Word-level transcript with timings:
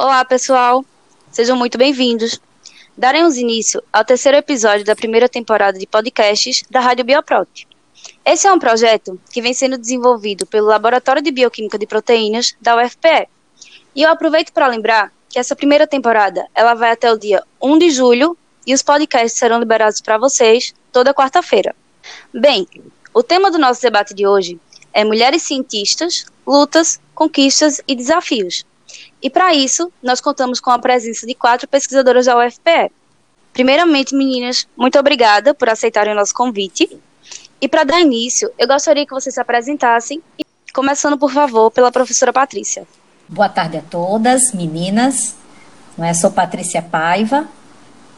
Olá, 0.00 0.24
pessoal. 0.24 0.84
Sejam 1.32 1.56
muito 1.56 1.76
bem-vindos. 1.76 2.40
Daremos 2.96 3.36
início 3.36 3.82
ao 3.92 4.04
terceiro 4.04 4.38
episódio 4.38 4.84
da 4.84 4.94
primeira 4.94 5.28
temporada 5.28 5.76
de 5.76 5.88
podcasts 5.88 6.62
da 6.70 6.78
Rádio 6.78 7.04
Bioprot. 7.04 7.66
Esse 8.24 8.46
é 8.46 8.52
um 8.52 8.60
projeto 8.60 9.20
que 9.32 9.42
vem 9.42 9.52
sendo 9.52 9.76
desenvolvido 9.76 10.46
pelo 10.46 10.68
Laboratório 10.68 11.20
de 11.20 11.32
Bioquímica 11.32 11.76
de 11.76 11.84
Proteínas 11.84 12.54
da 12.60 12.76
UFPE. 12.76 13.26
E 13.92 14.02
eu 14.02 14.10
aproveito 14.12 14.52
para 14.52 14.68
lembrar 14.68 15.12
que 15.28 15.36
essa 15.36 15.56
primeira 15.56 15.84
temporada 15.84 16.46
ela 16.54 16.74
vai 16.74 16.92
até 16.92 17.12
o 17.12 17.18
dia 17.18 17.42
1 17.60 17.78
de 17.80 17.90
julho 17.90 18.38
e 18.64 18.72
os 18.72 18.84
podcasts 18.84 19.36
serão 19.36 19.58
liberados 19.58 20.00
para 20.00 20.16
vocês 20.16 20.72
toda 20.92 21.12
quarta-feira. 21.12 21.74
Bem, 22.32 22.68
o 23.12 23.24
tema 23.24 23.50
do 23.50 23.58
nosso 23.58 23.82
debate 23.82 24.14
de 24.14 24.24
hoje 24.28 24.60
é 24.92 25.04
Mulheres 25.04 25.42
Cientistas, 25.42 26.24
Lutas, 26.46 27.00
Conquistas 27.16 27.80
e 27.88 27.96
Desafios. 27.96 28.64
E 29.20 29.28
para 29.28 29.52
isso, 29.52 29.92
nós 30.02 30.20
contamos 30.20 30.60
com 30.60 30.70
a 30.70 30.78
presença 30.78 31.26
de 31.26 31.34
quatro 31.34 31.66
pesquisadoras 31.66 32.26
da 32.26 32.38
UFPE. 32.38 32.92
Primeiramente, 33.52 34.14
meninas, 34.14 34.68
muito 34.76 34.98
obrigada 34.98 35.52
por 35.52 35.68
aceitarem 35.68 36.12
o 36.12 36.16
nosso 36.16 36.32
convite. 36.32 36.88
E 37.60 37.68
para 37.68 37.82
dar 37.82 38.00
início, 38.00 38.50
eu 38.56 38.68
gostaria 38.68 39.04
que 39.04 39.12
vocês 39.12 39.34
se 39.34 39.40
apresentassem, 39.40 40.22
começando, 40.72 41.18
por 41.18 41.32
favor, 41.32 41.70
pela 41.70 41.90
professora 41.90 42.32
Patrícia. 42.32 42.86
Boa 43.28 43.48
tarde 43.48 43.78
a 43.78 43.82
todas, 43.82 44.52
meninas. 44.52 45.34
É? 45.98 46.14
sou 46.14 46.30
Patrícia 46.30 46.80
Paiva, 46.80 47.48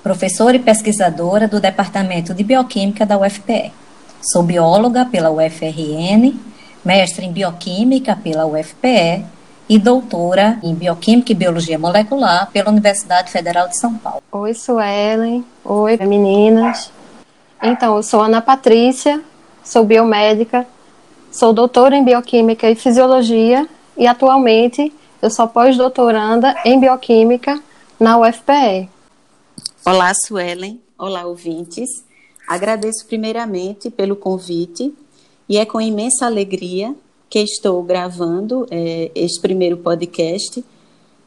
professora 0.02 0.54
e 0.54 0.58
pesquisadora 0.58 1.48
do 1.48 1.58
Departamento 1.58 2.34
de 2.34 2.44
Bioquímica 2.44 3.06
da 3.06 3.16
UFPE. 3.16 3.72
Sou 4.20 4.42
bióloga 4.42 5.06
pela 5.06 5.30
UFRN, 5.30 6.38
mestre 6.84 7.24
em 7.24 7.32
bioquímica 7.32 8.14
pela 8.14 8.44
UFPE 8.44 9.24
e 9.70 9.78
doutora 9.78 10.58
em 10.64 10.74
Bioquímica 10.74 11.30
e 11.30 11.34
Biologia 11.34 11.78
Molecular 11.78 12.50
pela 12.50 12.70
Universidade 12.70 13.30
Federal 13.30 13.68
de 13.68 13.76
São 13.76 13.94
Paulo. 13.94 14.20
Oi, 14.32 14.52
Suelen. 14.52 15.44
Oi, 15.64 15.96
meninas. 15.98 16.90
Então, 17.62 17.96
eu 17.96 18.02
sou 18.02 18.20
Ana 18.20 18.42
Patrícia, 18.42 19.22
sou 19.62 19.84
biomédica, 19.84 20.66
sou 21.30 21.52
doutora 21.52 21.96
em 21.96 22.04
Bioquímica 22.04 22.68
e 22.68 22.74
Fisiologia 22.74 23.68
e 23.96 24.08
atualmente 24.08 24.92
eu 25.22 25.30
sou 25.30 25.46
pós-doutoranda 25.46 26.52
em 26.64 26.80
Bioquímica 26.80 27.62
na 28.00 28.18
UFPE. 28.18 28.90
Olá, 29.86 30.12
Suelen. 30.14 30.80
Olá, 30.98 31.24
ouvintes. 31.26 32.04
Agradeço 32.48 33.06
primeiramente 33.06 33.88
pelo 33.88 34.16
convite 34.16 34.92
e 35.48 35.58
é 35.58 35.64
com 35.64 35.80
imensa 35.80 36.26
alegria 36.26 36.92
que 37.30 37.38
estou 37.38 37.80
gravando 37.84 38.66
é, 38.72 39.12
este 39.14 39.40
primeiro 39.40 39.76
podcast, 39.76 40.64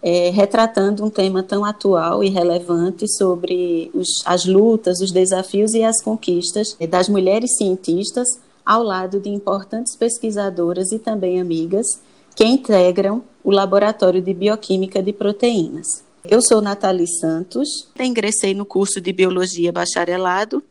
é, 0.01 0.29
retratando 0.31 1.05
um 1.05 1.09
tema 1.09 1.41
tão 1.41 1.63
atual 1.63 2.21
e 2.21 2.29
relevante 2.29 3.07
sobre 3.07 3.89
os, 3.93 4.21
as 4.25 4.45
lutas, 4.45 4.99
os 4.99 5.13
desafios 5.13 5.73
e 5.73 5.81
as 5.81 6.03
conquistas 6.03 6.75
das 6.89 7.07
mulheres 7.07 7.55
cientistas, 7.55 8.27
ao 8.65 8.83
lado 8.83 9.17
de 9.19 9.29
importantes 9.29 9.95
pesquisadoras 9.95 10.91
e 10.91 10.99
também 10.99 11.39
amigas 11.39 12.01
que 12.35 12.43
integram 12.43 13.23
o 13.43 13.51
Laboratório 13.51 14.21
de 14.21 14.33
Bioquímica 14.33 15.01
de 15.01 15.13
Proteínas. 15.13 16.03
Eu 16.25 16.41
sou 16.41 16.61
Nathalie 16.61 17.07
Santos, 17.07 17.87
ingressei 17.99 18.53
no 18.53 18.65
curso 18.65 18.99
de 18.99 19.11
Biologia 19.13 19.71
Bacharelado 19.71 20.63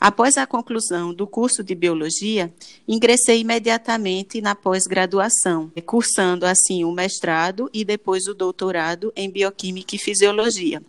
Após 0.00 0.36
a 0.36 0.46
conclusão 0.46 1.12
do 1.12 1.26
curso 1.26 1.64
de 1.64 1.74
biologia, 1.74 2.52
ingressei 2.86 3.40
imediatamente 3.40 4.40
na 4.40 4.54
pós-graduação, 4.54 5.72
cursando 5.84 6.44
assim 6.44 6.84
o 6.84 6.92
mestrado 6.92 7.70
e 7.72 7.84
depois 7.84 8.26
o 8.26 8.34
doutorado 8.34 9.12
em 9.16 9.30
bioquímica 9.30 9.96
e 9.96 9.98
fisiologia. 9.98 10.82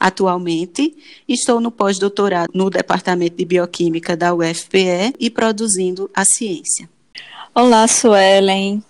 Atualmente, 0.00 0.96
estou 1.28 1.60
no 1.60 1.70
pós-doutorado 1.70 2.50
no 2.52 2.68
Departamento 2.68 3.36
de 3.36 3.44
Bioquímica 3.44 4.16
da 4.16 4.34
UFPE 4.34 5.14
e 5.20 5.30
produzindo 5.30 6.10
a 6.12 6.24
ciência. 6.24 6.90
Olá, 7.54 7.86
Suelen. 7.86 8.82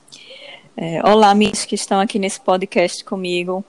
É, 0.74 1.06
olá, 1.06 1.28
amigos 1.30 1.66
que 1.66 1.74
estão 1.74 2.00
aqui 2.00 2.18
nesse 2.18 2.40
podcast 2.40 3.04
comigo. 3.04 3.62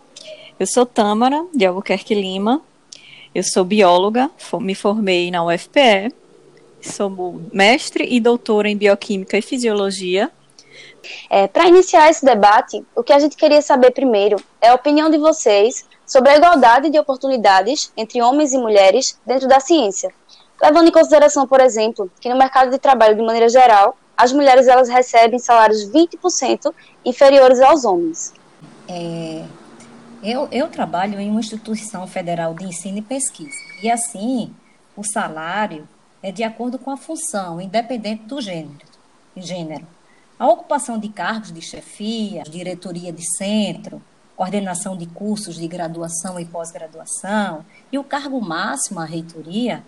Eu 0.58 0.66
sou 0.66 0.86
Tâmara, 0.86 1.46
de 1.54 1.66
Albuquerque 1.66 2.16
Lima, 2.16 2.62
eu 3.34 3.44
sou 3.44 3.64
bióloga, 3.64 4.30
me 4.62 4.76
formei 4.76 5.32
na 5.32 5.44
UFPE, 5.44 6.14
sou 6.82 7.42
mestre 7.52 8.06
e 8.10 8.20
doutora 8.20 8.70
em 8.70 8.78
bioquímica 8.78 9.38
e 9.38 9.42
fisiologia. 9.42 10.30
É, 11.30 11.48
Para 11.48 11.68
iniciar 11.68 12.10
esse 12.10 12.24
debate, 12.24 12.84
o 12.96 13.04
que 13.04 13.12
a 13.12 13.20
gente 13.20 13.36
queria 13.36 13.62
saber 13.62 13.92
primeiro 13.92 14.38
é 14.62 14.70
a 14.70 14.76
opinião 14.76 15.10
de 15.10 15.18
vocês 15.18 15.86
sobre 16.06 16.30
a 16.30 16.38
igualdade 16.38 16.90
de 16.90 17.00
oportunidades 17.00 17.92
entre 17.98 18.22
homens 18.22 18.54
e 18.54 18.58
mulheres 18.58 19.20
dentro 19.26 19.48
da 19.48 19.60
ciência, 19.60 20.14
levando 20.62 20.88
em 20.88 20.92
consideração, 20.92 21.48
por 21.48 21.60
exemplo, 21.60 22.12
que 22.20 22.30
no 22.30 22.38
mercado 22.38 22.70
de 22.70 22.78
trabalho 22.78 23.16
de 23.16 23.24
maneira 23.24 23.50
geral, 23.50 23.98
as 24.16 24.32
mulheres 24.32 24.68
elas 24.68 24.90
recebem 24.90 25.40
salários 25.40 25.90
20% 25.90 26.72
inferiores 27.04 27.60
aos 27.60 27.84
homens. 27.84 28.34
É, 28.88 29.44
eu, 30.24 30.48
eu 30.52 30.70
trabalho 30.70 31.20
em 31.20 31.30
uma 31.30 31.42
instituição 31.42 32.08
federal 32.08 32.54
de 32.54 32.64
ensino 32.64 33.00
e 33.00 33.02
pesquisa. 33.02 33.58
E 33.82 33.92
assim, 33.92 34.56
o 34.96 35.04
salário 35.04 35.88
é 36.22 36.32
de 36.32 36.44
acordo 36.44 36.80
com 36.80 36.90
a 36.90 36.98
função, 36.98 37.60
independente 37.60 38.24
do 38.24 38.40
gênero. 38.40 38.80
gênero. 39.36 39.86
A 40.40 40.48
ocupação 40.48 40.98
de 40.98 41.10
cargos 41.10 41.52
de 41.52 41.62
chefia, 41.62 42.44
diretoria 42.44 43.12
de 43.12 43.24
centro, 43.38 44.02
coordenação 44.36 44.96
de 44.96 45.06
cursos 45.06 45.56
de 45.56 45.68
graduação 45.68 46.40
e 46.40 46.46
pós-graduação, 46.46 47.66
e 47.92 48.00
o 48.00 48.04
cargo 48.04 48.40
máximo, 48.42 49.02
a 49.02 49.06
reitoria, 49.06 49.84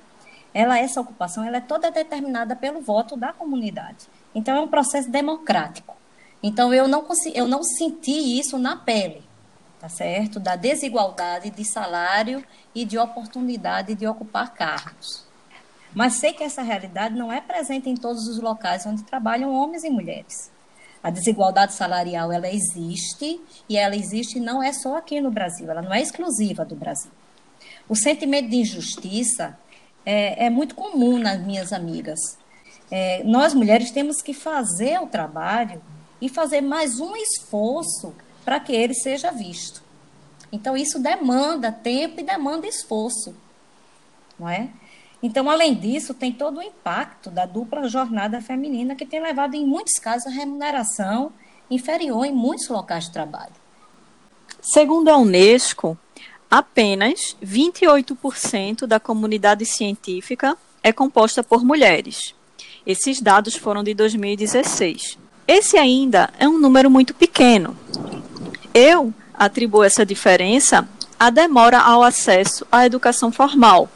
ela, 0.54 0.78
essa 0.78 1.00
ocupação 1.00 1.46
ela 1.46 1.58
é 1.58 1.62
toda 1.62 1.90
determinada 1.90 2.56
pelo 2.56 2.82
voto 2.82 3.16
da 3.16 3.32
comunidade. 3.32 4.08
Então, 4.34 4.56
é 4.56 4.60
um 4.60 4.68
processo 4.68 5.10
democrático. 5.10 5.96
Então, 6.44 6.74
eu 6.74 6.90
não, 6.90 7.08
eu 7.34 7.48
não 7.48 7.64
senti 7.64 8.38
isso 8.38 8.58
na 8.58 8.76
pele 8.76 9.25
tá 9.86 9.90
certo? 9.90 10.40
Da 10.40 10.56
desigualdade 10.56 11.52
de 11.52 11.64
salário 11.64 12.44
e 12.74 12.84
de 12.84 12.98
oportunidade 12.98 13.94
de 13.94 14.08
ocupar 14.08 14.52
cargos. 14.52 15.24
Mas 15.94 16.14
sei 16.14 16.34
que 16.34 16.44
essa 16.44 16.64
realidade 16.64 17.16
não 17.16 17.32
é 17.32 17.40
presente 17.40 17.88
em 17.88 17.96
todos 17.96 18.28
os 18.28 18.40
locais 18.40 18.84
onde 18.88 19.04
trabalham 19.04 19.54
homens 19.54 19.84
e 19.84 19.90
mulheres. 19.92 20.50
A 21.04 21.12
desigualdade 21.12 21.74
salarial 21.74 22.32
ela 22.32 22.50
existe 22.50 23.40
e 23.70 23.78
ela 23.78 23.96
existe 23.96 24.40
não 24.40 24.64
é 24.64 24.74
só 24.74 24.98
aqui 24.98 25.22
no 25.22 25.30
Brasil, 25.30 25.70
ela 25.70 25.84
não 25.84 25.94
é 25.94 26.02
exclusiva 26.02 26.66
do 26.66 26.76
Brasil. 26.76 27.12
O 27.88 27.96
sentimento 27.96 28.50
de 28.50 28.56
injustiça 28.56 29.56
é, 30.04 30.48
é 30.48 30.50
muito 30.50 30.74
comum 30.74 31.20
nas 31.20 31.40
minhas 31.46 31.72
amigas. 31.72 32.20
É, 32.90 33.24
nós 33.24 33.54
mulheres 33.54 33.92
temos 33.92 34.20
que 34.20 34.34
fazer 34.34 35.00
o 35.00 35.06
trabalho 35.06 35.80
e 36.20 36.28
fazer 36.28 36.62
mais 36.62 37.00
um 37.00 37.16
esforço 37.16 38.16
para 38.46 38.60
que 38.60 38.72
ele 38.72 38.94
seja 38.94 39.32
visto. 39.32 39.84
Então, 40.52 40.78
isso 40.78 41.00
demanda 41.00 41.72
tempo 41.72 42.22
e 42.22 42.24
demanda 42.24 42.68
esforço, 42.68 43.36
não 44.40 44.48
é? 44.48 44.70
Então, 45.22 45.50
além 45.50 45.74
disso, 45.74 46.14
tem 46.14 46.32
todo 46.32 46.60
o 46.60 46.62
impacto 46.62 47.32
da 47.32 47.48
dupla 47.48 47.90
jornada 47.90 48.40
feminina 48.40 48.96
que 48.96 49.06
tem 49.06 49.20
levado, 49.20 49.56
em 49.56 49.66
muitos 49.66 50.00
casos, 50.00 50.28
a 50.28 50.30
remuneração 50.30 51.34
inferior 51.70 52.26
em 52.26 52.32
muitos 52.32 52.68
locais 52.68 53.06
de 53.06 53.12
trabalho. 53.12 53.54
Segundo 54.62 55.10
a 55.10 55.18
Unesco, 55.18 55.98
apenas 56.50 57.36
28% 57.44 58.86
da 58.86 59.00
comunidade 59.00 59.66
científica 59.66 60.56
é 60.84 60.94
composta 60.94 61.44
por 61.44 61.66
mulheres. 61.66 62.36
Esses 62.86 63.20
dados 63.20 63.56
foram 63.56 63.84
de 63.84 63.96
2016. 63.96 65.18
Esse 65.48 65.78
ainda 65.78 66.32
é 66.38 66.48
um 66.48 66.60
número 66.60 66.90
muito 66.90 67.14
pequeno, 67.14 67.76
eu 68.76 69.14
atribuo 69.34 69.86
essa 69.86 70.06
diferença 70.06 70.86
à 71.18 71.30
demora 71.30 71.80
ao 71.80 72.04
acesso 72.04 72.68
à 72.70 72.86
educação 72.86 73.32
formal. 73.32 73.90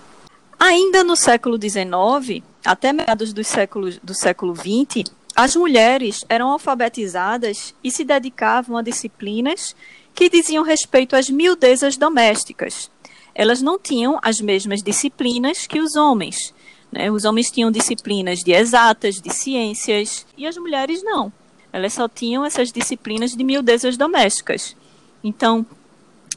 Ainda 0.57 1.03
no 1.03 1.17
século 1.17 1.59
XIX, 1.61 2.41
até 2.63 2.93
meados 2.93 3.33
do 3.33 3.43
século, 3.43 3.91
do 4.01 4.15
século 4.15 4.55
XX, 4.55 5.11
as 5.35 5.53
mulheres 5.53 6.19
eram 6.29 6.49
alfabetizadas 6.49 7.75
e 7.83 7.91
se 7.91 8.05
dedicavam 8.05 8.77
a 8.77 8.81
disciplinas 8.81 9.75
que 10.15 10.29
diziam 10.29 10.63
respeito 10.63 11.13
às 11.13 11.29
miudezas 11.29 11.97
domésticas. 11.97 12.89
Elas 13.35 13.61
não 13.61 13.77
tinham 13.77 14.17
as 14.21 14.39
mesmas 14.39 14.81
disciplinas 14.81 15.67
que 15.67 15.79
os 15.81 15.97
homens. 15.97 16.53
Né? 16.89 17.11
Os 17.11 17.25
homens 17.25 17.51
tinham 17.51 17.69
disciplinas 17.69 18.39
de 18.39 18.53
exatas, 18.53 19.15
de 19.15 19.33
ciências, 19.33 20.25
e 20.37 20.47
as 20.47 20.57
mulheres 20.57 21.03
não. 21.03 21.31
Elas 21.71 21.93
só 21.93 22.07
tinham 22.07 22.43
essas 22.43 22.71
disciplinas 22.71 23.31
de 23.31 23.43
miudezas 23.43 23.95
domésticas. 23.95 24.75
Então, 25.23 25.65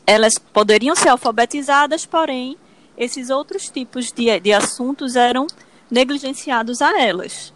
elas 0.07 0.35
poderiam 0.39 0.97
ser 0.97 1.09
alfabetizadas, 1.11 2.05
porém, 2.05 2.57
esses 2.97 3.31
outros 3.31 3.69
tipos 3.71 4.13
de, 4.13 4.39
de 4.41 4.53
assuntos 4.53 5.17
eram 5.17 5.47
negligenciados 5.91 6.83
a 6.83 7.01
elas. 7.01 7.53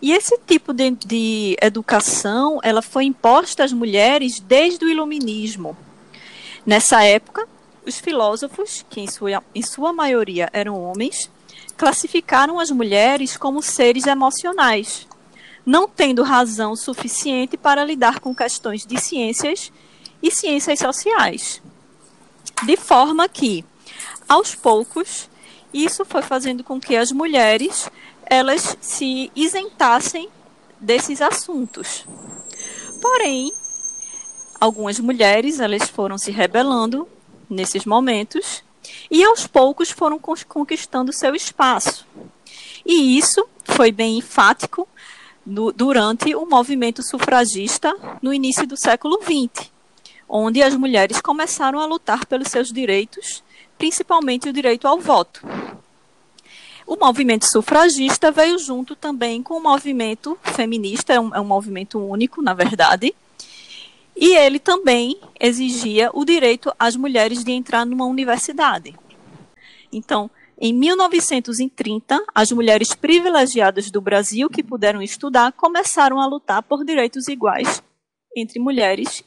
E 0.00 0.12
esse 0.12 0.36
tipo 0.46 0.72
de, 0.72 0.90
de 0.90 1.56
educação, 1.62 2.58
ela 2.62 2.82
foi 2.82 3.04
imposta 3.04 3.64
às 3.64 3.72
mulheres 3.72 4.40
desde 4.40 4.84
o 4.84 4.88
iluminismo. 4.88 5.76
Nessa 6.66 7.04
época, 7.04 7.48
os 7.86 7.98
filósofos, 7.98 8.84
que 8.90 9.00
em 9.00 9.08
sua, 9.08 9.42
em 9.54 9.62
sua 9.62 9.92
maioria 9.92 10.48
eram 10.52 10.80
homens, 10.80 11.30
classificaram 11.76 12.58
as 12.58 12.70
mulheres 12.70 13.36
como 13.36 13.62
seres 13.62 14.06
emocionais, 14.06 15.06
não 15.64 15.88
tendo 15.88 16.22
razão 16.22 16.74
suficiente 16.76 17.56
para 17.56 17.84
lidar 17.84 18.20
com 18.20 18.34
questões 18.34 18.84
de 18.84 19.00
ciências 19.00 19.72
e 20.22 20.30
ciências 20.30 20.78
sociais. 20.78 21.60
De 22.64 22.76
forma 22.76 23.28
que, 23.28 23.64
aos 24.28 24.54
poucos, 24.54 25.28
isso 25.72 26.04
foi 26.04 26.22
fazendo 26.22 26.62
com 26.62 26.80
que 26.80 26.96
as 26.96 27.10
mulheres 27.10 27.90
elas 28.26 28.76
se 28.80 29.30
isentassem 29.34 30.28
desses 30.80 31.20
assuntos. 31.20 32.04
Porém, 33.00 33.52
algumas 34.60 34.98
mulheres 35.00 35.60
elas 35.60 35.88
foram 35.88 36.16
se 36.16 36.30
rebelando 36.30 37.08
nesses 37.48 37.84
momentos 37.84 38.62
e 39.10 39.22
aos 39.24 39.46
poucos 39.46 39.90
foram 39.90 40.18
conquistando 40.18 41.12
seu 41.12 41.34
espaço. 41.34 42.06
E 42.84 43.18
isso 43.18 43.46
foi 43.64 43.92
bem 43.92 44.18
enfático 44.18 44.88
no, 45.44 45.72
durante 45.72 46.34
o 46.34 46.46
movimento 46.46 47.02
sufragista 47.02 47.94
no 48.20 48.32
início 48.32 48.66
do 48.66 48.76
século 48.76 49.20
XX, 49.22 49.70
onde 50.34 50.62
as 50.62 50.74
mulheres 50.74 51.20
começaram 51.20 51.78
a 51.78 51.84
lutar 51.84 52.24
pelos 52.24 52.48
seus 52.48 52.72
direitos, 52.72 53.44
principalmente 53.76 54.48
o 54.48 54.52
direito 54.52 54.88
ao 54.88 54.98
voto. 54.98 55.46
O 56.86 56.96
movimento 56.96 57.44
sufragista 57.44 58.32
veio 58.32 58.58
junto 58.58 58.96
também 58.96 59.42
com 59.42 59.58
o 59.58 59.62
movimento 59.62 60.38
feminista, 60.42 61.12
é 61.12 61.20
um, 61.20 61.34
é 61.34 61.40
um 61.40 61.44
movimento 61.44 61.98
único, 61.98 62.40
na 62.40 62.54
verdade, 62.54 63.14
e 64.16 64.34
ele 64.34 64.58
também 64.58 65.20
exigia 65.38 66.10
o 66.14 66.24
direito 66.24 66.72
às 66.78 66.96
mulheres 66.96 67.44
de 67.44 67.52
entrar 67.52 67.84
numa 67.84 68.06
universidade. 68.06 68.94
Então, 69.92 70.30
em 70.58 70.72
1930, 70.72 72.24
as 72.34 72.50
mulheres 72.52 72.94
privilegiadas 72.94 73.90
do 73.90 74.00
Brasil 74.00 74.48
que 74.48 74.62
puderam 74.62 75.02
estudar 75.02 75.52
começaram 75.52 76.18
a 76.18 76.26
lutar 76.26 76.62
por 76.62 76.84
direitos 76.86 77.28
iguais 77.28 77.82
entre 78.34 78.58
mulheres 78.58 79.22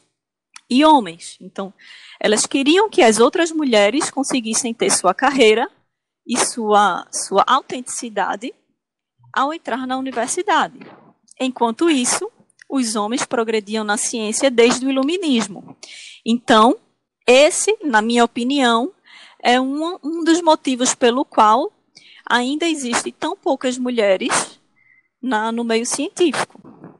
e 0.68 0.84
homens. 0.84 1.36
Então, 1.40 1.72
elas 2.20 2.46
queriam 2.46 2.88
que 2.88 3.02
as 3.02 3.18
outras 3.18 3.52
mulheres 3.52 4.10
conseguissem 4.10 4.74
ter 4.74 4.90
sua 4.90 5.14
carreira 5.14 5.70
e 6.26 6.36
sua, 6.36 7.06
sua 7.12 7.44
autenticidade 7.46 8.52
ao 9.32 9.52
entrar 9.52 9.86
na 9.86 9.96
universidade. 9.96 10.78
Enquanto 11.38 11.90
isso, 11.90 12.30
os 12.68 12.96
homens 12.96 13.24
progrediam 13.24 13.84
na 13.84 13.96
ciência 13.96 14.50
desde 14.50 14.86
o 14.86 14.90
iluminismo. 14.90 15.76
Então, 16.24 16.76
esse, 17.26 17.76
na 17.84 18.00
minha 18.00 18.24
opinião, 18.24 18.92
é 19.42 19.60
um, 19.60 19.98
um 20.02 20.24
dos 20.24 20.40
motivos 20.40 20.94
pelo 20.94 21.24
qual 21.24 21.72
ainda 22.28 22.68
existem 22.68 23.12
tão 23.12 23.36
poucas 23.36 23.78
mulheres 23.78 24.58
na, 25.22 25.52
no 25.52 25.62
meio 25.62 25.86
científico. 25.86 26.55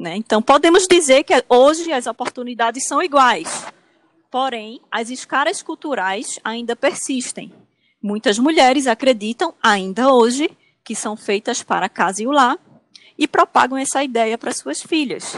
Né? 0.06 0.14
Então, 0.14 0.40
podemos 0.40 0.86
dizer 0.86 1.24
que 1.24 1.34
hoje 1.48 1.92
as 1.92 2.06
oportunidades 2.06 2.86
são 2.86 3.02
iguais, 3.02 3.66
porém, 4.30 4.80
as 4.88 5.10
escalas 5.10 5.62
culturais 5.62 6.38
ainda 6.44 6.76
persistem. 6.76 7.52
Muitas 8.00 8.38
mulheres 8.38 8.86
acreditam, 8.86 9.52
ainda 9.60 10.14
hoje, 10.14 10.48
que 10.84 10.94
são 10.94 11.16
feitas 11.16 11.64
para 11.64 11.88
casa 11.88 12.22
e 12.22 12.26
o 12.28 12.30
lar, 12.30 12.56
e 13.18 13.26
propagam 13.26 13.76
essa 13.76 14.04
ideia 14.04 14.38
para 14.38 14.52
suas 14.52 14.80
filhas. 14.80 15.36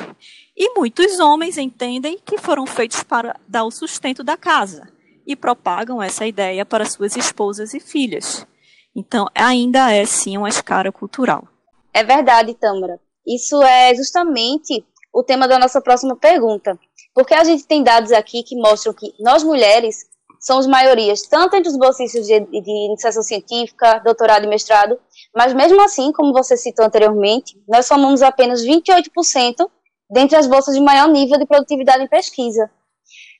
E 0.54 0.74
muitos 0.78 1.18
homens 1.18 1.56
entendem 1.56 2.18
que 2.22 2.36
foram 2.36 2.66
feitos 2.66 3.02
para 3.02 3.40
dar 3.48 3.64
o 3.64 3.70
sustento 3.70 4.22
da 4.22 4.36
casa 4.36 4.92
e 5.26 5.34
propagam 5.34 6.02
essa 6.02 6.26
ideia 6.26 6.66
para 6.66 6.84
suas 6.84 7.16
esposas 7.16 7.72
e 7.72 7.80
filhas. 7.80 8.46
Então, 8.94 9.28
ainda 9.34 9.90
é 9.90 10.04
sim 10.04 10.36
uma 10.36 10.50
escara 10.50 10.92
cultural. 10.92 11.48
É 11.94 12.04
verdade, 12.04 12.52
Tâmara. 12.52 13.00
Isso 13.28 13.62
é 13.62 13.94
justamente 13.94 14.84
o 15.12 15.22
tema 15.22 15.46
da 15.46 15.58
nossa 15.58 15.80
próxima 15.80 16.16
pergunta. 16.16 16.78
Porque 17.14 17.34
a 17.34 17.44
gente 17.44 17.66
tem 17.66 17.82
dados 17.82 18.12
aqui 18.12 18.42
que 18.42 18.56
mostram 18.56 18.94
que 18.94 19.12
nós 19.20 19.42
mulheres 19.42 20.06
somos 20.40 20.66
maiorias, 20.66 21.22
tanto 21.22 21.56
entre 21.56 21.68
os 21.68 21.76
bolsistas 21.76 22.26
de, 22.26 22.40
de 22.40 22.86
iniciação 22.86 23.22
científica, 23.22 23.98
doutorado 23.98 24.44
e 24.44 24.46
mestrado, 24.46 24.98
mas 25.34 25.52
mesmo 25.52 25.82
assim, 25.82 26.12
como 26.12 26.32
você 26.32 26.56
citou 26.56 26.86
anteriormente, 26.86 27.60
nós 27.68 27.86
somamos 27.86 28.22
apenas 28.22 28.62
28% 28.64 29.68
dentre 30.10 30.36
as 30.36 30.46
bolsas 30.46 30.74
de 30.74 30.80
maior 30.80 31.08
nível 31.08 31.38
de 31.38 31.46
produtividade 31.46 32.02
em 32.02 32.08
pesquisa. 32.08 32.70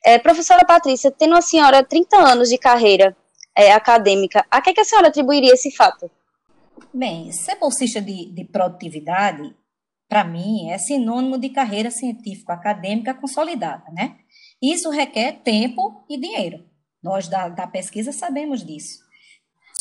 É, 0.04 0.18
professora 0.18 0.64
Patrícia, 0.66 1.10
tendo 1.10 1.34
a 1.34 1.40
senhora 1.40 1.82
30 1.82 2.16
anos 2.16 2.48
de 2.48 2.58
carreira 2.58 3.16
é, 3.56 3.72
acadêmica, 3.72 4.44
a 4.50 4.60
que, 4.60 4.72
que, 4.72 4.80
a 4.80 4.84
senhora 4.84 5.08
atribuiria 5.08 5.54
esse 5.54 5.70
fato? 5.70 6.10
Bem, 6.92 7.30
ser 7.32 7.56
bolsista 7.56 8.00
de, 8.00 8.26
de 8.32 8.44
produtividade, 8.44 9.54
para 10.08 10.24
mim, 10.24 10.70
é 10.70 10.78
sinônimo 10.78 11.38
de 11.38 11.50
carreira 11.50 11.90
científico-acadêmica 11.90 13.12
consolidada, 13.14 13.84
né? 13.92 14.16
Isso 14.60 14.90
requer 14.90 15.40
tempo 15.44 16.04
e 16.08 16.18
dinheiro. 16.18 16.64
Nós 17.02 17.28
da, 17.28 17.48
da 17.48 17.66
pesquisa 17.66 18.10
sabemos 18.10 18.64
disso. 18.64 19.06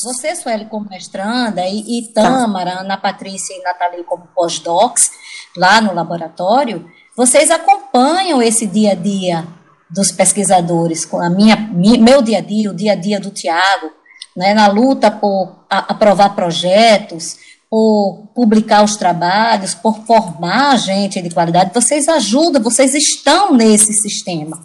Você, 0.02 0.36
Sueli, 0.36 0.66
como 0.66 0.88
mestranda, 0.88 1.66
e, 1.66 1.98
e 1.98 2.12
Tâmara, 2.12 2.80
Ana 2.80 2.96
Patrícia 2.96 3.52
e 3.54 3.62
Nathalie 3.62 4.04
como 4.04 4.28
pós-docs, 4.28 5.10
lá 5.56 5.80
no 5.80 5.92
laboratório, 5.92 6.88
vocês 7.16 7.50
acompanham 7.50 8.40
esse 8.40 8.64
dia 8.64 8.92
a 8.92 8.94
dia 8.94 9.44
dos 9.90 10.12
pesquisadores, 10.12 11.04
com 11.04 11.20
a 11.20 11.28
minha, 11.28 11.56
meu 11.56 12.22
dia 12.22 12.38
a 12.38 12.40
dia, 12.40 12.70
o 12.70 12.74
dia 12.74 12.92
a 12.92 12.94
dia 12.94 13.18
do 13.18 13.30
Tiago, 13.30 13.90
né, 14.36 14.54
na 14.54 14.68
luta 14.68 15.10
por 15.10 15.64
a, 15.68 15.78
aprovar 15.92 16.36
projetos, 16.36 17.37
por 17.70 18.28
publicar 18.34 18.82
os 18.82 18.96
trabalhos, 18.96 19.74
por 19.74 19.98
formar 20.06 20.76
gente 20.78 21.20
de 21.20 21.30
qualidade, 21.30 21.74
vocês 21.74 22.08
ajudam, 22.08 22.62
vocês 22.62 22.94
estão 22.94 23.52
nesse 23.52 23.92
sistema. 23.92 24.60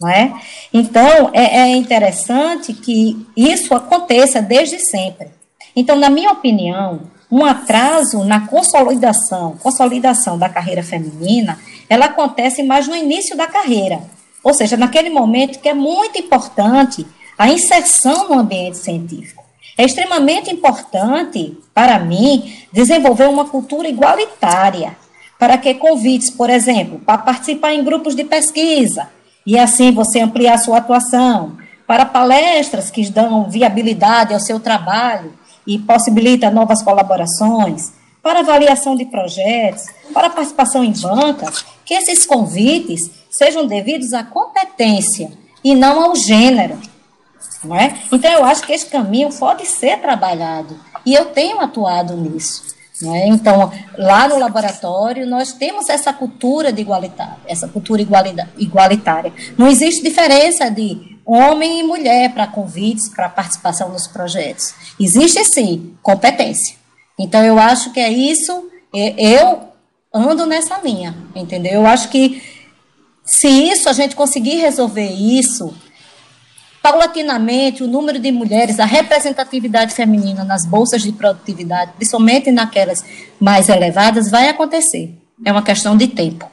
Não 0.00 0.08
é? 0.08 0.34
Então, 0.72 1.30
é, 1.32 1.60
é 1.60 1.76
interessante 1.76 2.72
que 2.72 3.26
isso 3.36 3.74
aconteça 3.74 4.42
desde 4.42 4.78
sempre. 4.78 5.28
Então, 5.74 5.96
na 5.96 6.10
minha 6.10 6.32
opinião, 6.32 7.00
um 7.30 7.44
atraso 7.44 8.24
na 8.24 8.46
consolidação, 8.46 9.56
consolidação 9.58 10.38
da 10.38 10.48
carreira 10.48 10.82
feminina, 10.82 11.58
ela 11.88 12.06
acontece 12.06 12.62
mais 12.62 12.86
no 12.86 12.96
início 12.96 13.36
da 13.36 13.46
carreira. 13.46 14.00
Ou 14.42 14.54
seja, 14.54 14.76
naquele 14.76 15.10
momento 15.10 15.58
que 15.58 15.68
é 15.68 15.74
muito 15.74 16.18
importante 16.18 17.06
a 17.38 17.48
inserção 17.48 18.28
no 18.28 18.38
ambiente 18.38 18.78
científico. 18.78 19.45
É 19.78 19.84
extremamente 19.84 20.50
importante, 20.50 21.58
para 21.74 21.98
mim, 21.98 22.54
desenvolver 22.72 23.28
uma 23.28 23.44
cultura 23.44 23.88
igualitária, 23.88 24.96
para 25.38 25.58
que 25.58 25.74
convites, 25.74 26.30
por 26.30 26.48
exemplo, 26.48 26.98
para 27.00 27.18
participar 27.18 27.74
em 27.74 27.84
grupos 27.84 28.14
de 28.14 28.24
pesquisa, 28.24 29.10
e 29.44 29.58
assim 29.58 29.92
você 29.92 30.20
ampliar 30.20 30.58
sua 30.58 30.78
atuação, 30.78 31.58
para 31.86 32.06
palestras 32.06 32.90
que 32.90 33.08
dão 33.10 33.48
viabilidade 33.48 34.32
ao 34.32 34.40
seu 34.40 34.58
trabalho 34.58 35.32
e 35.66 35.78
possibilitam 35.78 36.50
novas 36.50 36.82
colaborações, 36.82 37.92
para 38.22 38.40
avaliação 38.40 38.96
de 38.96 39.04
projetos, 39.04 39.84
para 40.12 40.30
participação 40.30 40.82
em 40.82 40.92
bancas, 40.92 41.64
que 41.84 41.94
esses 41.94 42.26
convites 42.26 43.08
sejam 43.30 43.66
devidos 43.66 44.12
à 44.12 44.24
competência 44.24 45.30
e 45.62 45.74
não 45.74 46.02
ao 46.02 46.16
gênero. 46.16 46.76
Não 47.64 47.74
é? 47.74 47.98
Então, 48.12 48.30
eu 48.30 48.44
acho 48.44 48.62
que 48.62 48.72
esse 48.72 48.86
caminho 48.86 49.32
pode 49.32 49.66
ser 49.66 49.98
trabalhado, 50.00 50.78
e 51.04 51.14
eu 51.14 51.26
tenho 51.26 51.60
atuado 51.60 52.16
nisso. 52.16 52.74
Né? 53.00 53.28
Então, 53.28 53.70
lá 53.98 54.26
no 54.26 54.38
laboratório, 54.38 55.26
nós 55.26 55.52
temos 55.52 55.88
essa 55.88 56.12
cultura 56.12 56.72
de 56.72 56.80
igualitária, 56.80 57.36
essa 57.46 57.68
cultura 57.68 58.00
igualitária. 58.56 59.32
Não 59.58 59.68
existe 59.68 60.02
diferença 60.02 60.70
de 60.70 61.18
homem 61.24 61.80
e 61.80 61.82
mulher 61.82 62.32
para 62.32 62.46
convites, 62.46 63.08
para 63.08 63.28
participação 63.28 63.90
nos 63.90 64.06
projetos. 64.06 64.74
Existe, 64.98 65.44
sim, 65.44 65.94
competência. 66.02 66.76
Então, 67.18 67.44
eu 67.44 67.58
acho 67.58 67.92
que 67.92 68.00
é 68.00 68.10
isso, 68.10 68.70
eu 68.92 69.68
ando 70.12 70.46
nessa 70.46 70.78
linha, 70.78 71.14
entendeu? 71.34 71.72
Eu 71.72 71.86
acho 71.86 72.08
que 72.08 72.42
se 73.24 73.48
isso, 73.48 73.88
a 73.88 73.92
gente 73.92 74.16
conseguir 74.16 74.56
resolver 74.56 75.10
isso, 75.10 75.74
paulatinamente 76.86 77.82
o 77.82 77.88
número 77.88 78.20
de 78.20 78.30
mulheres, 78.30 78.78
a 78.78 78.84
representatividade 78.84 79.92
feminina 79.92 80.44
nas 80.44 80.64
bolsas 80.64 81.02
de 81.02 81.10
produtividade, 81.10 81.90
principalmente 81.96 82.52
naquelas 82.52 83.04
mais 83.40 83.68
elevadas, 83.68 84.30
vai 84.30 84.48
acontecer. 84.48 85.12
É 85.44 85.50
uma 85.50 85.64
questão 85.64 85.96
de 85.96 86.06
tempo. 86.06 86.48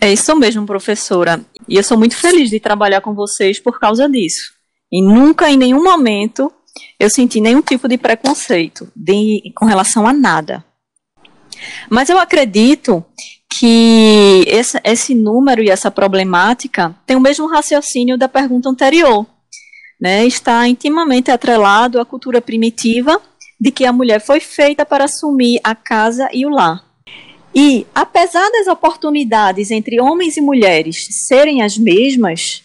É 0.00 0.12
isso 0.12 0.36
mesmo, 0.36 0.64
professora. 0.64 1.44
E 1.68 1.74
eu 1.74 1.82
sou 1.82 1.98
muito 1.98 2.16
feliz 2.16 2.48
de 2.48 2.60
trabalhar 2.60 3.00
com 3.00 3.12
vocês 3.12 3.58
por 3.58 3.80
causa 3.80 4.08
disso. 4.08 4.52
E 4.92 5.02
nunca, 5.02 5.50
em 5.50 5.56
nenhum 5.56 5.82
momento, 5.82 6.52
eu 6.96 7.10
senti 7.10 7.40
nenhum 7.40 7.60
tipo 7.60 7.88
de 7.88 7.98
preconceito 7.98 8.88
de, 8.94 9.52
com 9.56 9.66
relação 9.66 10.06
a 10.06 10.12
nada. 10.12 10.64
Mas 11.90 12.08
eu 12.08 12.20
acredito 12.20 13.04
que 13.50 14.44
esse, 14.46 14.78
esse 14.84 15.14
número 15.14 15.62
e 15.62 15.70
essa 15.70 15.90
problemática 15.90 16.94
tem 17.06 17.16
o 17.16 17.20
mesmo 17.20 17.48
raciocínio 17.48 18.18
da 18.18 18.28
pergunta 18.28 18.68
anterior. 18.68 19.26
Né? 20.00 20.26
Está 20.26 20.68
intimamente 20.68 21.30
atrelado 21.30 22.00
à 22.00 22.04
cultura 22.04 22.40
primitiva 22.40 23.20
de 23.60 23.72
que 23.72 23.84
a 23.84 23.92
mulher 23.92 24.20
foi 24.20 24.38
feita 24.38 24.86
para 24.86 25.04
assumir 25.04 25.60
a 25.64 25.74
casa 25.74 26.28
e 26.32 26.46
o 26.46 26.50
lar. 26.50 26.84
E, 27.54 27.86
apesar 27.94 28.48
das 28.50 28.68
oportunidades 28.68 29.70
entre 29.70 30.00
homens 30.00 30.36
e 30.36 30.40
mulheres 30.40 31.08
serem 31.10 31.62
as 31.62 31.76
mesmas, 31.76 32.62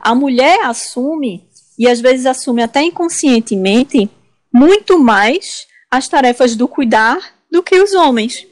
a 0.00 0.14
mulher 0.14 0.60
assume, 0.64 1.44
e 1.78 1.88
às 1.88 2.00
vezes 2.00 2.26
assume 2.26 2.62
até 2.62 2.82
inconscientemente, 2.82 4.08
muito 4.52 4.98
mais 4.98 5.66
as 5.90 6.06
tarefas 6.08 6.54
do 6.54 6.68
cuidar 6.68 7.18
do 7.50 7.62
que 7.62 7.80
os 7.80 7.92
homens. 7.94 8.46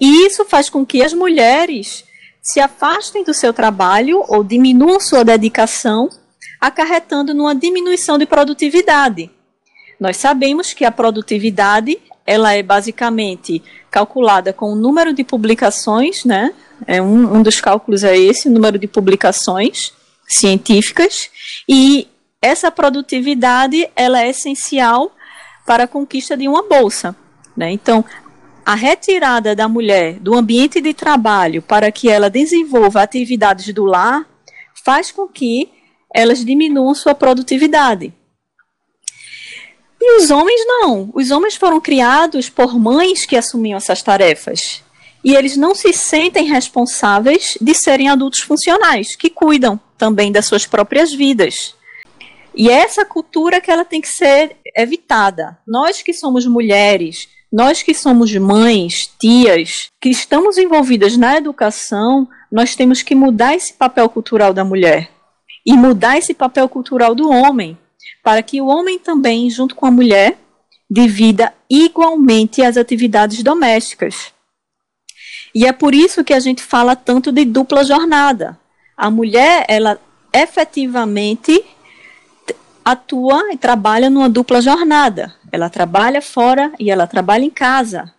E 0.00 0.26
isso 0.26 0.44
faz 0.44 0.68
com 0.70 0.84
que 0.84 1.02
as 1.02 1.12
mulheres 1.12 2.04
se 2.42 2.60
afastem 2.60 3.22
do 3.22 3.34
seu 3.34 3.52
trabalho 3.52 4.24
ou 4.28 4.42
diminuam 4.42 4.98
sua 4.98 5.24
dedicação, 5.24 6.08
acarretando 6.60 7.34
numa 7.34 7.54
diminuição 7.54 8.16
de 8.18 8.26
produtividade. 8.26 9.30
Nós 9.98 10.16
sabemos 10.16 10.72
que 10.72 10.84
a 10.84 10.90
produtividade 10.90 11.98
ela 12.26 12.54
é 12.54 12.62
basicamente 12.62 13.62
calculada 13.90 14.52
com 14.52 14.72
o 14.72 14.76
número 14.76 15.12
de 15.12 15.24
publicações, 15.24 16.24
né? 16.24 16.54
É 16.86 17.02
um, 17.02 17.36
um 17.36 17.42
dos 17.42 17.60
cálculos 17.60 18.04
é 18.04 18.16
esse, 18.16 18.48
o 18.48 18.52
número 18.52 18.78
de 18.78 18.86
publicações 18.86 19.92
científicas, 20.26 21.28
e 21.68 22.08
essa 22.40 22.70
produtividade 22.70 23.90
ela 23.94 24.22
é 24.22 24.30
essencial 24.30 25.12
para 25.66 25.84
a 25.84 25.88
conquista 25.88 26.36
de 26.36 26.48
uma 26.48 26.62
bolsa. 26.62 27.14
Né? 27.56 27.72
Então, 27.72 28.04
a 28.64 28.74
retirada 28.74 29.54
da 29.54 29.68
mulher 29.68 30.14
do 30.14 30.34
ambiente 30.34 30.80
de 30.80 30.94
trabalho 30.94 31.62
para 31.62 31.90
que 31.90 32.08
ela 32.08 32.30
desenvolva 32.30 33.02
atividades 33.02 33.72
do 33.72 33.84
lar 33.84 34.28
faz 34.84 35.10
com 35.10 35.26
que 35.28 35.70
elas 36.14 36.44
diminuam 36.44 36.94
sua 36.94 37.14
produtividade. 37.14 38.12
E 40.00 40.18
os 40.18 40.30
homens 40.30 40.60
não. 40.66 41.10
Os 41.14 41.30
homens 41.30 41.56
foram 41.56 41.80
criados 41.80 42.48
por 42.48 42.78
mães 42.78 43.26
que 43.26 43.36
assumiam 43.36 43.76
essas 43.76 44.02
tarefas. 44.02 44.82
E 45.22 45.34
eles 45.34 45.56
não 45.56 45.74
se 45.74 45.92
sentem 45.92 46.46
responsáveis 46.46 47.58
de 47.60 47.74
serem 47.74 48.08
adultos 48.08 48.40
funcionais, 48.40 49.14
que 49.14 49.28
cuidam 49.28 49.78
também 49.98 50.32
das 50.32 50.46
suas 50.46 50.64
próprias 50.64 51.12
vidas. 51.12 51.74
E 52.54 52.70
é 52.70 52.74
essa 52.74 53.04
cultura 53.04 53.60
que 53.60 53.70
ela 53.70 53.84
tem 53.84 54.00
que 54.00 54.08
ser 54.08 54.56
evitada. 54.74 55.58
Nós 55.66 56.00
que 56.00 56.14
somos 56.14 56.46
mulheres, 56.46 57.28
nós 57.52 57.82
que 57.82 57.92
somos 57.94 58.34
mães, 58.36 59.12
tias, 59.18 59.90
que 60.00 60.08
estamos 60.08 60.56
envolvidas 60.56 61.16
na 61.16 61.36
educação, 61.36 62.28
nós 62.50 62.76
temos 62.76 63.02
que 63.02 63.14
mudar 63.14 63.56
esse 63.56 63.72
papel 63.72 64.08
cultural 64.08 64.54
da 64.54 64.64
mulher 64.64 65.10
e 65.66 65.72
mudar 65.74 66.16
esse 66.16 66.32
papel 66.32 66.68
cultural 66.68 67.14
do 67.14 67.28
homem 67.28 67.76
para 68.22 68.42
que 68.42 68.60
o 68.60 68.66
homem 68.66 68.98
também, 68.98 69.50
junto 69.50 69.74
com 69.74 69.86
a 69.86 69.90
mulher, 69.90 70.38
divida 70.88 71.52
igualmente 71.68 72.62
as 72.62 72.76
atividades 72.76 73.42
domésticas. 73.42 74.32
E 75.54 75.66
é 75.66 75.72
por 75.72 75.94
isso 75.94 76.24
que 76.24 76.34
a 76.34 76.40
gente 76.40 76.62
fala 76.62 76.94
tanto 76.94 77.32
de 77.32 77.44
dupla 77.44 77.84
jornada. 77.84 78.58
A 78.96 79.10
mulher, 79.10 79.64
ela 79.68 80.00
efetivamente 80.32 81.64
atua 82.92 83.52
e 83.52 83.56
trabalha 83.56 84.10
numa 84.10 84.28
dupla 84.28 84.60
jornada. 84.60 85.34
Ela 85.52 85.68
trabalha 85.68 86.22
fora 86.22 86.72
e 86.78 86.90
ela 86.90 87.06
trabalha 87.06 87.44
em 87.44 87.50
casa. 87.50 88.12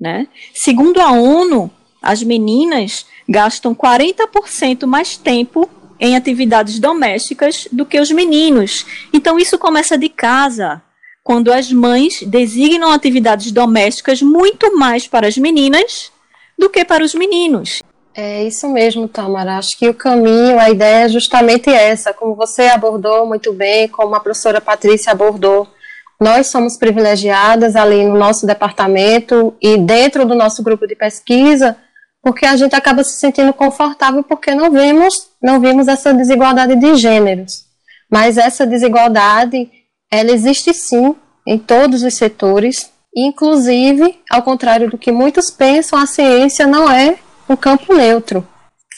Né? 0.00 0.26
Segundo 0.52 1.00
a 1.00 1.12
ONU, 1.12 1.70
as 2.02 2.22
meninas 2.22 3.06
gastam 3.28 3.74
40% 3.74 4.86
mais 4.86 5.16
tempo 5.16 5.70
em 6.00 6.16
atividades 6.16 6.80
domésticas 6.80 7.68
do 7.70 7.86
que 7.86 8.00
os 8.00 8.10
meninos. 8.10 8.84
Então, 9.12 9.38
isso 9.38 9.56
começa 9.56 9.96
de 9.96 10.08
casa, 10.08 10.82
quando 11.22 11.52
as 11.52 11.70
mães 11.70 12.22
designam 12.26 12.90
atividades 12.90 13.52
domésticas 13.52 14.20
muito 14.20 14.76
mais 14.76 15.06
para 15.06 15.28
as 15.28 15.38
meninas 15.38 16.10
do 16.58 16.68
que 16.68 16.84
para 16.84 17.04
os 17.04 17.14
meninos. 17.14 17.80
É 18.14 18.44
isso 18.44 18.68
mesmo, 18.68 19.08
Tamara. 19.08 19.56
Acho 19.56 19.78
que 19.78 19.88
o 19.88 19.94
caminho, 19.94 20.58
a 20.58 20.68
ideia 20.68 21.06
é 21.06 21.08
justamente 21.08 21.70
essa, 21.70 22.12
como 22.12 22.34
você 22.34 22.62
abordou 22.62 23.26
muito 23.26 23.52
bem, 23.52 23.88
como 23.88 24.14
a 24.14 24.20
professora 24.20 24.60
Patrícia 24.60 25.12
abordou. 25.12 25.66
Nós 26.20 26.48
somos 26.48 26.76
privilegiadas 26.76 27.74
ali 27.74 28.04
no 28.04 28.16
nosso 28.16 28.46
departamento 28.46 29.54
e 29.60 29.78
dentro 29.78 30.26
do 30.26 30.34
nosso 30.34 30.62
grupo 30.62 30.86
de 30.86 30.94
pesquisa, 30.94 31.76
porque 32.22 32.46
a 32.46 32.54
gente 32.54 32.76
acaba 32.76 33.02
se 33.02 33.18
sentindo 33.18 33.52
confortável 33.52 34.22
porque 34.22 34.54
não 34.54 34.70
vemos, 34.70 35.30
não 35.42 35.58
vimos 35.58 35.88
essa 35.88 36.12
desigualdade 36.12 36.76
de 36.76 36.94
gêneros. 36.94 37.64
Mas 38.10 38.36
essa 38.36 38.66
desigualdade, 38.66 39.68
ela 40.10 40.30
existe 40.30 40.74
sim 40.74 41.16
em 41.46 41.58
todos 41.58 42.02
os 42.02 42.14
setores, 42.14 42.90
inclusive, 43.16 44.20
ao 44.30 44.42
contrário 44.42 44.90
do 44.90 44.98
que 44.98 45.10
muitos 45.10 45.50
pensam, 45.50 45.98
a 45.98 46.06
ciência 46.06 46.66
não 46.66 46.90
é 46.90 47.16
um 47.52 47.56
campo 47.56 47.94
neutro. 47.94 48.46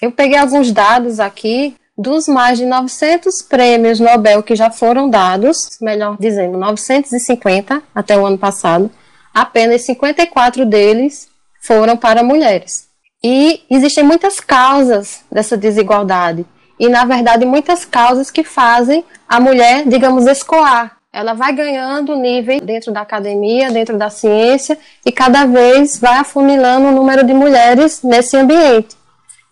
Eu 0.01 0.13
peguei 0.13 0.39
alguns 0.39 0.71
dados 0.71 1.19
aqui 1.19 1.77
dos 1.97 2.27
mais 2.27 2.59
de 2.59 2.67
900 2.67 3.43
prêmios 3.43 4.01
Nobel 4.01 4.43
que 4.43 4.57
já 4.57 4.71
foram 4.71 5.09
dados, 5.09 5.79
melhor 5.81 6.17
dizendo, 6.19 6.59
950 6.59 7.83
até 7.95 8.19
o 8.19 8.27
ano 8.27 8.39
passado, 8.39 8.91
apenas 9.33 9.83
54 9.83 10.67
deles 10.67 11.29
foram 11.63 11.97
para 11.97 12.23
mulheres. 12.23 12.89
E 13.23 13.63
existem 13.71 14.05
muitas 14.05 14.39
causas 14.39 15.23
dessa 15.31 15.57
desigualdade. 15.57 16.45
E, 16.79 16.89
na 16.89 17.05
verdade, 17.05 17.47
muitas 17.47 17.85
causas 17.85 18.31
que 18.31 18.45
fazem 18.45 19.05
a 19.29 19.41
mulher, 19.41 19.89
digamos, 19.89 20.27
escoar. 20.27 20.99
Ela 21.15 21.33
vai 21.33 21.53
ganhando 21.53 22.17
nível 22.17 22.61
dentro 22.61 22.91
da 22.93 23.03
academia, 23.03 23.71
dentro 23.71 23.97
da 23.97 24.11
ciência, 24.11 24.77
e 25.07 25.13
cada 25.13 25.47
vez 25.47 25.97
vai 25.97 26.17
afunilando 26.17 26.89
o 26.89 26.91
número 26.91 27.25
de 27.25 27.33
mulheres 27.33 28.03
nesse 28.03 28.37
ambiente. 28.37 28.97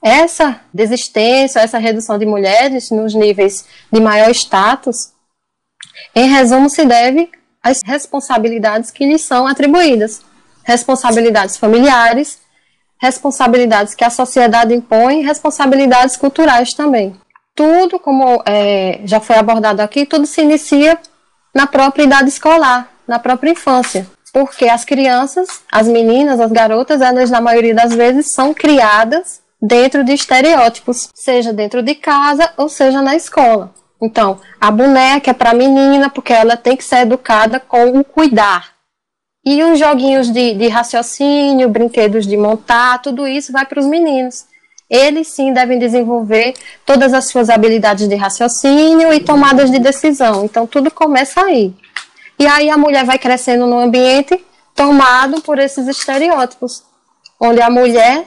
Essa 0.03 0.61
desistência, 0.75 1.61
essa 1.61 1.79
redução 1.79 2.19
de 2.19 2.27
mulheres 2.27 2.91
nos 2.91 3.15
níveis 3.15 3.65
de 3.93 4.01
maior 4.01 4.33
status, 4.33 5.13
em 6.17 6.29
resumo, 6.29 6.69
se 6.69 6.85
deve 6.85 7.31
às 7.63 7.81
responsabilidades 7.85 8.91
que 8.91 9.07
lhes 9.07 9.25
são 9.25 9.47
atribuídas. 9.47 10.21
Responsabilidades 10.65 11.57
familiares, 11.57 12.41
responsabilidades 13.01 13.95
que 13.95 14.03
a 14.03 14.11
sociedade 14.11 14.75
impõe, 14.75 15.23
responsabilidades 15.23 16.17
culturais 16.17 16.75
também. 16.75 17.15
Tudo, 17.55 18.01
como 18.01 18.43
é, 18.45 18.99
já 19.05 19.21
foi 19.21 19.37
abordado 19.37 19.81
aqui, 19.81 20.05
tudo 20.05 20.27
se 20.27 20.43
inicia 20.43 20.99
na 21.55 21.67
própria 21.67 22.05
idade 22.05 22.29
escolar, 22.29 22.91
na 23.07 23.19
própria 23.19 23.51
infância. 23.51 24.07
Porque 24.33 24.67
as 24.67 24.85
crianças, 24.85 25.63
as 25.71 25.87
meninas, 25.87 26.41
as 26.41 26.51
garotas, 26.51 27.01
elas 27.01 27.31
na 27.31 27.41
maioria 27.41 27.75
das 27.75 27.95
vezes 27.95 28.33
são 28.33 28.55
criadas 28.55 29.43
dentro 29.61 30.03
de 30.03 30.13
estereótipos, 30.13 31.09
seja 31.15 31.53
dentro 31.53 31.83
de 31.83 31.95
casa 31.95 32.51
ou 32.57 32.69
seja 32.69 33.03
na 33.03 33.15
escola. 33.15 33.75
Então, 34.03 34.41
a 34.61 34.71
boneca 34.71 35.31
é 35.31 35.35
para 35.35 35.55
menina 35.55 36.11
porque 36.11 36.33
ela 36.33 36.57
tem 36.57 36.77
que 36.77 36.83
ser 36.83 37.01
educada 37.03 37.61
com 37.61 37.99
o 37.99 38.05
cuidar, 38.05 38.73
e 39.45 39.63
os 39.65 39.79
joguinhos 39.79 40.31
de, 40.31 40.55
de 40.55 40.69
raciocínio, 40.69 41.69
brinquedos 41.69 42.27
de 42.27 42.37
montar, 42.37 43.03
tudo 43.03 43.27
isso 43.27 43.51
vai 43.51 43.67
para 43.67 43.81
os 43.81 43.87
meninos. 43.87 44.45
Eles 44.93 45.29
sim 45.29 45.55
devem 45.55 45.79
desenvolver 45.79 46.53
todas 46.85 47.15
as 47.15 47.29
suas 47.29 47.49
habilidades 47.49 48.07
de 48.07 48.15
raciocínio 48.15 49.11
e 49.13 49.21
tomadas 49.21 49.71
de 49.71 49.79
decisão. 49.79 50.45
Então 50.45 50.67
tudo 50.67 50.91
começa 50.91 51.41
aí. 51.41 51.75
E 52.39 52.47
aí 52.47 52.69
a 52.69 52.77
mulher 52.77 53.05
vai 53.05 53.19
crescendo 53.19 53.67
no 53.67 53.79
ambiente 53.79 54.45
tomado 54.75 55.41
por 55.41 55.59
esses 55.59 55.89
estereótipos, 55.89 56.83
onde 57.41 57.63
a 57.63 57.71
mulher 57.71 58.27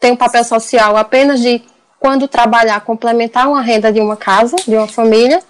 tem 0.00 0.12
um 0.12 0.16
papel 0.16 0.44
social 0.44 0.96
apenas 0.96 1.40
de 1.40 1.62
quando 2.00 2.26
trabalhar 2.26 2.80
complementar 2.80 3.48
uma 3.48 3.60
renda 3.60 3.92
de 3.92 4.00
uma 4.00 4.16
casa, 4.16 4.56
de 4.66 4.74
uma 4.74 4.88
família, 4.88 5.42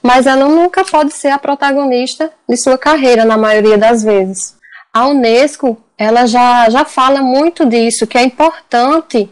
mas 0.00 0.26
ela 0.26 0.46
nunca 0.48 0.84
pode 0.84 1.12
ser 1.12 1.28
a 1.28 1.38
protagonista 1.38 2.30
de 2.48 2.56
sua 2.56 2.78
carreira 2.78 3.24
na 3.24 3.36
maioria 3.36 3.76
das 3.78 4.04
vezes 4.04 4.62
a 4.92 5.06
Unesco 5.06 5.78
ela 5.96 6.26
já, 6.26 6.68
já 6.68 6.84
fala 6.84 7.22
muito 7.22 7.64
disso, 7.64 8.06
que 8.06 8.18
é 8.18 8.22
importante 8.22 9.30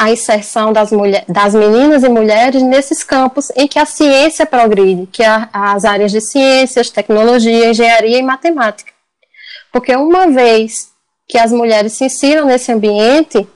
a 0.00 0.10
inserção 0.10 0.72
das, 0.72 0.90
mulher, 0.90 1.26
das 1.28 1.54
meninas 1.54 2.02
e 2.02 2.08
mulheres 2.08 2.62
nesses 2.62 3.04
campos 3.04 3.52
em 3.54 3.68
que 3.68 3.78
a 3.78 3.84
ciência 3.84 4.46
progride, 4.46 5.06
que 5.06 5.22
é 5.22 5.46
as 5.52 5.84
áreas 5.84 6.10
de 6.10 6.22
ciências, 6.22 6.88
tecnologia, 6.88 7.68
engenharia 7.68 8.18
e 8.18 8.22
matemática. 8.22 8.90
Porque 9.70 9.94
uma 9.94 10.26
vez 10.28 10.88
que 11.28 11.36
as 11.36 11.52
mulheres 11.52 11.92
se 11.92 12.06
insiram 12.06 12.46
nesse 12.46 12.72
ambiente, 12.72 13.46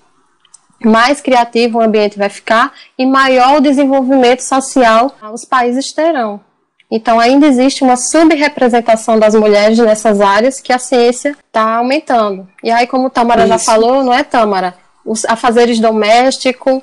mais 0.85 1.19
criativo 1.23 1.79
o 1.79 1.83
ambiente 1.83 2.19
vai 2.19 2.29
ficar 2.29 2.75
e 2.99 3.07
maior 3.07 3.57
o 3.57 3.63
desenvolvimento 3.63 4.43
social 4.43 5.17
os 5.33 5.47
países 5.47 5.95
terão. 5.95 6.43
Então, 6.91 7.19
ainda 7.19 7.47
existe 7.47 7.83
uma 7.83 7.97
subrepresentação 7.97 9.19
das 9.19 9.35
mulheres 9.35 9.79
nessas 9.79 10.21
áreas 10.21 10.61
que 10.61 10.75
a 10.75 10.79
ciência 10.79 11.35
está 11.47 11.77
aumentando. 11.77 12.47
E 12.63 12.71
aí, 12.71 12.87
como 12.87 13.09
Tamara 13.09 13.45
Isso. 13.45 13.49
já 13.49 13.59
falou, 13.59 14.05
não 14.05 14.13
é 14.13 14.23
Tamara? 14.23 14.84
Os 15.05 15.25
afazeres 15.25 15.79
domésticos, 15.81 16.83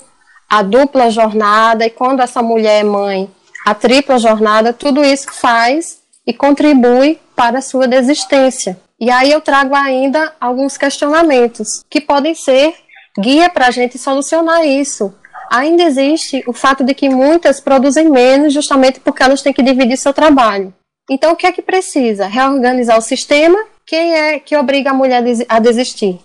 a 0.50 0.62
dupla 0.62 1.10
jornada, 1.10 1.86
e 1.86 1.90
quando 1.90 2.22
essa 2.22 2.42
mulher 2.42 2.82
é 2.82 2.84
mãe, 2.84 3.30
a 3.66 3.74
tripla 3.74 4.20
jornada, 4.20 4.74
tudo 4.74 5.04
isso 5.04 5.32
faz 5.32 6.00
e 6.26 6.34
contribui 6.34 7.20
para 7.36 7.60
a 7.60 7.62
sua 7.62 7.88
desistência. 7.88 8.80
E 9.00 9.10
aí 9.10 9.32
eu 9.32 9.42
trago 9.42 9.74
ainda 9.74 10.34
alguns 10.40 10.78
questionamentos 10.78 11.84
que 11.90 12.00
podem 12.00 12.36
ser 12.36 12.76
guia 13.20 13.50
para 13.50 13.68
a 13.68 13.72
gente 13.72 13.98
solucionar 13.98 14.66
isso. 14.66 15.14
Ainda 15.50 15.84
existe 15.84 16.44
o 16.48 16.54
fato 16.54 16.84
de 16.84 16.94
que 16.94 17.10
muitas 17.10 17.60
produzem 17.60 18.10
menos 18.10 18.54
justamente 18.54 19.00
porque 19.00 19.24
elas 19.24 19.42
têm 19.42 19.52
que 19.52 19.64
dividir 19.64 19.98
seu 19.98 20.14
trabalho. 20.14 20.74
Então, 21.10 21.34
o 21.34 21.36
que 21.36 21.48
é 21.48 21.52
que 21.52 21.62
precisa? 21.62 22.28
Reorganizar 22.28 22.98
o 22.98 23.02
sistema. 23.02 23.58
Quem 23.86 24.14
é 24.14 24.40
que 24.40 24.56
obriga 24.56 24.92
a 24.92 24.94
mulher 24.94 25.24
a 25.50 25.60
desistir? 25.60 26.20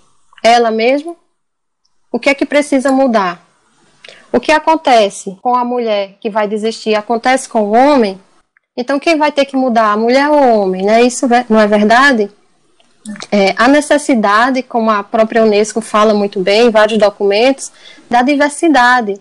Ela 0.45 0.71
mesma? 0.71 1.17
O 2.11 2.19
que 2.19 2.31
é 2.31 2.35
que 2.35 2.47
precisa 2.47 2.91
mudar? 2.93 3.45
O 4.33 4.41
que 4.41 4.53
acontece 4.53 5.39
com 5.43 5.55
a 5.55 5.65
mulher 5.65 6.17
que 6.21 6.31
vai 6.31 6.47
desistir 6.47 6.95
acontece 6.95 7.49
com 7.49 7.63
o 7.63 7.73
homem? 7.73 8.21
Então, 8.77 8.99
quem 8.99 9.17
vai 9.17 9.33
ter 9.33 9.47
que 9.47 9.57
mudar? 9.57 9.93
A 9.93 9.97
mulher 9.97 10.29
ou 10.29 10.39
o 10.39 10.61
homem? 10.61 10.85
Né? 10.85 11.03
Isso 11.03 11.27
não 11.49 11.59
é 11.59 11.67
verdade? 11.67 12.31
É, 13.31 13.55
a 13.57 13.69
necessidade, 13.69 14.63
como 14.63 14.91
a 14.91 15.03
própria 15.03 15.43
Unesco 15.43 15.81
fala 15.81 16.13
muito 16.13 16.41
bem 16.41 16.67
em 16.67 16.71
vários 16.71 16.99
documentos, 16.99 17.73
da 18.11 18.23
diversidade. 18.23 19.21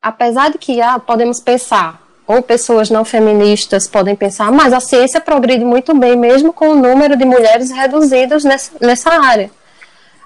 Apesar 0.00 0.50
de 0.50 0.58
que 0.58 0.80
ah, 0.80 0.98
podemos 0.98 1.40
pensar, 1.40 2.00
ou 2.26 2.42
pessoas 2.42 2.90
não 2.90 3.04
feministas 3.04 3.86
podem 3.86 4.14
pensar, 4.14 4.50
mas 4.50 4.72
a 4.72 4.80
ciência 4.80 5.20
progride 5.20 5.64
muito 5.64 5.94
bem, 5.94 6.16
mesmo 6.16 6.52
com 6.52 6.68
o 6.68 6.74
número 6.74 7.16
de 7.16 7.24
mulheres 7.24 7.70
reduzidas 7.70 8.44
nessa, 8.44 8.72
nessa 8.80 9.10
área. 9.10 9.50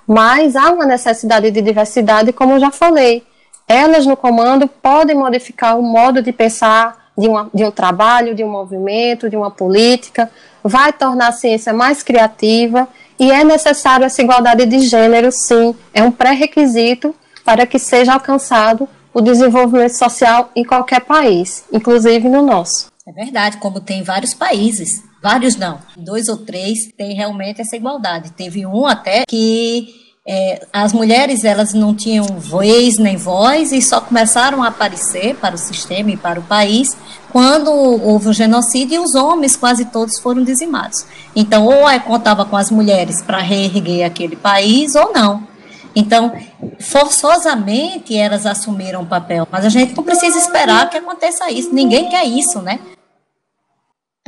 Mas 0.09 0.57
há 0.57 0.73
uma 0.73 0.87
necessidade 0.87 1.51
de 1.51 1.61
diversidade, 1.61 2.33
como 2.33 2.55
eu 2.55 2.61
já 2.61 2.71
falei. 2.71 3.23
Elas 3.69 4.07
no 4.07 4.17
comando 4.17 4.67
podem 4.67 5.15
modificar 5.15 5.79
o 5.79 5.83
modo 5.83 6.23
de 6.23 6.33
pensar 6.33 7.11
de, 7.19 7.29
uma, 7.29 7.51
de 7.53 7.63
um 7.63 7.71
trabalho, 7.71 8.35
de 8.35 8.43
um 8.43 8.51
movimento, 8.51 9.29
de 9.29 9.37
uma 9.37 9.51
política, 9.51 10.31
vai 10.65 10.93
tornar 10.93 11.29
a 11.29 11.33
ciência 11.33 11.75
mais 11.75 12.03
criativa 12.03 12.89
e 13.19 13.31
é 13.31 13.45
necessário 13.45 14.07
essa 14.07 14.23
igualdade 14.23 14.65
de 14.65 14.79
gênero, 14.81 15.31
sim, 15.31 15.75
é 15.93 16.03
um 16.03 16.11
pré-requisito 16.11 17.15
para 17.45 17.67
que 17.67 17.79
seja 17.79 18.15
alcançado 18.15 18.89
o 19.13 19.21
desenvolvimento 19.21 19.97
social 19.97 20.51
em 20.55 20.65
qualquer 20.65 21.01
país, 21.01 21.65
inclusive 21.73 22.29
no 22.29 22.41
nosso. 22.41 22.87
É 23.07 23.13
verdade, 23.13 23.57
como 23.57 23.81
tem 23.81 24.03
vários 24.03 24.33
países, 24.33 25.03
vários 25.23 25.57
não, 25.57 25.79
dois 25.97 26.29
ou 26.29 26.37
três 26.37 26.93
tem 26.97 27.15
realmente 27.15 27.61
essa 27.61 27.77
igualdade. 27.77 28.33
Teve 28.33 28.67
um 28.67 28.87
até 28.87 29.25
que 29.27 29.95
é, 30.27 30.67
as 30.73 30.93
mulheres 30.93 31.43
elas 31.43 31.73
não 31.73 31.95
tinham 31.95 32.27
vez 32.39 32.99
nem 32.99 33.17
voz 33.17 33.73
e 33.73 33.81
só 33.81 34.01
começaram 34.01 34.63
a 34.63 34.69
aparecer 34.69 35.35
para 35.37 35.55
o 35.55 35.59
sistema 35.59 36.11
e 36.11 36.17
para 36.19 36.39
o 36.39 36.43
país 36.43 36.95
quando 37.33 37.71
houve 37.71 38.29
o 38.29 38.33
genocídio 38.33 38.97
e 38.97 38.99
os 38.99 39.15
homens 39.15 39.57
quase 39.57 39.87
todos 39.87 40.19
foram 40.19 40.45
dizimados. 40.45 41.07
Então, 41.35 41.65
ou 41.65 41.89
é, 41.89 41.99
contava 41.99 42.45
com 42.45 42.57
as 42.57 42.71
mulheres 42.71 43.23
para 43.23 43.39
reerguer 43.39 44.05
aquele 44.05 44.37
país 44.37 44.95
ou 44.95 45.13
não. 45.13 45.47
Então, 45.95 46.33
forçosamente 46.79 48.17
elas 48.17 48.47
assumiram 48.47 49.03
o 49.03 49.07
papel, 49.07 49.49
mas 49.51 49.65
a 49.65 49.69
gente 49.69 49.97
não 49.97 50.05
precisa 50.05 50.39
esperar 50.39 50.89
que 50.91 50.97
aconteça 50.97 51.51
isso. 51.51 51.75
Ninguém 51.75 52.09
quer 52.09 52.25
isso, 52.25 52.61
né? 52.61 52.79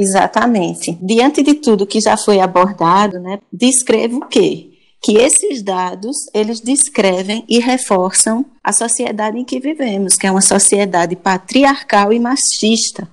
Exatamente. 0.00 0.98
Diante 1.02 1.42
de 1.42 1.54
tudo 1.54 1.86
que 1.86 2.00
já 2.00 2.16
foi 2.16 2.40
abordado, 2.40 3.18
né, 3.20 3.38
descrevo 3.52 4.18
o 4.18 4.26
quê? 4.26 4.70
que 5.02 5.16
esses 5.16 5.62
dados 5.62 6.28
eles 6.34 6.60
descrevem 6.60 7.42
e 7.48 7.58
reforçam 7.58 8.44
a 8.62 8.70
sociedade 8.70 9.38
em 9.38 9.44
que 9.44 9.58
vivemos, 9.58 10.16
que 10.16 10.26
é 10.26 10.30
uma 10.30 10.42
sociedade 10.42 11.16
patriarcal 11.16 12.12
e 12.12 12.20
machista, 12.20 13.08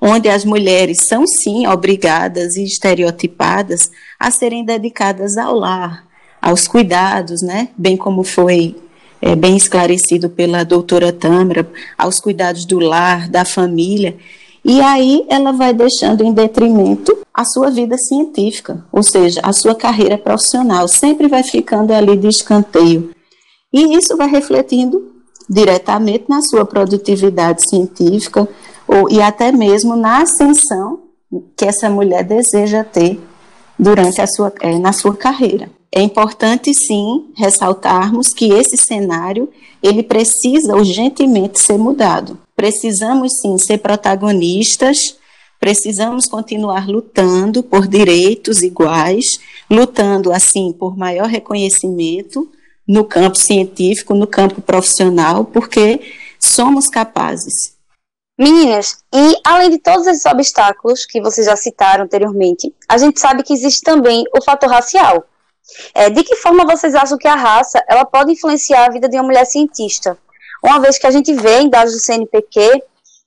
onde 0.00 0.28
as 0.28 0.44
mulheres 0.44 0.98
são 1.06 1.24
sim 1.26 1.68
obrigadas 1.68 2.56
e 2.56 2.64
estereotipadas 2.64 3.90
a 4.18 4.30
serem 4.30 4.64
dedicadas 4.64 5.36
ao 5.36 5.54
lar, 5.54 6.04
aos 6.42 6.66
cuidados, 6.66 7.42
né? 7.42 7.68
Bem 7.78 7.96
como 7.96 8.24
foi 8.24 8.76
é, 9.22 9.36
bem 9.36 9.56
esclarecido 9.56 10.28
pela 10.28 10.64
doutora 10.64 11.12
Tâmara, 11.12 11.66
aos 11.96 12.18
cuidados 12.18 12.64
do 12.64 12.80
lar, 12.80 13.28
da 13.28 13.44
família. 13.44 14.16
E 14.64 14.80
aí 14.80 15.26
ela 15.28 15.52
vai 15.52 15.74
deixando 15.74 16.22
em 16.22 16.32
detrimento 16.32 17.18
a 17.34 17.44
sua 17.44 17.70
vida 17.70 17.98
científica, 17.98 18.84
ou 18.90 19.02
seja, 19.02 19.40
a 19.42 19.52
sua 19.52 19.74
carreira 19.74 20.16
profissional, 20.16 20.88
sempre 20.88 21.28
vai 21.28 21.42
ficando 21.42 21.92
ali 21.92 22.16
de 22.16 22.28
escanteio. 22.28 23.10
E 23.72 23.96
isso 23.96 24.16
vai 24.16 24.28
refletindo 24.28 25.12
diretamente 25.50 26.24
na 26.28 26.40
sua 26.40 26.64
produtividade 26.64 27.68
científica 27.68 28.48
ou, 28.88 29.10
e 29.10 29.20
até 29.20 29.52
mesmo 29.52 29.96
na 29.96 30.22
ascensão 30.22 31.00
que 31.56 31.64
essa 31.64 31.90
mulher 31.90 32.24
deseja 32.24 32.84
ter 32.84 33.20
durante 33.78 34.20
a 34.20 34.26
sua, 34.26 34.52
é, 34.60 34.78
na 34.78 34.92
sua 34.92 35.16
carreira. 35.16 35.70
É 35.92 36.00
importante 36.02 36.74
sim 36.74 37.26
ressaltarmos 37.36 38.30
que 38.30 38.52
esse 38.52 38.76
cenário 38.76 39.48
ele 39.82 40.02
precisa 40.02 40.74
urgentemente 40.74 41.60
ser 41.60 41.78
mudado. 41.78 42.38
Precisamos 42.56 43.40
sim 43.40 43.56
ser 43.58 43.78
protagonistas, 43.78 45.16
precisamos 45.60 46.26
continuar 46.26 46.88
lutando 46.88 47.62
por 47.62 47.86
direitos 47.86 48.62
iguais, 48.62 49.24
lutando 49.70 50.32
assim 50.32 50.72
por 50.72 50.96
maior 50.96 51.28
reconhecimento 51.28 52.50
no 52.86 53.04
campo 53.04 53.38
científico, 53.38 54.14
no 54.14 54.26
campo 54.26 54.60
profissional, 54.60 55.44
porque 55.44 56.00
somos 56.38 56.88
capazes. 56.88 57.73
Meninas, 58.36 58.98
e 59.14 59.36
além 59.44 59.70
de 59.70 59.78
todos 59.78 60.06
esses 60.06 60.26
obstáculos 60.26 61.06
que 61.06 61.20
vocês 61.20 61.46
já 61.46 61.54
citaram 61.54 62.04
anteriormente, 62.04 62.74
a 62.88 62.98
gente 62.98 63.20
sabe 63.20 63.42
que 63.42 63.52
existe 63.52 63.82
também 63.82 64.24
o 64.36 64.42
fator 64.42 64.68
racial. 64.68 65.24
É, 65.94 66.10
de 66.10 66.22
que 66.22 66.36
forma 66.36 66.66
vocês 66.66 66.94
acham 66.94 67.16
que 67.16 67.28
a 67.28 67.36
raça 67.36 67.82
ela 67.88 68.04
pode 68.04 68.32
influenciar 68.32 68.86
a 68.86 68.90
vida 68.90 69.08
de 69.08 69.16
uma 69.16 69.24
mulher 69.24 69.46
cientista? 69.46 70.18
uma 70.64 70.80
vez 70.80 70.98
que 70.98 71.06
a 71.06 71.10
gente 71.10 71.32
vê 71.34 71.60
em 71.60 71.68
dados 71.68 71.92
do 71.92 72.00
CNPq 72.00 72.82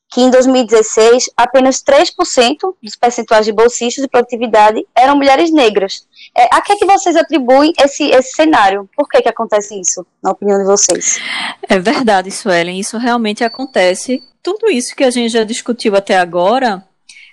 que 0.10 0.22
em 0.22 0.30
2016 0.30 1.30
apenas 1.36 1.84
3% 1.84 2.76
dos 2.82 2.96
percentuais 2.96 3.46
de 3.46 3.52
bolsistas 3.52 4.04
de 4.04 4.10
produtividade 4.10 4.86
eram 4.96 5.17
mulheres 5.17 5.52
negras. 5.52 6.08
É, 6.36 6.48
a 6.56 6.62
que 6.62 6.74
é 6.74 6.76
que 6.78 6.86
vocês 6.86 7.15
atribuem 7.15 7.74
esse, 7.80 8.06
esse 8.06 8.34
cenário? 8.34 8.89
Por 8.96 9.08
que, 9.10 9.22
que 9.22 9.30
acontece 9.30 9.80
isso, 9.80 10.06
na 10.24 10.32
opinião 10.32 10.58
de 10.60 10.65
vocês? 10.65 11.20
É 11.67 11.78
verdade, 11.78 12.32
Suelen, 12.32 12.80
isso 12.80 12.98
realmente 12.98 13.43
acontece. 13.43 14.24
Tudo 14.41 14.70
isso 14.70 14.96
que 14.96 15.04
a 15.04 15.12
gente 15.12 15.32
já 15.32 15.43
discutiu 15.43 15.96
até 15.96 16.17
agora 16.17 16.84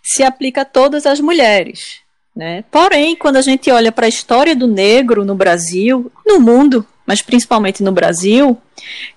se 0.02 0.22
aplica 0.22 0.62
a 0.62 0.66
todas 0.66 1.06
as 1.06 1.20
mulheres. 1.20 2.00
Né? 2.34 2.64
Porém, 2.70 3.14
quando 3.14 3.36
a 3.36 3.42
gente 3.42 3.70
olha 3.70 3.92
para 3.92 4.06
a 4.06 4.08
história 4.08 4.56
do 4.56 4.66
negro 4.66 5.24
no 5.24 5.36
Brasil, 5.36 6.10
no 6.26 6.40
mundo, 6.40 6.84
mas 7.06 7.22
principalmente 7.22 7.82
no 7.82 7.92
Brasil, 7.92 8.58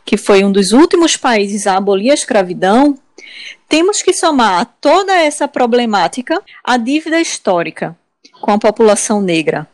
que 0.06 0.16
foi 0.18 0.44
um 0.44 0.52
dos 0.52 0.72
últimos 0.72 1.18
países 1.18 1.66
a 1.66 1.78
abolir 1.78 2.12
a 2.12 2.14
escravidão, 2.14 2.98
temos 3.68 4.02
que 4.02 4.14
somar 4.14 4.78
toda 4.80 5.14
essa 5.16 5.48
problemática 5.48 6.42
à 6.64 6.78
dívida 6.78 7.20
histórica 7.20 7.98
com 8.42 8.52
a 8.52 8.60
população 8.60 9.22
negra. 9.22 9.68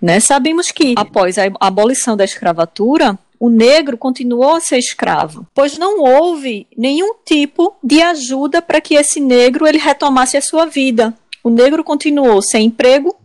Né? 0.00 0.20
Sabemos 0.20 0.70
que, 0.70 0.94
após 0.96 1.38
a 1.38 1.44
abolição 1.60 2.16
da 2.16 2.24
escravatura, 2.24 3.18
o 3.40 3.48
negro 3.48 3.96
continuou 3.96 4.56
a 4.56 4.60
ser 4.60 4.78
escravo, 4.78 5.46
pois 5.54 5.78
não 5.78 6.00
houve 6.00 6.66
nenhum 6.76 7.14
tipo 7.24 7.76
de 7.82 8.02
ajuda 8.02 8.60
para 8.60 8.80
que 8.80 8.94
esse 8.94 9.20
negro 9.20 9.66
ele 9.66 9.78
retomasse 9.78 10.36
a 10.36 10.42
sua 10.42 10.66
vida. 10.66 11.14
O 11.42 11.50
negro 11.50 11.84
continuou 11.84 12.42
sem 12.42 12.66
emprego, 12.66 13.16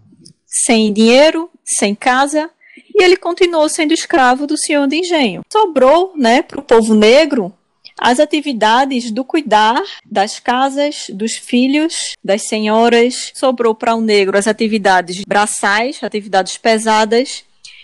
sem 0.45 0.93
dinheiro, 0.93 1.49
sem 1.65 1.95
casa, 1.95 2.49
e 2.95 3.03
ele 3.03 3.17
continuou 3.17 3.67
sendo 3.67 3.93
escravo 3.93 4.45
do 4.45 4.57
senhor 4.57 4.87
de 4.87 4.97
engenho. 4.97 5.41
Sobrou, 5.51 6.13
né, 6.15 6.43
para 6.43 6.59
o 6.59 6.63
povo 6.63 6.93
negro 6.93 7.51
as 7.99 8.19
atividades 8.19 9.11
do 9.11 9.23
cuidar 9.23 9.81
das 10.05 10.39
casas, 10.39 11.05
dos 11.09 11.33
filhos, 11.33 12.15
das 12.23 12.43
senhoras. 12.47 13.31
Sobrou 13.33 13.73
para 13.75 13.95
o 13.95 14.01
negro 14.01 14.37
as 14.37 14.47
atividades 14.47 15.23
braçais, 15.25 16.03
atividades 16.03 16.57
pesadas. 16.57 17.43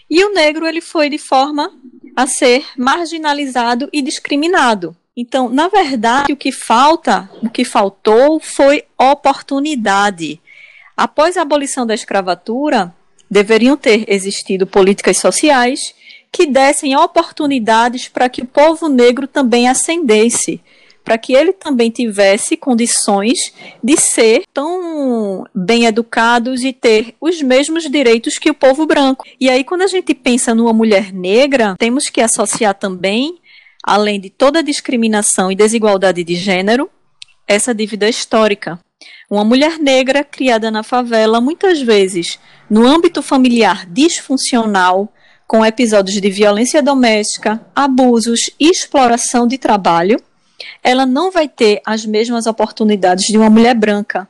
E 0.10 0.24
o 0.24 0.34
negro 0.34 0.66
ele 0.66 0.82
foi 0.82 1.10
de 1.10 1.18
forma 1.18 1.72
a 2.16 2.26
ser 2.28 2.66
marginalizado 2.78 3.90
e 3.94 4.02
discriminado. 4.02 4.96
Então, 5.16 5.50
na 5.50 5.68
verdade, 5.68 6.32
o 6.32 6.38
que 6.38 6.52
falta, 6.52 7.30
o 7.44 7.50
que 7.50 7.66
faltou 7.66 8.40
foi 8.40 8.84
oportunidade. 8.98 10.42
Após 10.96 11.38
a 11.38 11.42
abolição 11.42 11.86
da 11.86 11.94
escravatura, 11.94 12.94
deveriam 13.30 13.78
ter 13.78 14.06
existido 14.08 14.66
políticas 14.66 15.18
sociais 15.18 15.94
que 16.32 16.46
dessem 16.46 16.96
oportunidades 16.96 18.08
para 18.08 18.30
que 18.30 18.42
o 18.42 18.46
povo 18.46 18.88
negro 18.88 19.28
também 19.28 19.68
ascendesse, 19.68 20.62
para 21.04 21.18
que 21.18 21.34
ele 21.34 21.54
também 21.54 21.90
tivesse 21.90 22.56
condições 22.56 23.54
de 23.84 23.98
ser 23.98 24.44
tão 24.54 25.44
bem 25.56 25.86
educados 25.86 26.64
e 26.64 26.72
ter 26.72 27.16
os 27.20 27.42
mesmos 27.42 27.90
direitos 27.90 28.38
que 28.38 28.52
o 28.52 28.54
povo 28.54 28.86
branco. 28.86 29.26
E 29.40 29.50
aí, 29.50 29.64
quando 29.64 29.82
a 29.82 29.88
gente 29.88 30.14
pensa 30.14 30.54
numa 30.54 30.74
mulher 30.74 31.12
negra, 31.12 31.76
temos 31.80 32.10
que 32.10 32.22
associar 32.22 32.76
também, 32.76 33.40
além 33.84 34.20
de 34.20 34.30
toda 34.30 34.62
discriminação 34.62 35.52
e 35.52 35.56
desigualdade 35.56 36.24
de 36.24 36.36
gênero, 36.36 36.90
essa 37.48 37.74
dívida 37.74 38.08
histórica. 38.08 38.80
Uma 39.30 39.44
mulher 39.44 39.80
negra 39.80 40.24
criada 40.24 40.70
na 40.70 40.84
favela, 40.84 41.42
muitas 41.42 41.82
vezes 41.82 42.40
no 42.70 42.86
âmbito 42.86 43.24
familiar 43.24 43.86
disfuncional, 43.88 45.12
com 45.50 45.66
episódios 45.66 46.22
de 46.22 46.30
violência 46.30 46.80
doméstica, 46.80 47.60
abusos 47.76 48.52
e 48.60 48.70
exploração 48.70 49.48
de 49.48 49.58
trabalho, 49.58 50.22
ela 50.84 51.08
não 51.08 51.32
vai 51.32 51.50
ter 51.50 51.82
as 51.84 52.06
mesmas 52.06 52.46
oportunidades 52.46 53.26
de 53.26 53.36
uma 53.36 53.50
mulher 53.50 53.74
branca. 53.74 54.30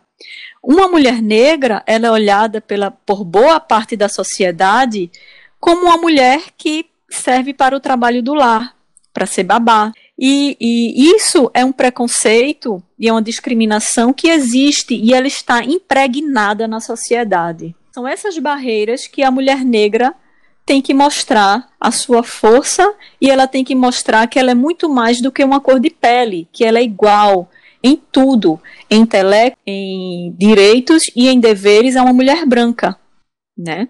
Uma 0.63 0.87
mulher 0.87 1.21
negra, 1.21 1.83
ela 1.85 2.07
é 2.07 2.11
olhada 2.11 2.61
pela, 2.61 2.89
por 2.89 3.25
boa 3.25 3.59
parte 3.59 3.97
da 3.97 4.07
sociedade 4.07 5.11
como 5.59 5.87
uma 5.87 5.97
mulher 5.97 6.41
que 6.57 6.85
serve 7.09 7.53
para 7.53 7.75
o 7.75 7.81
trabalho 7.81 8.23
do 8.23 8.33
lar, 8.33 8.73
para 9.13 9.25
ser 9.25 9.43
babá. 9.43 9.91
E, 10.17 10.55
e, 10.57 11.13
isso 11.17 11.51
é 11.53 11.65
um 11.65 11.73
preconceito 11.73 12.81
e 12.97 13.09
é 13.09 13.11
uma 13.11 13.21
discriminação 13.21 14.13
que 14.13 14.29
existe 14.29 14.95
e 14.95 15.13
ela 15.13 15.27
está 15.27 15.65
impregnada 15.65 16.65
na 16.65 16.79
sociedade. 16.79 17.75
São 17.91 18.07
essas 18.07 18.37
barreiras 18.37 19.05
que 19.05 19.21
a 19.21 19.29
mulher 19.29 19.65
negra 19.65 20.15
tem 20.69 20.83
que 20.83 20.93
mostrar 20.93 21.67
a 21.81 21.89
sua 21.89 22.21
força 22.21 22.93
e 23.19 23.27
ela 23.27 23.47
tem 23.47 23.63
que 23.63 23.73
mostrar 23.73 24.27
que 24.27 24.37
ela 24.37 24.51
é 24.51 24.53
muito 24.53 24.87
mais 24.87 25.19
do 25.19 25.31
que 25.31 25.43
uma 25.43 25.59
cor 25.59 25.79
de 25.79 25.89
pele, 25.89 26.47
que 26.53 26.63
ela 26.63 26.77
é 26.77 26.83
igual 26.83 27.49
em 27.81 27.99
tudo, 28.11 28.61
em 28.87 29.01
intelecto, 29.01 29.57
em 29.65 30.31
direitos 30.37 31.09
e 31.15 31.27
em 31.27 31.39
deveres 31.39 31.95
a 31.95 32.03
uma 32.03 32.13
mulher 32.13 32.45
branca, 32.45 32.95
né? 33.57 33.89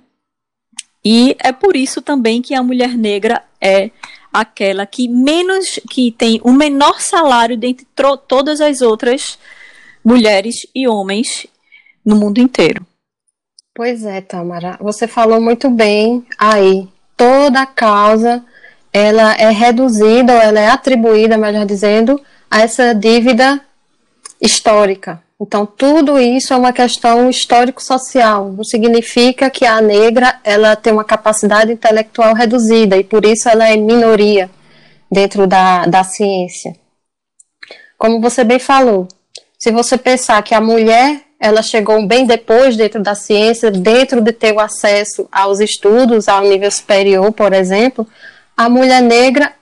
E 1.03 1.35
é 1.43 1.51
por 1.51 1.75
isso 1.75 2.01
também 2.01 2.41
que 2.41 2.53
a 2.53 2.63
mulher 2.63 2.97
negra 2.97 3.43
é 3.59 3.91
aquela 4.31 4.85
que 4.85 5.09
menos 5.09 5.81
que 5.91 6.13
tem 6.13 6.39
o 6.45 6.53
menor 6.53 7.01
salário 7.01 7.57
dentre 7.57 7.85
todas 8.25 8.61
as 8.61 8.79
outras 8.79 9.37
mulheres 10.01 10.65
e 10.73 10.87
homens 10.87 11.45
no 12.05 12.15
mundo 12.15 12.37
inteiro. 12.37 12.87
Pois 13.79 14.03
é, 14.03 14.19
Tamara, 14.19 14.77
você 14.81 15.07
falou 15.07 15.39
muito 15.39 15.69
bem 15.69 16.25
aí. 16.37 16.85
Toda 17.15 17.65
causa 17.65 18.43
ela 18.91 19.33
é 19.35 19.49
reduzida, 19.51 20.33
ou 20.33 20.37
ela 20.37 20.59
é 20.59 20.67
atribuída, 20.67 21.37
melhor 21.37 21.65
dizendo, 21.65 22.21
a 22.51 22.59
essa 22.59 22.93
dívida 22.93 23.61
histórica. 24.41 25.23
Então, 25.39 25.65
tudo 25.65 26.19
isso 26.19 26.53
é 26.53 26.57
uma 26.57 26.73
questão 26.73 27.29
histórico-social. 27.29 28.51
Não 28.51 28.65
significa 28.65 29.49
que 29.49 29.65
a 29.65 29.79
negra 29.79 30.41
ela 30.43 30.75
tem 30.75 30.91
uma 30.91 31.05
capacidade 31.05 31.71
intelectual 31.71 32.33
reduzida 32.33 32.97
e 32.97 33.03
por 33.05 33.23
isso 33.23 33.47
ela 33.47 33.69
é 33.69 33.77
minoria 33.77 34.49
dentro 35.09 35.47
da, 35.47 35.85
da 35.85 36.03
ciência. 36.03 36.75
Como 37.97 38.19
você 38.19 38.43
bem 38.43 38.59
falou, 38.59 39.07
se 39.57 39.71
você 39.71 39.97
pensar 39.97 40.43
que 40.43 40.53
a 40.53 40.59
mulher 40.59 41.28
ela 41.39 41.61
chegou 41.61 42.05
bem 42.05 42.25
depois 42.25 42.75
dentro 42.75 43.01
da 43.01 43.15
ciência, 43.15 43.71
dentro 43.71 44.19
de 44.19 44.33
ter 44.33 44.53
o 44.53 44.59
acesso 44.59 45.27
aos 45.31 45.59
estudos 45.59 46.27
ao 46.27 46.41
nível 46.41 46.69
superior, 46.69 47.31
por 47.31 47.53
exemplo, 47.53 48.05
a 48.57 48.67
mulher 48.67 49.01
negra 49.01 49.53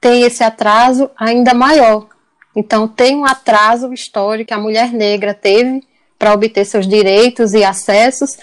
tem 0.00 0.22
esse 0.22 0.42
atraso 0.42 1.10
ainda 1.16 1.52
maior. 1.52 2.06
Então, 2.54 2.88
tem 2.88 3.14
um 3.16 3.26
atraso 3.26 3.92
histórico 3.92 4.48
que 4.48 4.54
a 4.54 4.58
mulher 4.58 4.92
negra 4.92 5.34
teve 5.34 5.82
para 6.18 6.32
obter 6.32 6.64
seus 6.64 6.88
direitos 6.88 7.52
e 7.52 7.62
acessos, 7.62 8.38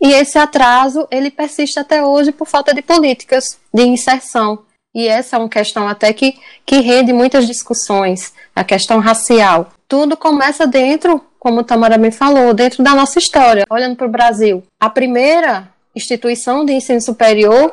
e 0.00 0.12
esse 0.12 0.38
atraso 0.38 1.06
ele 1.10 1.30
persiste 1.30 1.78
até 1.78 2.02
hoje 2.02 2.32
por 2.32 2.46
falta 2.46 2.72
de 2.72 2.80
políticas 2.80 3.58
de 3.74 3.82
inserção. 3.82 4.60
E 4.98 5.06
essa 5.06 5.36
é 5.36 5.38
uma 5.38 5.48
questão 5.48 5.86
até 5.86 6.12
que, 6.12 6.40
que 6.66 6.80
rende 6.80 7.12
muitas 7.12 7.46
discussões, 7.46 8.32
a 8.52 8.64
questão 8.64 8.98
racial. 8.98 9.70
Tudo 9.86 10.16
começa 10.16 10.66
dentro 10.66 11.24
como 11.38 11.62
Tamara 11.62 11.96
bem 11.96 12.10
falou, 12.10 12.52
dentro 12.52 12.82
da 12.82 12.96
nossa 12.96 13.16
história, 13.16 13.64
olhando 13.70 13.94
para 13.94 14.08
o 14.08 14.10
Brasil. 14.10 14.64
A 14.80 14.90
primeira 14.90 15.68
instituição 15.94 16.64
de 16.64 16.72
ensino 16.72 17.00
superior, 17.00 17.72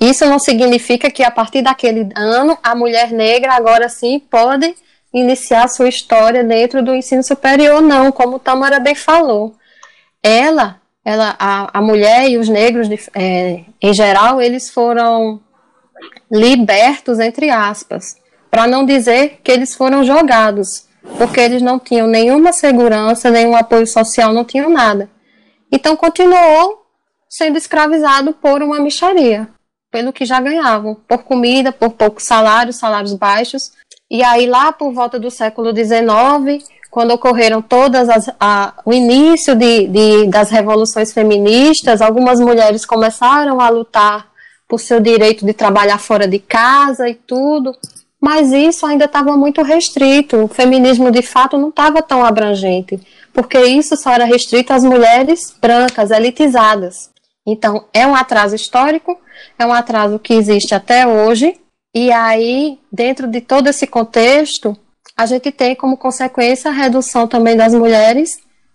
Isso 0.00 0.24
não 0.26 0.38
significa 0.38 1.10
que 1.10 1.24
a 1.24 1.30
partir 1.32 1.60
daquele 1.60 2.08
ano 2.14 2.56
a 2.62 2.72
mulher 2.76 3.10
negra 3.10 3.54
agora 3.54 3.88
sim 3.88 4.20
pode 4.20 4.76
iniciar 5.14 5.68
sua 5.68 5.88
história 5.88 6.42
dentro 6.42 6.82
do 6.82 6.94
ensino 6.94 7.22
superior, 7.22 7.80
não, 7.80 8.10
como 8.10 8.38
Tamara 8.38 8.80
bem 8.80 8.94
falou. 8.94 9.54
Ela 10.22 10.80
ela, 11.04 11.36
a, 11.38 11.78
a 11.78 11.82
mulher 11.82 12.30
e 12.30 12.38
os 12.38 12.48
negros, 12.48 12.88
é, 13.14 13.64
em 13.80 13.92
geral, 13.92 14.40
eles 14.40 14.70
foram 14.70 15.38
libertos, 16.32 17.18
entre 17.18 17.50
aspas, 17.50 18.16
para 18.50 18.66
não 18.66 18.86
dizer 18.86 19.40
que 19.44 19.52
eles 19.52 19.74
foram 19.74 20.02
jogados, 20.02 20.88
porque 21.18 21.38
eles 21.38 21.60
não 21.60 21.78
tinham 21.78 22.06
nenhuma 22.06 22.52
segurança, 22.52 23.30
nenhum 23.30 23.54
apoio 23.54 23.86
social, 23.86 24.32
não 24.32 24.44
tinham 24.44 24.70
nada. 24.70 25.10
Então, 25.70 25.94
continuou 25.94 26.86
sendo 27.28 27.58
escravizado 27.58 28.32
por 28.32 28.62
uma 28.62 28.80
micharia, 28.80 29.46
pelo 29.90 30.12
que 30.12 30.24
já 30.24 30.40
ganhavam, 30.40 30.94
por 31.06 31.24
comida, 31.24 31.70
por 31.70 31.90
poucos 31.90 32.24
salários, 32.24 32.76
salários 32.76 33.12
baixos. 33.12 33.72
E 34.14 34.22
aí, 34.22 34.46
lá 34.46 34.70
por 34.70 34.92
volta 34.92 35.18
do 35.18 35.28
século 35.28 35.74
XIX, 35.74 36.64
quando 36.88 37.10
ocorreram 37.10 37.60
todas 37.60 38.08
as, 38.08 38.30
a, 38.38 38.72
o 38.84 38.92
início 38.92 39.56
de, 39.56 39.88
de, 39.88 40.26
das 40.28 40.50
revoluções 40.50 41.12
feministas, 41.12 42.00
algumas 42.00 42.38
mulheres 42.38 42.86
começaram 42.86 43.60
a 43.60 43.68
lutar 43.68 44.28
por 44.68 44.78
seu 44.78 45.00
direito 45.00 45.44
de 45.44 45.52
trabalhar 45.52 45.98
fora 45.98 46.28
de 46.28 46.38
casa 46.38 47.08
e 47.08 47.16
tudo, 47.16 47.74
mas 48.20 48.52
isso 48.52 48.86
ainda 48.86 49.06
estava 49.06 49.36
muito 49.36 49.62
restrito. 49.62 50.44
O 50.44 50.46
feminismo 50.46 51.10
de 51.10 51.20
fato 51.20 51.58
não 51.58 51.70
estava 51.70 52.00
tão 52.00 52.24
abrangente, 52.24 53.00
porque 53.32 53.58
isso 53.58 53.96
só 53.96 54.12
era 54.12 54.24
restrito 54.24 54.72
às 54.72 54.84
mulheres 54.84 55.52
brancas, 55.60 56.12
elitizadas. 56.12 57.10
Então, 57.44 57.86
é 57.92 58.06
um 58.06 58.14
atraso 58.14 58.54
histórico, 58.54 59.18
é 59.58 59.66
um 59.66 59.72
atraso 59.72 60.20
que 60.20 60.34
existe 60.34 60.72
até 60.72 61.04
hoje, 61.04 61.56
e 61.94 62.10
aí, 62.10 62.78
dentro 62.90 63.28
de 63.28 63.40
todo 63.40 63.68
esse 63.68 63.86
contexto, 63.86 64.76
a 65.16 65.26
gente 65.26 65.52
tem 65.52 65.76
como 65.76 65.96
consequência 65.96 66.70
a 66.70 66.74
redução 66.74 67.28
também 67.28 67.56
das 67.56 67.72
mulheres 67.72 68.30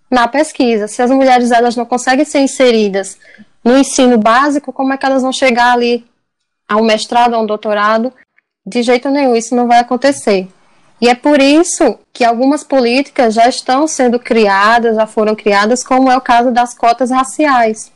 na 0.10 0.28
pesquisa. 0.28 0.88
Se 0.88 1.02
as 1.02 1.12
mulheres 1.12 1.52
elas 1.52 1.76
não 1.76 1.86
conseguem 1.86 2.24
ser 2.24 2.40
inseridas 2.40 3.18
no 3.64 3.78
ensino 3.78 4.18
básico, 4.18 4.72
como 4.72 4.94
é 4.94 4.98
que 4.98 5.06
elas 5.06 5.22
vão 5.22 5.34
chegar 5.34 5.74
ali 5.74 6.06
ao 6.68 6.82
mestrado, 6.82 7.34
a 7.34 7.40
um 7.40 7.46
doutorado? 7.46 8.14
De 8.66 8.82
jeito 8.82 9.10
nenhum, 9.10 9.36
isso 9.36 9.54
não 9.54 9.68
vai 9.68 9.80
acontecer. 9.80 10.48
E 11.02 11.10
é 11.10 11.16
por 11.16 11.42
isso 11.42 12.00
que 12.14 12.24
algumas 12.24 12.64
políticas 12.64 13.34
já 13.34 13.48
estão 13.50 13.86
sendo 13.88 14.18
criadas, 14.18 14.96
já 14.96 15.06
foram 15.06 15.36
criadas, 15.36 15.84
como 15.84 16.10
é 16.10 16.16
o 16.16 16.22
caso 16.22 16.52
das 16.52 16.74
cotas 16.74 17.12
raciais, 17.12 17.92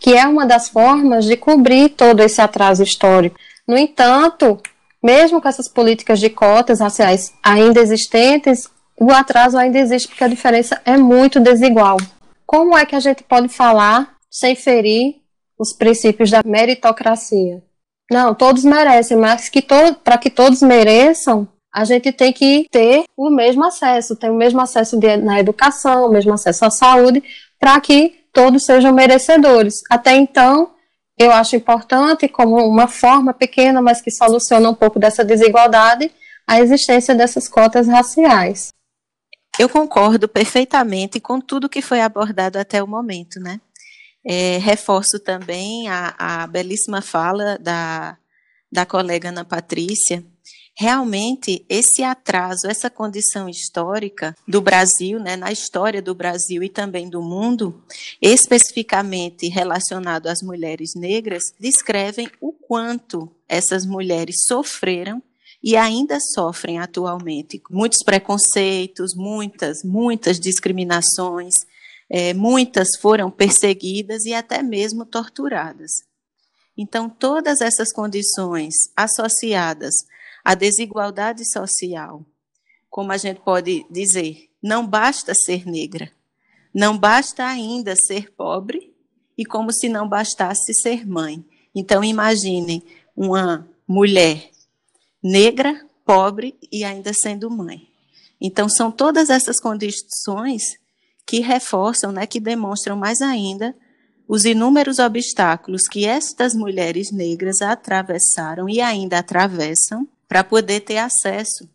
que 0.00 0.16
é 0.16 0.26
uma 0.26 0.46
das 0.46 0.68
formas 0.68 1.24
de 1.24 1.36
cobrir 1.36 1.90
todo 1.90 2.20
esse 2.20 2.40
atraso 2.40 2.82
histórico. 2.82 3.38
No 3.66 3.76
entanto, 3.76 4.60
mesmo 5.02 5.40
com 5.40 5.48
essas 5.48 5.68
políticas 5.68 6.20
de 6.20 6.30
cotas 6.30 6.80
raciais 6.80 7.32
ainda 7.42 7.80
existentes, 7.80 8.68
o 8.98 9.10
atraso 9.10 9.58
ainda 9.58 9.78
existe 9.78 10.08
porque 10.08 10.24
a 10.24 10.28
diferença 10.28 10.80
é 10.84 10.96
muito 10.96 11.40
desigual. 11.40 11.96
Como 12.46 12.76
é 12.76 12.84
que 12.84 12.94
a 12.94 13.00
gente 13.00 13.22
pode 13.22 13.48
falar 13.48 14.14
sem 14.30 14.54
ferir 14.54 15.16
os 15.58 15.72
princípios 15.72 16.30
da 16.30 16.42
meritocracia? 16.44 17.62
Não, 18.10 18.34
todos 18.34 18.64
merecem, 18.64 19.16
mas 19.16 19.48
que 19.48 19.62
to 19.62 19.94
para 20.04 20.18
que 20.18 20.28
todos 20.28 20.60
mereçam, 20.60 21.48
a 21.72 21.84
gente 21.84 22.12
tem 22.12 22.32
que 22.32 22.66
ter 22.70 23.04
o 23.16 23.30
mesmo 23.30 23.64
acesso, 23.64 24.14
ter 24.14 24.30
o 24.30 24.34
mesmo 24.34 24.60
acesso 24.60 24.98
de, 24.98 25.16
na 25.16 25.40
educação, 25.40 26.06
o 26.06 26.12
mesmo 26.12 26.34
acesso 26.34 26.64
à 26.66 26.70
saúde, 26.70 27.22
para 27.58 27.80
que 27.80 28.14
todos 28.32 28.64
sejam 28.64 28.92
merecedores. 28.92 29.80
Até 29.90 30.14
então, 30.14 30.70
eu 31.22 31.32
acho 31.32 31.56
importante, 31.56 32.28
como 32.28 32.56
uma 32.56 32.88
forma 32.88 33.32
pequena, 33.32 33.80
mas 33.80 34.00
que 34.00 34.10
soluciona 34.10 34.68
um 34.68 34.74
pouco 34.74 34.98
dessa 34.98 35.24
desigualdade, 35.24 36.10
a 36.46 36.60
existência 36.60 37.14
dessas 37.14 37.48
cotas 37.48 37.86
raciais. 37.86 38.72
Eu 39.58 39.68
concordo 39.68 40.28
perfeitamente 40.28 41.20
com 41.20 41.40
tudo 41.40 41.68
que 41.68 41.82
foi 41.82 42.00
abordado 42.00 42.58
até 42.58 42.82
o 42.82 42.86
momento, 42.86 43.38
né? 43.38 43.60
É, 44.24 44.58
reforço 44.58 45.18
também 45.18 45.88
a, 45.88 46.14
a 46.18 46.46
belíssima 46.46 47.02
fala 47.02 47.58
da, 47.58 48.16
da 48.70 48.86
colega 48.86 49.28
Ana 49.28 49.44
Patrícia, 49.44 50.24
realmente 50.74 51.64
esse 51.68 52.02
atraso, 52.02 52.66
essa 52.66 52.88
condição 52.88 53.48
histórica 53.48 54.34
do 54.48 54.60
Brasil, 54.60 55.20
né, 55.20 55.36
na 55.36 55.52
história 55.52 56.00
do 56.00 56.14
Brasil 56.14 56.62
e 56.62 56.68
também 56.68 57.08
do 57.08 57.20
mundo, 57.20 57.82
especificamente 58.20 59.48
relacionado 59.48 60.28
às 60.28 60.42
mulheres 60.42 60.94
negras, 60.94 61.54
descrevem 61.58 62.30
o 62.40 62.52
quanto 62.52 63.30
essas 63.48 63.84
mulheres 63.84 64.44
sofreram 64.46 65.22
e 65.62 65.76
ainda 65.76 66.18
sofrem 66.20 66.78
atualmente 66.78 67.62
muitos 67.70 68.02
preconceitos, 68.02 69.14
muitas, 69.14 69.84
muitas 69.84 70.40
discriminações, 70.40 71.54
é, 72.10 72.34
muitas 72.34 72.96
foram 73.00 73.30
perseguidas 73.30 74.24
e 74.24 74.34
até 74.34 74.62
mesmo 74.62 75.04
torturadas. 75.06 76.02
Então, 76.76 77.08
todas 77.08 77.60
essas 77.60 77.92
condições 77.92 78.74
associadas 78.96 79.94
à 80.44 80.54
desigualdade 80.54 81.44
social, 81.50 82.24
como 82.90 83.12
a 83.12 83.16
gente 83.16 83.40
pode 83.40 83.86
dizer, 83.90 84.48
não 84.62 84.86
basta 84.86 85.34
ser 85.34 85.66
negra, 85.66 86.10
não 86.74 86.96
basta 86.96 87.44
ainda 87.44 87.94
ser 87.96 88.32
pobre 88.32 88.94
e 89.36 89.44
como 89.44 89.72
se 89.72 89.88
não 89.88 90.08
bastasse 90.08 90.74
ser 90.74 91.06
mãe. 91.06 91.44
Então, 91.74 92.04
imaginem 92.04 92.82
uma 93.16 93.68
mulher 93.86 94.50
negra, 95.22 95.86
pobre 96.04 96.56
e 96.70 96.84
ainda 96.84 97.12
sendo 97.14 97.50
mãe. 97.50 97.88
Então, 98.40 98.68
são 98.68 98.90
todas 98.90 99.30
essas 99.30 99.60
condições 99.60 100.62
que 101.26 101.40
reforçam, 101.40 102.10
né, 102.10 102.26
que 102.26 102.40
demonstram 102.40 102.96
mais 102.96 103.22
ainda 103.22 103.74
os 104.26 104.44
inúmeros 104.44 104.98
obstáculos 104.98 105.86
que 105.88 106.06
estas 106.06 106.54
mulheres 106.54 107.10
negras 107.10 107.60
atravessaram 107.60 108.68
e 108.68 108.80
ainda 108.80 109.18
atravessam 109.18 110.08
para 110.32 110.42
poder 110.42 110.80
ter 110.80 110.96
acesso 110.96 111.68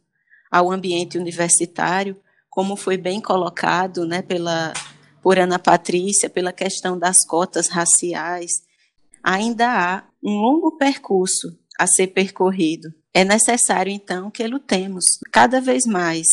ao 0.49 0.71
ambiente 0.71 1.15
universitário, 1.15 2.19
como 2.49 2.75
foi 2.75 2.97
bem 2.97 3.21
colocado 3.21 4.03
né, 4.03 4.23
pela, 4.23 4.73
por 5.21 5.37
Ana 5.37 5.59
Patrícia, 5.59 6.27
pela 6.27 6.51
questão 6.51 6.97
das 6.97 7.23
cotas 7.23 7.67
raciais. 7.67 8.63
Ainda 9.23 9.67
há 9.67 10.03
um 10.23 10.31
longo 10.31 10.75
percurso 10.75 11.55
a 11.77 11.85
ser 11.85 12.07
percorrido 12.07 12.91
é 13.13 13.23
necessário, 13.23 13.91
então, 13.91 14.31
que 14.31 14.47
lutemos 14.47 15.05
cada 15.31 15.61
vez 15.61 15.85
mais 15.85 16.27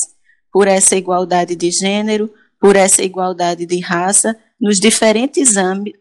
por 0.50 0.66
essa 0.66 0.96
igualdade 0.96 1.54
de 1.54 1.70
gênero, 1.70 2.32
por 2.58 2.74
essa 2.74 3.02
igualdade 3.02 3.66
de 3.66 3.80
raça, 3.80 4.34
nos 4.58 4.80
diferentes 4.80 5.56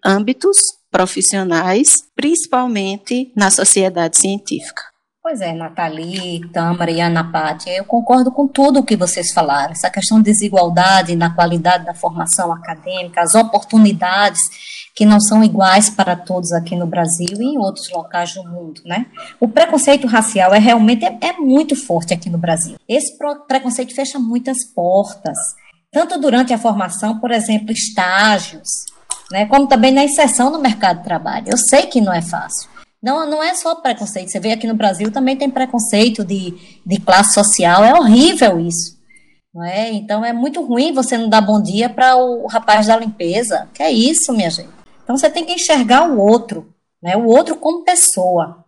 âmbitos 0.05 0.57
profissionais, 0.89 2.01
principalmente 2.15 3.33
na 3.35 3.51
sociedade 3.51 4.17
científica. 4.17 4.92
Pois 5.23 5.39
é, 5.39 5.53
Nathalie, 5.53 6.45
Tâmara 6.49 6.91
e 6.91 6.99
Ana 6.99 7.23
Pátia, 7.23 7.71
eu 7.71 7.85
concordo 7.85 8.29
com 8.29 8.45
tudo 8.45 8.81
o 8.81 8.83
que 8.83 8.97
vocês 8.97 9.31
falaram. 9.31 9.71
Essa 9.71 9.89
questão 9.89 10.17
de 10.17 10.25
desigualdade 10.25 11.15
na 11.15 11.33
qualidade 11.33 11.85
da 11.85 11.93
formação 11.93 12.51
acadêmica, 12.51 13.21
as 13.21 13.33
oportunidades 13.33 14.41
que 14.93 15.05
não 15.05 15.21
são 15.21 15.41
iguais 15.41 15.89
para 15.89 16.17
todos 16.17 16.51
aqui 16.51 16.75
no 16.75 16.85
Brasil 16.85 17.37
e 17.39 17.55
em 17.55 17.57
outros 17.57 17.89
locais 17.89 18.33
do 18.33 18.43
mundo, 18.43 18.81
né? 18.83 19.05
O 19.39 19.47
preconceito 19.47 20.07
racial 20.07 20.53
é 20.53 20.59
realmente 20.59 21.05
é, 21.05 21.17
é 21.21 21.31
muito 21.31 21.73
forte 21.73 22.13
aqui 22.13 22.29
no 22.29 22.37
Brasil. 22.37 22.75
Esse 22.85 23.17
preconceito 23.47 23.95
fecha 23.95 24.19
muitas 24.19 24.65
portas, 24.75 25.37
tanto 25.89 26.19
durante 26.19 26.53
a 26.53 26.57
formação, 26.57 27.17
por 27.21 27.31
exemplo, 27.31 27.71
estágios, 27.71 28.67
né, 29.31 29.45
como 29.45 29.67
também 29.67 29.93
na 29.93 30.03
inserção 30.03 30.49
no 30.49 30.59
mercado 30.59 30.97
de 30.97 31.05
trabalho. 31.05 31.45
Eu 31.47 31.57
sei 31.57 31.85
que 31.85 32.01
não 32.01 32.13
é 32.13 32.21
fácil. 32.21 32.72
Não, 33.03 33.29
não 33.29 33.43
é 33.43 33.53
só 33.53 33.75
preconceito. 33.75 34.29
Você 34.29 34.39
vê 34.39 34.53
aqui 34.53 34.65
no 34.65 34.75
Brasil 34.75 35.11
também 35.11 35.35
tem 35.35 35.49
preconceito 35.49 36.23
de, 36.23 36.53
de 36.85 37.01
classe 37.01 37.33
social. 37.33 37.83
É 37.83 37.93
horrível 37.93 38.57
isso. 38.61 38.97
Não 39.53 39.63
é? 39.65 39.91
Então 39.91 40.23
é 40.23 40.31
muito 40.31 40.65
ruim 40.65 40.93
você 40.93 41.17
não 41.17 41.27
dar 41.27 41.41
bom 41.41 41.61
dia 41.61 41.89
para 41.89 42.15
o 42.15 42.47
rapaz 42.47 42.87
da 42.87 42.95
limpeza. 42.95 43.67
Que 43.73 43.83
é 43.83 43.91
isso, 43.91 44.31
minha 44.31 44.49
gente. 44.49 44.69
Então 45.03 45.17
você 45.17 45.29
tem 45.29 45.43
que 45.43 45.51
enxergar 45.51 46.09
o 46.09 46.17
outro, 46.17 46.73
né? 47.01 47.17
O 47.17 47.25
outro 47.25 47.57
como 47.57 47.83
pessoa. 47.83 48.63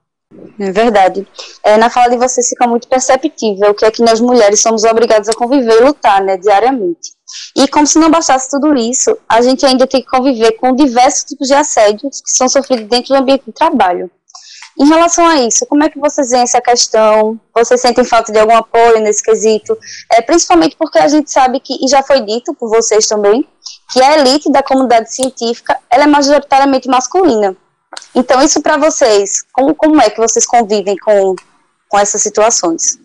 É 0.60 0.70
verdade. 0.70 1.26
É, 1.64 1.78
na 1.78 1.90
fala 1.90 2.10
de 2.10 2.18
vocês 2.18 2.50
fica 2.50 2.68
muito 2.68 2.90
perceptível 2.90 3.74
que 3.74 3.86
é 3.86 3.92
que 3.92 4.04
nós 4.04 4.20
mulheres 4.20 4.60
somos 4.60 4.84
obrigadas 4.84 5.30
a 5.30 5.34
conviver 5.34 5.82
e 5.82 5.86
lutar, 5.86 6.22
né, 6.22 6.36
diariamente. 6.36 7.12
E 7.56 7.68
como 7.68 7.88
se 7.88 7.98
não 7.98 8.12
bastasse 8.12 8.50
tudo 8.50 8.76
isso, 8.76 9.18
a 9.30 9.42
gente 9.42 9.66
ainda 9.66 9.88
tem 9.88 10.02
que 10.02 10.10
conviver 10.10 10.54
com 10.54 10.76
diversos 10.76 11.24
tipos 11.24 11.48
de 11.48 11.54
assédios 11.54 12.22
que 12.22 12.32
são 12.32 12.50
sofridos 12.50 12.88
dentro 12.88 13.14
do 13.14 13.22
ambiente 13.22 13.46
de 13.46 13.54
trabalho. 13.54 14.12
Em 14.78 14.86
relação 14.86 15.26
a 15.26 15.38
isso, 15.38 15.66
como 15.68 15.84
é 15.84 15.90
que 15.90 15.98
vocês 15.98 16.32
veem 16.32 16.44
essa 16.44 16.60
questão? 16.60 17.40
Vocês 17.54 17.80
sentem 17.80 18.04
falta 18.04 18.32
de 18.32 18.38
algum 18.38 18.58
apoio 18.58 19.00
nesse 19.00 19.24
quesito? 19.24 19.78
É, 20.12 20.22
principalmente 20.22 20.76
porque 20.76 21.00
a 21.00 21.08
gente 21.08 21.32
sabe 21.32 21.62
que, 21.62 21.74
e 21.74 21.88
já 21.88 22.04
foi 22.04 22.22
dito 22.22 22.54
por 22.54 22.70
vocês 22.70 23.08
também, 23.08 23.48
que 23.94 24.02
a 24.02 24.18
elite 24.18 24.52
da 24.52 24.62
comunidade 24.62 25.14
científica 25.14 25.80
ela 25.90 26.04
é 26.04 26.08
majoritariamente 26.08 26.90
masculina. 26.90 27.56
Então, 28.14 28.42
isso 28.42 28.62
para 28.62 28.76
vocês, 28.76 29.46
como, 29.54 29.74
como 29.74 30.02
é 30.02 30.10
que 30.10 30.20
vocês 30.20 30.46
convivem 30.46 30.98
com, 30.98 31.36
com 31.88 31.98
essas 31.98 32.22
situações? 32.22 33.00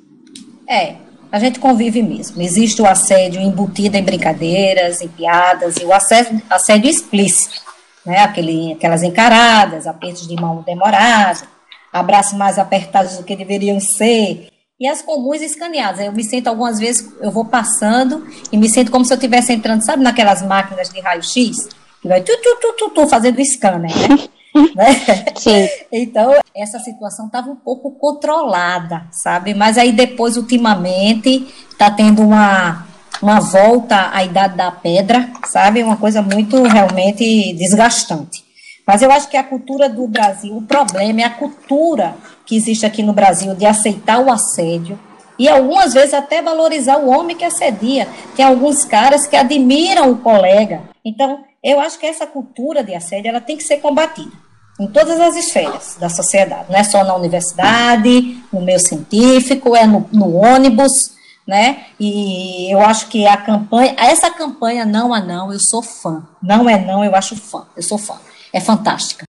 É, 0.69 0.97
a 1.31 1.39
gente 1.39 1.61
convive 1.61 2.03
mesmo. 2.03 2.43
Existe 2.43 2.83
o 2.83 2.87
assédio 2.87 3.41
embutido 3.41 3.97
em 3.97 4.03
brincadeiras, 4.03 5.01
em 5.01 5.09
piadas, 5.09 5.77
e 5.77 5.85
o 5.85 5.93
assédio, 5.93 6.43
assédio 6.51 6.91
explícito, 6.91 7.61
né? 8.05 8.19
Aquele, 8.19 8.73
aquelas 8.73 9.05
encaradas, 9.05 9.87
apertos 9.87 10.27
de 10.27 10.35
mão 10.35 10.63
demorado, 10.63 11.47
abraços 11.93 12.37
mais 12.37 12.59
apertados 12.59 13.17
do 13.17 13.25
que 13.25 13.37
deveriam 13.37 13.81
ser, 13.81 14.51
e 14.81 14.89
as 14.89 15.03
comuns 15.03 15.43
escaneadas. 15.43 16.01
Eu 16.01 16.13
me 16.13 16.25
sinto 16.25 16.49
algumas 16.49 16.79
vezes, 16.79 17.07
eu 17.21 17.31
vou 17.31 17.45
passando 17.45 18.27
e 18.51 18.57
me 18.57 18.69
sinto 18.69 18.91
como 18.91 19.05
se 19.05 19.13
eu 19.13 19.17
estivesse 19.17 19.53
entrando, 19.53 19.85
sabe, 19.85 20.03
naquelas 20.03 20.41
máquinas 20.41 20.89
de 20.89 20.99
raio-x, 21.01 21.69
que 22.01 22.09
vai 22.09 22.23
tu, 22.23 22.33
tu, 22.39 22.59
tu, 22.61 22.73
tu, 22.79 22.91
tu 22.91 23.07
fazendo 23.07 23.45
scanner, 23.45 23.93
né? 23.95 24.29
né? 24.75 24.95
Sim. 25.37 25.69
Então, 25.93 26.35
essa 26.57 26.79
situação 26.79 27.27
estava 27.27 27.51
um 27.51 27.57
pouco 27.57 27.91
controlada, 27.93 29.07
sabe? 29.13 29.53
Mas 29.53 29.77
aí 29.77 29.93
depois, 29.93 30.39
ultimamente, 30.39 31.47
está 31.71 31.91
tendo 31.91 32.23
uma, 32.23 32.87
uma 33.21 33.39
volta 33.39 34.11
à 34.15 34.25
idade 34.25 34.57
da 34.57 34.71
pedra, 34.71 35.31
sabe? 35.45 35.83
Uma 35.83 35.99
coisa 35.99 36.23
muito 36.23 36.63
realmente 36.63 37.53
desgastante. 37.53 38.50
Mas 38.87 39.03
eu 39.03 39.11
acho 39.11 39.29
que 39.29 39.37
a 39.37 39.45
cultura 39.45 39.89
do 39.89 40.07
Brasil, 40.07 40.57
o 40.57 40.63
problema 40.63 41.21
é 41.21 41.25
a 41.25 41.31
cultura 41.31 42.17
que 42.45 42.57
existe 42.57 42.85
aqui 42.85 43.03
no 43.03 43.13
Brasil 43.13 43.55
de 43.55 43.67
aceitar 43.67 44.19
o 44.19 44.31
assédio 44.31 44.99
e 45.39 45.49
algumas 45.49 45.95
vezes 45.95 46.13
até 46.13 46.43
valorizar 46.43 46.99
o 46.99 47.09
homem 47.09 47.37
que 47.37 47.45
assedia. 47.45 48.07
Tem 48.37 48.45
alguns 48.45 48.85
caras 48.85 49.27
que 49.27 49.37
admiram 49.37 50.11
o 50.11 50.19
colega. 50.19 50.83
Então, 51.05 51.45
eu 51.63 51.81
acho 51.81 51.99
que 51.99 52.07
essa 52.07 52.27
cultura 52.27 52.83
de 52.83 52.95
assédio 52.95 53.29
ela 53.29 53.41
tem 53.41 53.57
que 53.57 53.63
ser 53.63 53.79
combatida 53.79 54.33
em 54.79 54.87
todas 54.87 55.21
as 55.21 55.37
esferas 55.37 55.97
da 56.01 56.09
sociedade. 56.09 56.67
Não 56.71 56.79
é 56.79 56.85
só 56.85 57.05
na 57.05 57.15
universidade, 57.15 58.39
no 58.53 58.61
meio 58.61 58.81
científico, 58.81 59.77
é 59.77 59.87
no, 59.87 60.09
no 60.13 60.35
ônibus, 60.35 61.13
né? 61.47 61.85
E 61.99 62.73
eu 62.73 62.81
acho 62.81 63.09
que 63.09 63.27
a 63.27 63.37
campanha, 63.37 63.95
essa 63.99 64.31
campanha 64.31 64.85
não 64.85 65.13
a 65.13 65.21
não, 65.21 65.53
eu 65.53 65.61
sou 65.61 65.83
fã. 65.83 66.27
Não 66.43 66.69
é 66.69 66.79
não, 66.79 67.05
eu 67.05 67.15
acho 67.15 67.37
fã. 67.37 67.67
Eu 67.77 67.83
sou 67.83 67.99
fã 67.99 68.17
é 68.53 68.61
fantástica. 68.61 69.25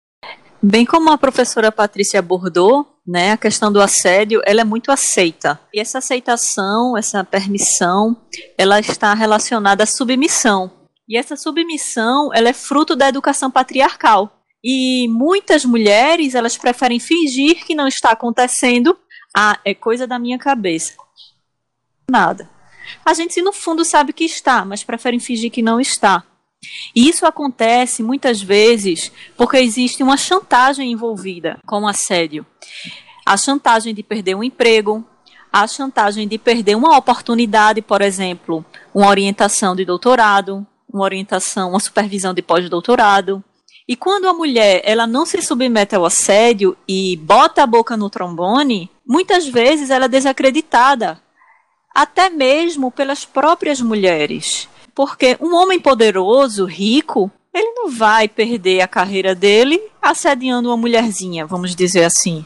Bem 0.62 0.84
como 0.84 1.10
a 1.10 1.16
professora 1.16 1.72
Patrícia 1.72 2.20
abordou, 2.20 2.86
né, 3.06 3.32
a 3.32 3.36
questão 3.36 3.72
do 3.72 3.80
assédio, 3.80 4.42
ela 4.44 4.60
é 4.60 4.64
muito 4.64 4.92
aceita. 4.92 5.58
E 5.72 5.80
essa 5.80 5.98
aceitação, 5.98 6.98
essa 6.98 7.24
permissão, 7.24 8.16
ela 8.58 8.78
está 8.78 9.14
relacionada 9.14 9.84
à 9.84 9.86
submissão. 9.86 10.70
E 11.08 11.16
essa 11.16 11.34
submissão, 11.34 12.30
ela 12.34 12.50
é 12.50 12.52
fruto 12.52 12.94
da 12.94 13.08
educação 13.08 13.50
patriarcal. 13.50 14.38
E 14.62 15.08
muitas 15.08 15.64
mulheres, 15.64 16.34
elas 16.34 16.58
preferem 16.58 17.00
fingir 17.00 17.64
que 17.64 17.74
não 17.74 17.88
está 17.88 18.10
acontecendo. 18.10 18.96
Ah, 19.34 19.58
é 19.64 19.74
coisa 19.74 20.06
da 20.06 20.18
minha 20.18 20.38
cabeça. 20.38 20.92
Nada. 22.08 22.48
A 23.04 23.14
gente, 23.14 23.40
no 23.40 23.52
fundo, 23.52 23.84
sabe 23.84 24.12
que 24.12 24.24
está, 24.24 24.64
mas 24.64 24.84
preferem 24.84 25.18
fingir 25.18 25.50
que 25.50 25.62
não 25.62 25.80
está. 25.80 26.22
E 26.94 27.08
isso 27.08 27.24
acontece 27.26 28.02
muitas 28.02 28.42
vezes 28.42 29.10
porque 29.36 29.56
existe 29.56 30.02
uma 30.02 30.16
chantagem 30.16 30.92
envolvida 30.92 31.58
com 31.66 31.82
o 31.82 31.88
assédio. 31.88 32.44
A 33.24 33.36
chantagem 33.36 33.94
de 33.94 34.02
perder 34.02 34.34
um 34.34 34.44
emprego, 34.44 35.04
a 35.52 35.66
chantagem 35.66 36.28
de 36.28 36.38
perder 36.38 36.76
uma 36.76 36.96
oportunidade, 36.96 37.82
por 37.82 38.02
exemplo, 38.02 38.64
uma 38.94 39.08
orientação 39.08 39.74
de 39.74 39.84
doutorado, 39.84 40.66
uma 40.92 41.04
orientação, 41.04 41.70
uma 41.70 41.80
supervisão 41.80 42.34
de 42.34 42.42
pós-doutorado. 42.42 43.42
E 43.88 43.96
quando 43.96 44.28
a 44.28 44.32
mulher 44.32 44.80
ela 44.84 45.06
não 45.06 45.26
se 45.26 45.42
submete 45.42 45.96
ao 45.96 46.04
assédio 46.04 46.76
e 46.86 47.16
bota 47.16 47.62
a 47.62 47.66
boca 47.66 47.96
no 47.96 48.08
trombone, 48.08 48.88
muitas 49.04 49.48
vezes 49.48 49.90
ela 49.90 50.04
é 50.04 50.08
desacreditada, 50.08 51.20
até 51.92 52.30
mesmo 52.30 52.92
pelas 52.92 53.24
próprias 53.24 53.80
mulheres. 53.80 54.68
Porque 55.00 55.34
um 55.40 55.54
homem 55.54 55.80
poderoso, 55.80 56.66
rico, 56.66 57.30
ele 57.54 57.72
não 57.72 57.90
vai 57.90 58.28
perder 58.28 58.82
a 58.82 58.86
carreira 58.86 59.34
dele 59.34 59.80
assediando 60.02 60.68
uma 60.68 60.76
mulherzinha, 60.76 61.46
vamos 61.46 61.74
dizer 61.74 62.04
assim. 62.04 62.44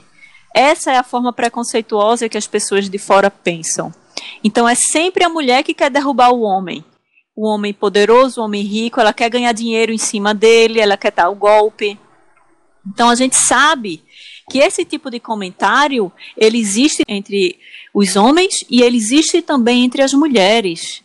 Essa 0.54 0.92
é 0.92 0.96
a 0.96 1.02
forma 1.02 1.32
preconceituosa 1.32 2.28
que 2.28 2.38
as 2.38 2.46
pessoas 2.46 2.88
de 2.88 2.96
fora 2.96 3.28
pensam. 3.28 3.92
Então 4.44 4.68
é 4.68 4.76
sempre 4.76 5.24
a 5.24 5.28
mulher 5.28 5.64
que 5.64 5.74
quer 5.74 5.90
derrubar 5.90 6.30
o 6.30 6.42
homem. 6.42 6.84
O 7.34 7.44
homem 7.44 7.74
poderoso, 7.74 8.40
o 8.40 8.44
homem 8.44 8.62
rico, 8.62 9.00
ela 9.00 9.12
quer 9.12 9.30
ganhar 9.30 9.50
dinheiro 9.50 9.90
em 9.90 9.98
cima 9.98 10.32
dele, 10.32 10.78
ela 10.78 10.96
quer 10.96 11.10
dar 11.10 11.30
o 11.30 11.34
golpe. 11.34 11.98
Então 12.86 13.10
a 13.10 13.16
gente 13.16 13.34
sabe 13.34 14.00
que 14.48 14.58
esse 14.58 14.84
tipo 14.84 15.10
de 15.10 15.18
comentário 15.18 16.12
ele 16.36 16.58
existe 16.58 17.02
entre 17.08 17.58
os 17.92 18.14
homens 18.14 18.64
e 18.70 18.80
ele 18.80 18.96
existe 18.96 19.42
também 19.42 19.84
entre 19.84 20.02
as 20.02 20.14
mulheres. 20.14 21.02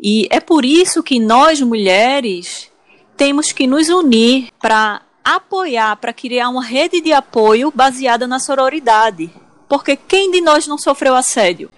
E 0.00 0.28
é 0.30 0.40
por 0.40 0.64
isso 0.64 1.02
que 1.02 1.18
nós 1.18 1.60
mulheres 1.60 2.70
temos 3.16 3.50
que 3.52 3.66
nos 3.66 3.88
unir 3.88 4.48
para 4.60 5.02
apoiar, 5.24 5.96
para 5.96 6.12
criar 6.12 6.48
uma 6.48 6.62
rede 6.62 7.00
de 7.00 7.12
apoio 7.12 7.72
baseada 7.74 8.26
na 8.26 8.38
sororidade. 8.38 9.30
Porque 9.68 9.96
quem 9.96 10.30
de 10.30 10.40
nós 10.40 10.66
não 10.66 10.78
sofreu 10.78 11.14
assédio? 11.14 11.70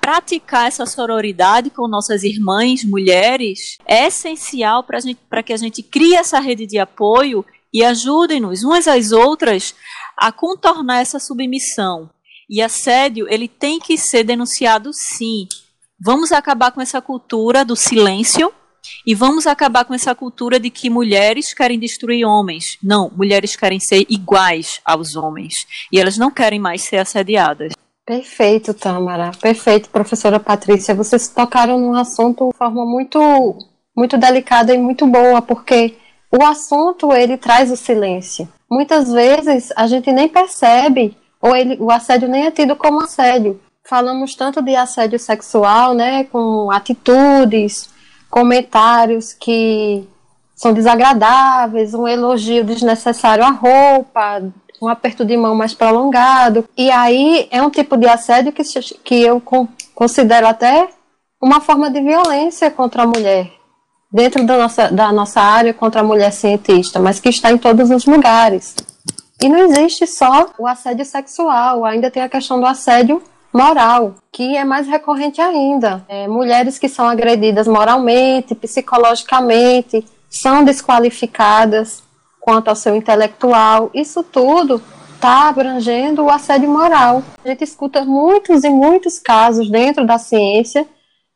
Praticar 0.00 0.68
essa 0.68 0.84
sororidade 0.84 1.70
com 1.70 1.88
nossas 1.88 2.22
irmãs 2.22 2.84
mulheres 2.84 3.78
é 3.86 4.06
essencial 4.06 4.84
para 4.84 5.42
que 5.42 5.52
a 5.52 5.56
gente 5.56 5.82
crie 5.82 6.14
essa 6.14 6.40
rede 6.40 6.66
de 6.66 6.78
apoio 6.78 7.44
e 7.72 7.82
ajudem-nos 7.82 8.62
umas 8.62 8.86
às 8.86 9.12
outras 9.12 9.74
a 10.16 10.30
contornar 10.30 11.00
essa 11.00 11.18
submissão. 11.18 12.10
E 12.50 12.60
assédio, 12.60 13.26
ele 13.28 13.48
tem 13.48 13.78
que 13.78 13.96
ser 13.96 14.24
denunciado 14.24 14.92
sim. 14.92 15.46
Vamos 16.04 16.32
acabar 16.32 16.72
com 16.72 16.80
essa 16.80 17.00
cultura 17.00 17.64
do 17.64 17.76
silêncio 17.76 18.52
e 19.06 19.14
vamos 19.14 19.46
acabar 19.46 19.84
com 19.84 19.94
essa 19.94 20.12
cultura 20.16 20.58
de 20.58 20.68
que 20.68 20.90
mulheres 20.90 21.54
querem 21.54 21.78
destruir 21.78 22.26
homens. 22.26 22.76
Não, 22.82 23.08
mulheres 23.14 23.54
querem 23.54 23.78
ser 23.78 24.04
iguais 24.08 24.80
aos 24.84 25.14
homens. 25.14 25.64
E 25.92 26.00
elas 26.00 26.18
não 26.18 26.28
querem 26.28 26.58
mais 26.58 26.82
ser 26.82 26.96
assediadas. 26.96 27.72
Perfeito, 28.04 28.74
Tamara. 28.74 29.30
Perfeito, 29.40 29.90
professora 29.90 30.40
Patrícia. 30.40 30.92
Vocês 30.92 31.28
tocaram 31.28 31.78
num 31.78 31.94
assunto 31.94 32.48
de 32.50 32.58
forma 32.58 32.84
muito, 32.84 33.20
muito 33.96 34.18
delicada 34.18 34.74
e 34.74 34.78
muito 34.78 35.06
boa, 35.06 35.40
porque 35.40 35.94
o 36.32 36.42
assunto 36.42 37.12
ele 37.12 37.36
traz 37.36 37.70
o 37.70 37.76
silêncio. 37.76 38.48
Muitas 38.68 39.12
vezes 39.12 39.72
a 39.76 39.86
gente 39.86 40.10
nem 40.10 40.26
percebe, 40.26 41.16
ou 41.40 41.54
ele, 41.54 41.76
o 41.78 41.92
assédio 41.92 42.28
nem 42.28 42.46
é 42.46 42.50
tido 42.50 42.74
como 42.74 43.04
assédio. 43.04 43.60
Falamos 43.84 44.34
tanto 44.34 44.62
de 44.62 44.76
assédio 44.76 45.18
sexual, 45.18 45.92
né, 45.92 46.24
com 46.24 46.70
atitudes, 46.70 47.90
comentários 48.30 49.32
que 49.32 50.08
são 50.54 50.72
desagradáveis, 50.72 51.92
um 51.92 52.06
elogio 52.06 52.64
desnecessário 52.64 53.44
à 53.44 53.50
roupa, 53.50 54.42
um 54.80 54.88
aperto 54.88 55.24
de 55.24 55.36
mão 55.36 55.54
mais 55.54 55.74
prolongado. 55.74 56.64
E 56.76 56.90
aí 56.90 57.48
é 57.50 57.60
um 57.60 57.70
tipo 57.70 57.96
de 57.96 58.06
assédio 58.06 58.52
que, 58.52 58.62
que 59.04 59.20
eu 59.22 59.42
considero 59.94 60.46
até 60.46 60.88
uma 61.40 61.60
forma 61.60 61.90
de 61.90 62.00
violência 62.00 62.70
contra 62.70 63.02
a 63.02 63.06
mulher 63.06 63.52
dentro 64.12 64.46
da 64.46 64.58
nossa, 64.58 64.88
da 64.92 65.12
nossa 65.12 65.40
área 65.40 65.74
contra 65.74 66.02
a 66.02 66.04
mulher 66.04 66.32
cientista, 66.32 67.00
mas 67.00 67.18
que 67.18 67.30
está 67.30 67.50
em 67.50 67.58
todos 67.58 67.90
os 67.90 68.04
lugares. 68.04 68.76
E 69.42 69.48
não 69.48 69.58
existe 69.58 70.06
só 70.06 70.50
o 70.58 70.66
assédio 70.68 71.04
sexual, 71.04 71.84
ainda 71.84 72.10
tem 72.10 72.22
a 72.22 72.28
questão 72.28 72.60
do 72.60 72.66
assédio 72.66 73.20
moral, 73.52 74.14
que 74.32 74.56
é 74.56 74.64
mais 74.64 74.86
recorrente 74.86 75.40
ainda. 75.40 76.04
É, 76.08 76.26
mulheres 76.26 76.78
que 76.78 76.88
são 76.88 77.06
agredidas 77.06 77.68
moralmente, 77.68 78.54
psicologicamente, 78.54 80.04
são 80.30 80.64
desqualificadas 80.64 82.02
quanto 82.40 82.68
ao 82.68 82.76
seu 82.76 82.96
intelectual. 82.96 83.90
Isso 83.92 84.22
tudo 84.22 84.82
está 85.14 85.48
abrangendo 85.48 86.24
o 86.24 86.30
assédio 86.30 86.68
moral. 86.68 87.22
A 87.44 87.48
gente 87.48 87.62
escuta 87.62 88.04
muitos 88.04 88.64
e 88.64 88.70
muitos 88.70 89.18
casos 89.18 89.70
dentro 89.70 90.04
da 90.04 90.18
ciência 90.18 90.86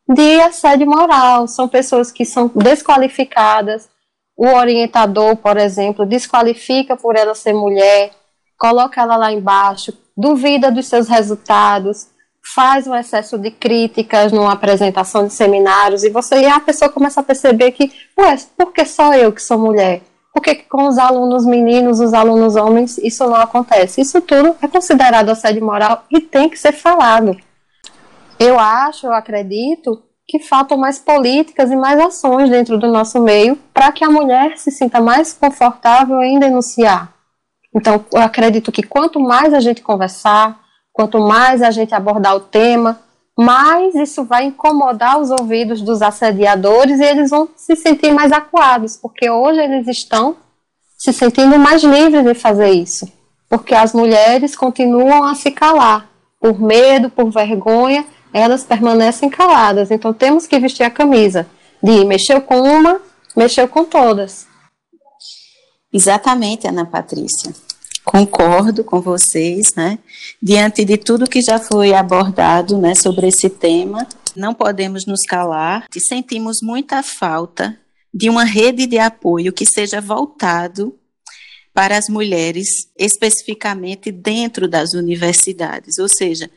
de 0.08 0.40
assédio 0.40 0.88
moral. 0.88 1.46
São 1.46 1.68
pessoas 1.68 2.10
que 2.10 2.24
são 2.24 2.50
desqualificadas. 2.54 3.88
O 4.36 4.46
orientador, 4.48 5.36
por 5.36 5.56
exemplo, 5.56 6.04
desqualifica 6.04 6.96
por 6.96 7.16
ela 7.16 7.34
ser 7.34 7.52
mulher, 7.52 8.10
coloca 8.58 9.00
ela 9.00 9.16
lá 9.16 9.32
embaixo, 9.32 9.92
duvida 10.16 10.70
dos 10.70 10.86
seus 10.86 11.08
resultados, 11.08 12.08
faz 12.54 12.86
um 12.86 12.94
excesso 12.94 13.38
de 13.38 13.50
críticas 13.50 14.32
numa 14.32 14.52
apresentação 14.52 15.26
de 15.26 15.32
seminários 15.32 16.04
e 16.04 16.10
você 16.10 16.40
e 16.40 16.46
a 16.46 16.60
pessoa 16.60 16.88
começa 16.88 17.20
a 17.20 17.24
perceber 17.24 17.72
que, 17.72 17.92
ué, 18.18 18.36
por 18.56 18.72
que 18.72 18.84
só 18.84 19.14
eu 19.14 19.32
que 19.32 19.42
sou 19.42 19.58
mulher? 19.58 20.02
Por 20.32 20.42
que 20.42 20.54
com 20.54 20.86
os 20.86 20.98
alunos 20.98 21.44
meninos, 21.44 21.98
os 21.98 22.14
alunos 22.14 22.56
homens, 22.56 22.98
isso 22.98 23.24
não 23.24 23.36
acontece? 23.36 24.00
Isso 24.00 24.20
tudo 24.20 24.54
é 24.62 24.68
considerado 24.68 25.30
assédio 25.30 25.64
moral 25.64 26.04
e 26.10 26.20
tem 26.20 26.48
que 26.48 26.58
ser 26.58 26.72
falado 26.72 27.36
eu 28.38 28.58
acho, 28.58 29.06
eu 29.06 29.12
acredito 29.12 30.02
que 30.28 30.40
faltam 30.40 30.76
mais 30.76 30.98
políticas 30.98 31.70
e 31.70 31.76
mais 31.76 31.98
ações 32.00 32.50
dentro 32.50 32.78
do 32.78 32.88
nosso 32.88 33.20
meio 33.20 33.56
para 33.72 33.92
que 33.92 34.04
a 34.04 34.10
mulher 34.10 34.58
se 34.58 34.70
sinta 34.70 35.00
mais 35.00 35.32
confortável 35.32 36.20
em 36.22 36.38
denunciar. 36.38 37.14
Então, 37.76 38.02
eu 38.10 38.22
acredito 38.22 38.72
que 38.72 38.82
quanto 38.82 39.20
mais 39.20 39.52
a 39.52 39.60
gente 39.60 39.82
conversar, 39.82 40.58
quanto 40.90 41.20
mais 41.20 41.60
a 41.60 41.70
gente 41.70 41.94
abordar 41.94 42.34
o 42.34 42.40
tema, 42.40 42.98
mais 43.38 43.94
isso 43.94 44.24
vai 44.24 44.44
incomodar 44.44 45.20
os 45.20 45.30
ouvidos 45.30 45.82
dos 45.82 46.00
assediadores 46.00 46.98
e 46.98 47.04
eles 47.04 47.28
vão 47.28 47.46
se 47.54 47.76
sentir 47.76 48.10
mais 48.12 48.32
acuados, 48.32 48.96
porque 48.96 49.28
hoje 49.28 49.60
eles 49.60 49.86
estão 49.86 50.36
se 50.96 51.12
sentindo 51.12 51.58
mais 51.58 51.82
livres 51.84 52.24
de 52.24 52.32
fazer 52.32 52.70
isso, 52.70 53.06
porque 53.46 53.74
as 53.74 53.92
mulheres 53.92 54.56
continuam 54.56 55.24
a 55.24 55.34
se 55.34 55.50
calar 55.50 56.08
por 56.40 56.58
medo, 56.58 57.10
por 57.10 57.30
vergonha 57.30 58.06
elas 58.32 58.64
permanecem 58.64 59.30
caladas. 59.30 59.90
Então 59.90 60.12
temos 60.12 60.46
que 60.46 60.58
vestir 60.58 60.82
a 60.82 60.90
camisa 60.90 61.46
de 61.82 62.04
mexeu 62.04 62.40
com 62.40 62.60
uma, 62.60 63.00
mexeu 63.36 63.68
com 63.68 63.84
todas. 63.84 64.46
Exatamente, 65.92 66.66
Ana 66.66 66.84
Patrícia. 66.84 67.65
Concordo 68.06 68.84
com 68.84 69.00
vocês, 69.00 69.74
né? 69.74 69.98
Diante 70.40 70.84
de 70.84 70.96
tudo 70.96 71.28
que 71.28 71.42
já 71.42 71.58
foi 71.58 71.92
abordado, 71.92 72.78
né, 72.78 72.94
sobre 72.94 73.26
esse 73.26 73.50
tema, 73.50 74.06
não 74.36 74.54
podemos 74.54 75.04
nos 75.06 75.22
calar 75.22 75.86
e 75.94 76.00
sentimos 76.00 76.62
muita 76.62 77.02
falta 77.02 77.76
de 78.14 78.30
uma 78.30 78.44
rede 78.44 78.86
de 78.86 78.96
apoio 78.96 79.52
que 79.52 79.66
seja 79.66 80.00
voltado 80.00 80.96
para 81.74 81.98
as 81.98 82.08
mulheres, 82.08 82.88
especificamente 82.96 84.12
dentro 84.12 84.68
das 84.68 84.94
universidades, 84.94 85.98
ou 85.98 86.08
seja, 86.08 86.48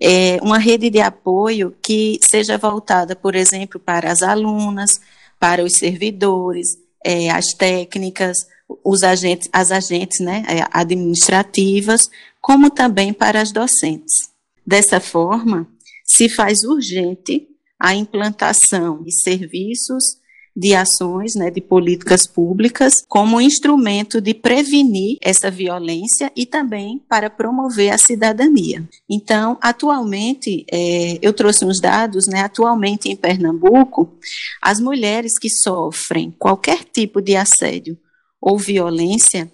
é, 0.00 0.38
uma 0.42 0.58
rede 0.58 0.90
de 0.90 1.00
apoio 1.00 1.74
que 1.82 2.20
seja 2.22 2.58
voltada, 2.58 3.16
por 3.16 3.34
exemplo, 3.34 3.80
para 3.80 4.12
as 4.12 4.22
alunas, 4.22 5.00
para 5.40 5.64
os 5.64 5.72
servidores, 5.72 6.76
é, 7.04 7.30
as 7.30 7.46
técnicas, 7.46 8.36
os 8.84 9.02
agentes, 9.02 9.48
as 9.52 9.70
agentes 9.70 10.20
né, 10.20 10.44
é, 10.48 10.66
administrativas, 10.70 12.10
como 12.40 12.70
também 12.70 13.12
para 13.12 13.40
as 13.40 13.52
docentes. 13.52 14.30
Dessa 14.66 15.00
forma, 15.00 15.66
se 16.04 16.28
faz 16.28 16.64
urgente 16.64 17.46
a 17.80 17.94
implantação 17.94 19.02
de 19.02 19.12
serviços 19.12 20.18
de 20.58 20.74
ações, 20.74 21.36
né, 21.36 21.52
de 21.52 21.60
políticas 21.60 22.26
públicas, 22.26 23.04
como 23.08 23.40
instrumento 23.40 24.20
de 24.20 24.34
prevenir 24.34 25.16
essa 25.22 25.52
violência 25.52 26.32
e 26.34 26.44
também 26.44 27.00
para 27.08 27.30
promover 27.30 27.90
a 27.90 27.98
cidadania. 27.98 28.82
Então, 29.08 29.56
atualmente, 29.60 30.66
é, 30.72 31.16
eu 31.22 31.32
trouxe 31.32 31.64
uns 31.64 31.80
dados, 31.80 32.26
né, 32.26 32.40
atualmente 32.40 33.08
em 33.08 33.14
Pernambuco, 33.14 34.12
as 34.60 34.80
mulheres 34.80 35.38
que 35.38 35.48
sofrem 35.48 36.34
qualquer 36.36 36.82
tipo 36.82 37.22
de 37.22 37.36
assédio 37.36 37.96
ou 38.40 38.58
violência, 38.58 39.50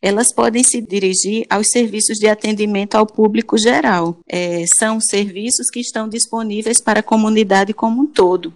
elas 0.00 0.32
podem 0.32 0.62
se 0.62 0.82
dirigir 0.82 1.46
aos 1.48 1.70
serviços 1.70 2.18
de 2.18 2.28
atendimento 2.28 2.94
ao 2.94 3.06
público 3.06 3.56
geral. 3.56 4.18
É, 4.28 4.64
são 4.66 5.00
serviços 5.00 5.70
que 5.70 5.80
estão 5.80 6.08
disponíveis 6.08 6.80
para 6.80 7.00
a 7.00 7.02
comunidade 7.02 7.72
como 7.72 8.02
um 8.02 8.06
todo. 8.06 8.52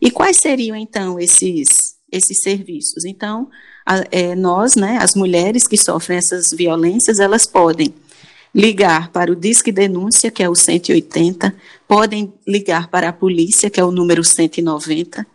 E 0.00 0.10
quais 0.10 0.38
seriam, 0.38 0.76
então, 0.76 1.20
esses, 1.20 1.94
esses 2.10 2.42
serviços? 2.42 3.04
Então, 3.04 3.48
a, 3.86 4.02
é, 4.10 4.34
nós, 4.34 4.74
né, 4.74 4.98
as 5.00 5.14
mulheres 5.14 5.68
que 5.68 5.76
sofrem 5.76 6.18
essas 6.18 6.50
violências, 6.50 7.20
elas 7.20 7.46
podem 7.46 7.94
ligar 8.54 9.10
para 9.12 9.30
o 9.30 9.36
Disque 9.36 9.70
Denúncia, 9.72 10.30
que 10.30 10.42
é 10.42 10.48
o 10.48 10.54
180, 10.54 11.54
podem 11.86 12.32
ligar 12.46 12.88
para 12.88 13.08
a 13.08 13.12
polícia, 13.12 13.70
que 13.70 13.80
é 13.80 13.84
o 13.84 13.92
número 13.92 14.24
190, 14.24 15.26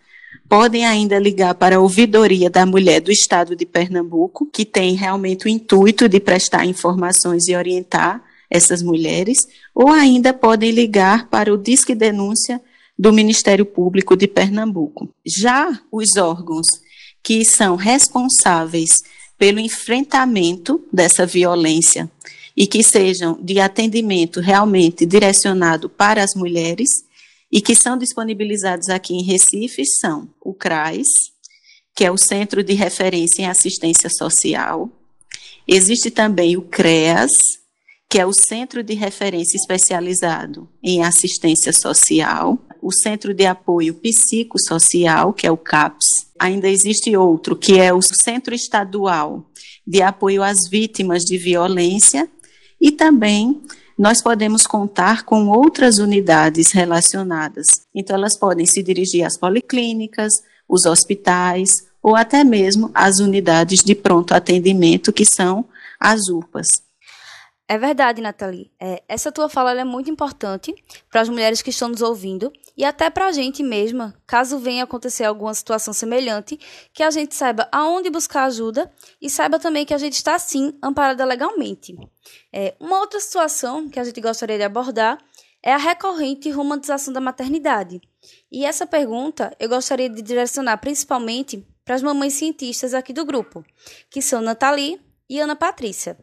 podem 0.50 0.86
ainda 0.86 1.20
ligar 1.20 1.56
para 1.56 1.76
a 1.76 1.80
Ouvidoria 1.80 2.50
da 2.50 2.66
Mulher 2.66 3.02
do 3.02 3.12
Estado 3.12 3.56
de 3.56 3.66
Pernambuco, 3.66 4.46
que 4.46 4.66
tem 4.66 4.96
realmente 4.96 5.46
o 5.46 5.50
intuito 5.50 6.08
de 6.08 6.20
prestar 6.20 6.66
informações 6.66 7.48
e 7.48 7.56
orientar 7.56 8.24
essas 8.50 8.82
mulheres, 8.82 9.48
ou 9.76 9.90
ainda 9.90 10.34
podem 10.34 10.72
ligar 10.72 11.28
para 11.30 11.54
o 11.54 11.58
Disque 11.58 11.94
Denúncia 11.94 12.62
do 12.98 13.12
Ministério 13.12 13.66
Público 13.66 14.16
de 14.16 14.28
Pernambuco. 14.28 15.10
Já 15.26 15.80
os 15.92 16.16
órgãos 16.16 16.66
que 17.22 17.44
são 17.44 17.76
responsáveis 17.76 19.04
pelo 19.38 19.60
enfrentamento 19.60 20.82
dessa 20.92 21.26
violência 21.26 22.10
e 22.56 22.66
que 22.66 22.82
sejam 22.82 23.38
de 23.40 23.60
atendimento 23.60 24.40
realmente 24.40 25.06
direcionado 25.06 25.90
para 25.90 26.24
as 26.24 26.34
mulheres 26.34 27.06
e 27.52 27.62
que 27.62 27.76
são 27.76 27.98
disponibilizados 27.98 28.90
aqui 28.90 29.14
em 29.14 29.24
Recife 29.24 29.86
são 29.86 30.30
o 30.42 30.54
CRAS, 30.54 31.08
que 31.96 32.06
é 32.06 32.12
o 32.12 32.18
Centro 32.18 32.64
de 32.64 32.74
Referência 32.74 33.42
em 33.42 33.48
Assistência 33.48 34.10
Social. 34.10 34.90
Existe 35.68 36.12
também 36.12 36.56
o 36.56 36.62
CREAS, 36.62 37.32
que 38.10 38.20
é 38.20 38.26
o 38.26 38.32
Centro 38.32 38.84
de 38.84 38.94
Referência 38.94 39.58
Especializado 39.58 40.70
em 40.82 41.04
Assistência 41.04 41.74
Social, 41.74 42.58
o 42.82 42.92
Centro 42.92 43.34
de 43.34 43.46
Apoio 43.46 43.94
Psicossocial, 43.96 45.34
que 45.34 45.46
é 45.46 45.52
o 45.52 45.58
CAPS. 45.58 46.06
Ainda 46.40 46.70
existe 46.70 47.18
outro, 47.18 47.56
que 47.56 47.80
é 47.80 47.94
o 47.94 48.02
Centro 48.02 48.56
Estadual 48.56 49.50
de 49.86 50.02
Apoio 50.02 50.44
às 50.44 50.70
Vítimas 50.70 51.24
de 51.24 51.38
Violência, 51.38 52.30
e 52.80 52.92
também 52.92 53.62
nós 53.98 54.22
podemos 54.22 54.68
contar 54.68 55.24
com 55.24 55.48
outras 55.48 55.98
unidades 55.98 56.72
relacionadas. 56.72 57.66
Então, 57.94 58.16
elas 58.16 58.38
podem 58.38 58.66
se 58.66 58.84
dirigir 58.84 59.26
às 59.26 59.38
policlínicas, 59.38 60.44
os 60.68 60.86
hospitais, 60.86 61.88
ou 62.02 62.16
até 62.16 62.44
mesmo 62.44 62.92
às 62.94 63.20
unidades 63.20 63.84
de 63.84 63.96
pronto 63.96 64.34
atendimento, 64.34 65.12
que 65.12 65.26
são 65.26 65.66
as 66.00 66.30
UPAs. 66.30 66.87
É 67.70 67.78
verdade, 67.78 68.22
Nathalie. 68.22 68.72
É, 68.80 69.04
essa 69.10 69.30
tua 69.30 69.50
fala 69.50 69.78
é 69.78 69.84
muito 69.84 70.10
importante 70.10 70.74
para 71.12 71.20
as 71.20 71.28
mulheres 71.28 71.62
que 71.62 71.70
estão 71.70 71.90
nos 71.90 72.02
ouvindo 72.02 72.52
e 72.78 72.86
até 72.86 73.10
para 73.10 73.28
a 73.28 73.32
gente 73.34 73.62
mesma, 73.62 74.16
caso 74.26 74.58
venha 74.58 74.86
acontecer 74.86 75.26
alguma 75.26 75.54
situação 75.54 75.94
semelhante, 75.94 76.58
que 76.94 77.04
a 77.04 77.12
gente 77.12 77.36
saiba 77.36 77.68
aonde 77.70 78.10
buscar 78.10 78.46
ajuda 78.46 78.90
e 79.22 79.30
saiba 79.30 79.60
também 79.60 79.86
que 79.86 79.94
a 79.94 79.98
gente 79.98 80.14
está, 80.14 80.40
sim, 80.40 80.78
amparada 80.82 81.26
legalmente. 81.26 81.94
É, 82.54 82.74
uma 82.80 83.00
outra 83.00 83.20
situação 83.20 83.90
que 83.90 84.00
a 84.00 84.04
gente 84.06 84.22
gostaria 84.22 84.58
de 84.58 84.64
abordar 84.64 85.18
é 85.62 85.74
a 85.74 85.78
recorrente 85.78 86.50
romantização 86.50 87.12
da 87.12 87.20
maternidade. 87.20 88.00
E 88.50 88.64
essa 88.64 88.88
pergunta 88.88 89.54
eu 89.60 89.68
gostaria 89.68 90.10
de 90.10 90.22
direcionar 90.22 90.78
principalmente 90.78 91.68
para 91.84 91.96
as 91.96 92.04
mamães 92.04 92.34
cientistas 92.34 92.94
aqui 92.94 93.12
do 93.12 93.26
grupo, 93.26 93.66
que 94.10 94.22
são 94.22 94.40
Nathalie 94.40 95.02
e 95.30 95.40
Ana 95.40 95.56
Patrícia. 95.56 96.18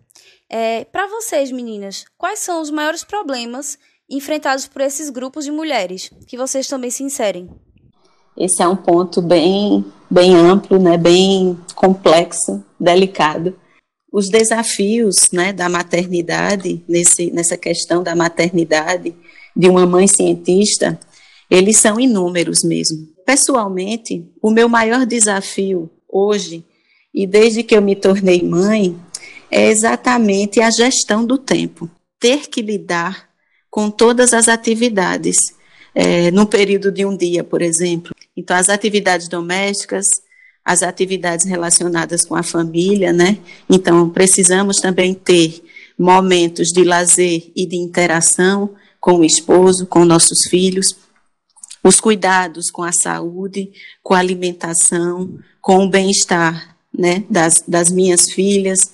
É, 0.51 0.84
Para 0.84 1.07
vocês, 1.07 1.51
meninas, 1.51 2.05
quais 2.16 2.40
são 2.40 2.61
os 2.61 2.70
maiores 2.70 3.05
problemas 3.05 3.78
enfrentados 4.09 4.66
por 4.66 4.82
esses 4.82 5.11
grupos 5.11 5.45
de 5.45 5.51
mulheres 5.51 6.11
que 6.26 6.36
vocês 6.36 6.66
também 6.66 6.90
se 6.90 7.03
inserem? 7.03 7.49
Esse 8.36 8.62
é 8.62 8.68
um 8.68 8.76
ponto 8.76 9.22
bem, 9.22 9.84
bem 10.11 10.34
amplo, 10.34 10.78
né, 10.78 10.97
bem 10.97 11.59
complexo, 11.74 12.64
delicado. 12.78 13.57
Os 14.12 14.28
desafios 14.28 15.30
né, 15.32 15.53
da 15.53 15.68
maternidade, 15.68 16.84
nesse, 16.88 17.30
nessa 17.30 17.57
questão 17.57 18.03
da 18.03 18.14
maternidade, 18.14 19.14
de 19.57 19.68
uma 19.68 19.86
mãe 19.86 20.07
cientista, 20.09 20.99
eles 21.51 21.76
são 21.76 21.99
inúmeros 22.01 22.64
mesmo. 22.64 23.07
Pessoalmente, 23.24 24.28
o 24.42 24.51
meu 24.51 24.68
maior 24.68 25.07
desafio 25.07 25.90
hoje, 26.09 26.64
e 27.12 27.26
desde 27.26 27.62
que 27.62 27.76
eu 27.76 27.82
me 27.82 27.95
tornei 27.95 28.42
mãe, 28.42 28.99
é 29.55 29.70
exatamente 29.70 30.61
a 30.61 30.68
gestão 30.68 31.24
do 31.24 31.38
tempo. 31.38 31.88
Ter 32.18 32.48
que 32.48 32.61
lidar 32.61 33.28
com 33.70 33.88
todas 33.88 34.34
as 34.34 34.48
atividades, 34.48 35.36
é, 35.94 36.32
no 36.32 36.44
período 36.44 36.90
de 36.90 37.07
um 37.07 37.16
dia, 37.16 37.44
por 37.44 37.62
exemplo. 37.62 38.12
Então, 38.36 38.57
as 38.57 38.68
atividades 38.68 39.28
domésticas, 39.28 40.07
as 40.64 40.82
atividades 40.82 41.46
relacionadas 41.46 42.26
com 42.26 42.34
a 42.34 42.42
família, 42.42 43.12
né? 43.12 43.38
Então, 43.70 44.11
precisamos 44.11 44.78
também 44.78 45.14
ter 45.14 45.62
momentos 45.96 46.72
de 46.72 46.82
lazer 46.82 47.52
e 47.55 47.64
de 47.64 47.76
interação 47.76 48.74
com 49.00 49.20
o 49.20 49.24
esposo, 49.24 49.86
com 49.86 50.05
nossos 50.05 50.48
filhos, 50.50 50.96
os 51.80 52.00
cuidados 52.00 52.72
com 52.72 52.82
a 52.82 52.90
saúde, 52.90 53.70
com 54.02 54.14
a 54.14 54.18
alimentação, 54.18 55.38
com 55.61 55.84
o 55.84 55.88
bem-estar, 55.88 56.76
né, 56.92 57.22
das, 57.30 57.62
das 57.68 57.90
minhas 57.90 58.30
filhas, 58.32 58.90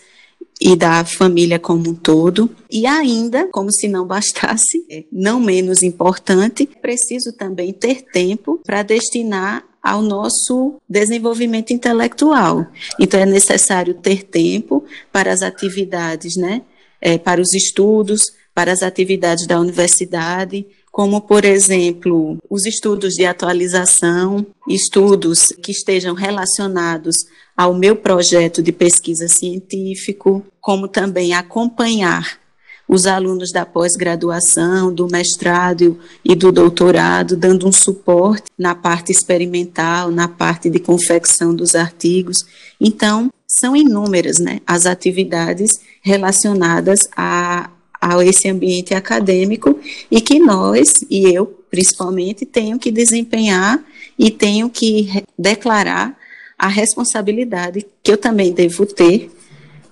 e 0.61 0.76
da 0.76 1.05
família 1.05 1.59
como 1.59 1.91
um 1.91 1.95
todo. 1.95 2.51
E 2.70 2.86
ainda, 2.86 3.49
como 3.49 3.72
se 3.72 3.88
não 3.88 4.07
bastasse, 4.07 4.84
é, 4.91 5.05
não 5.11 5.41
menos 5.41 5.82
importante, 5.82 6.68
preciso 6.82 7.32
também 7.32 7.72
ter 7.72 8.03
tempo 8.03 8.61
para 8.64 8.82
destinar 8.82 9.64
ao 9.82 10.03
nosso 10.03 10.74
desenvolvimento 10.86 11.72
intelectual. 11.72 12.66
Então, 12.99 13.18
é 13.18 13.24
necessário 13.24 13.95
ter 13.95 14.24
tempo 14.24 14.84
para 15.11 15.32
as 15.32 15.41
atividades, 15.41 16.36
né? 16.36 16.62
É, 17.01 17.16
para 17.16 17.41
os 17.41 17.55
estudos, 17.55 18.32
para 18.55 18.72
as 18.72 18.82
atividades 18.82 19.47
da 19.47 19.59
universidade, 19.59 20.66
como, 20.91 21.20
por 21.20 21.45
exemplo, 21.45 22.38
os 22.49 22.66
estudos 22.66 23.14
de 23.14 23.24
atualização, 23.24 24.45
estudos 24.68 25.49
que 25.62 25.70
estejam 25.70 26.14
relacionados 26.14 27.16
ao 27.57 27.74
meu 27.74 27.95
projeto 27.95 28.62
de 28.62 28.72
pesquisa 28.72 29.28
científico, 29.28 30.45
como 30.61 30.88
também 30.88 31.32
acompanhar 31.32 32.41
os 32.88 33.07
alunos 33.07 33.53
da 33.53 33.64
pós-graduação, 33.64 34.93
do 34.93 35.07
mestrado 35.07 35.97
e 36.24 36.34
do 36.34 36.51
doutorado, 36.51 37.36
dando 37.36 37.68
um 37.68 37.70
suporte 37.70 38.47
na 38.59 38.74
parte 38.74 39.12
experimental, 39.12 40.11
na 40.11 40.26
parte 40.26 40.68
de 40.68 40.80
confecção 40.80 41.55
dos 41.55 41.76
artigos. 41.76 42.38
Então, 42.80 43.30
são 43.47 43.76
inúmeras 43.76 44.41
né, 44.41 44.61
as 44.66 44.86
atividades 44.86 45.80
relacionadas 46.03 47.09
a, 47.16 47.70
a 48.01 48.24
esse 48.24 48.48
ambiente 48.48 48.94
acadêmico 48.94 49.78
e 50.11 50.20
que 50.20 50.38
nós, 50.38 51.05
e 51.11 51.32
eu 51.32 51.46
principalmente, 51.70 52.44
tenho 52.44 52.78
que 52.78 52.90
desempenhar 52.90 53.82
e 54.18 54.30
tenho 54.30 54.68
que 54.68 55.24
declarar 55.38 56.18
a 56.59 56.66
responsabilidade 56.66 57.86
que 58.03 58.12
eu 58.12 58.18
também 58.18 58.53
devo 58.53 58.84
ter 58.84 59.30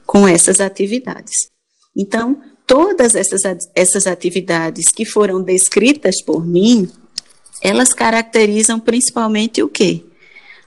com 0.05 0.27
essas 0.27 0.61
atividades. 0.61 1.49
Então, 1.97 2.41
todas 2.67 3.15
essas, 3.15 3.43
essas 3.75 4.07
atividades 4.07 4.91
que 4.91 5.05
foram 5.05 5.43
descritas 5.43 6.23
por 6.23 6.47
mim, 6.47 6.91
elas 7.63 7.95
caracterizam 7.95 8.79
principalmente 8.79 9.63
o 9.63 9.69
quê? 9.69 10.05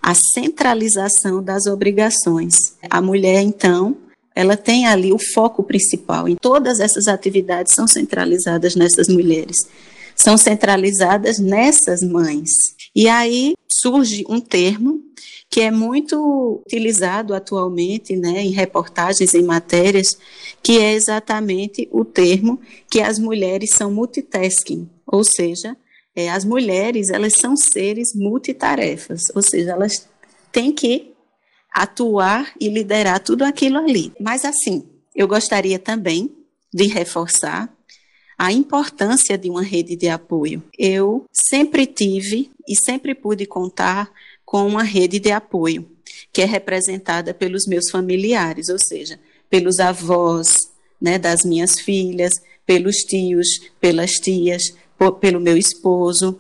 A 0.02 0.16
centralização 0.16 1.44
das 1.44 1.68
obrigações. 1.68 2.76
A 2.90 3.02
mulher, 3.02 3.42
então, 3.42 3.96
ela 4.36 4.56
tem 4.56 4.88
ali 4.88 5.12
o 5.12 5.20
foco 5.34 5.64
principal. 5.64 6.28
E 6.28 6.36
todas 6.36 6.80
essas 6.80 7.08
atividades 7.08 7.74
são 7.74 7.88
centralizadas 7.88 8.76
nessas 8.76 9.08
mulheres. 9.08 9.58
São 10.16 10.38
centralizadas 10.38 11.40
nessas 11.40 12.02
mães. 12.02 12.52
E 12.96 13.08
aí 13.08 13.54
surge 13.68 14.24
um 14.30 14.40
termo 14.40 15.02
que 15.52 15.60
é 15.60 15.70
muito 15.70 16.62
utilizado 16.66 17.34
atualmente 17.34 18.16
né, 18.16 18.42
em 18.42 18.52
reportagens, 18.52 19.34
em 19.34 19.44
matérias, 19.44 20.18
que 20.64 20.78
é 20.78 20.94
exatamente 20.94 21.90
o 21.92 22.06
termo 22.06 22.58
que 22.90 23.02
as 23.02 23.20
mulheres 23.20 23.72
são 23.72 23.92
multitasking, 23.92 24.90
ou 25.06 25.26
seja, 25.26 25.76
é, 26.16 26.30
as 26.30 26.46
mulheres 26.46 27.10
elas 27.10 27.34
são 27.34 27.58
seres 27.58 28.16
multitarefas, 28.16 29.24
ou 29.36 29.42
seja, 29.42 29.72
elas 29.72 30.08
têm 30.54 30.72
que 30.72 31.11
atuar 31.72 32.52
e 32.60 32.68
liderar 32.70 33.20
tudo 33.20 33.44
aquilo 33.44 33.78
ali. 33.78 34.12
Mas 34.20 34.44
assim, 34.46 34.84
eu 35.16 35.28
gostaria 35.28 35.80
também 35.80 36.32
de 36.74 36.88
reforçar 36.88 37.72
a 38.38 38.52
importância 38.52 39.38
de 39.38 39.50
uma 39.50 39.62
rede 39.62 39.96
de 39.96 40.10
apoio. 40.10 40.64
Eu 40.78 41.26
sempre 41.32 41.86
tive 41.86 42.50
e 42.68 42.76
sempre 42.76 43.14
pude 43.14 43.46
contar 43.46 44.12
com 44.44 44.66
uma 44.68 44.84
rede 44.84 45.20
de 45.20 45.32
apoio, 45.32 45.88
que 46.34 46.42
é 46.42 46.46
representada 46.46 47.34
pelos 47.34 47.68
meus 47.68 47.90
familiares, 47.90 48.68
ou 48.70 48.80
seja, 48.80 49.20
pelos 49.50 49.80
avós 49.80 50.72
né, 51.00 51.20
das 51.20 51.46
minhas 51.46 51.80
filhas, 51.80 52.42
pelos 52.66 52.98
tios, 52.98 53.48
pelas 53.80 54.12
tias, 54.12 54.74
pelo 55.20 55.40
meu 55.40 55.58
esposo, 55.58 56.40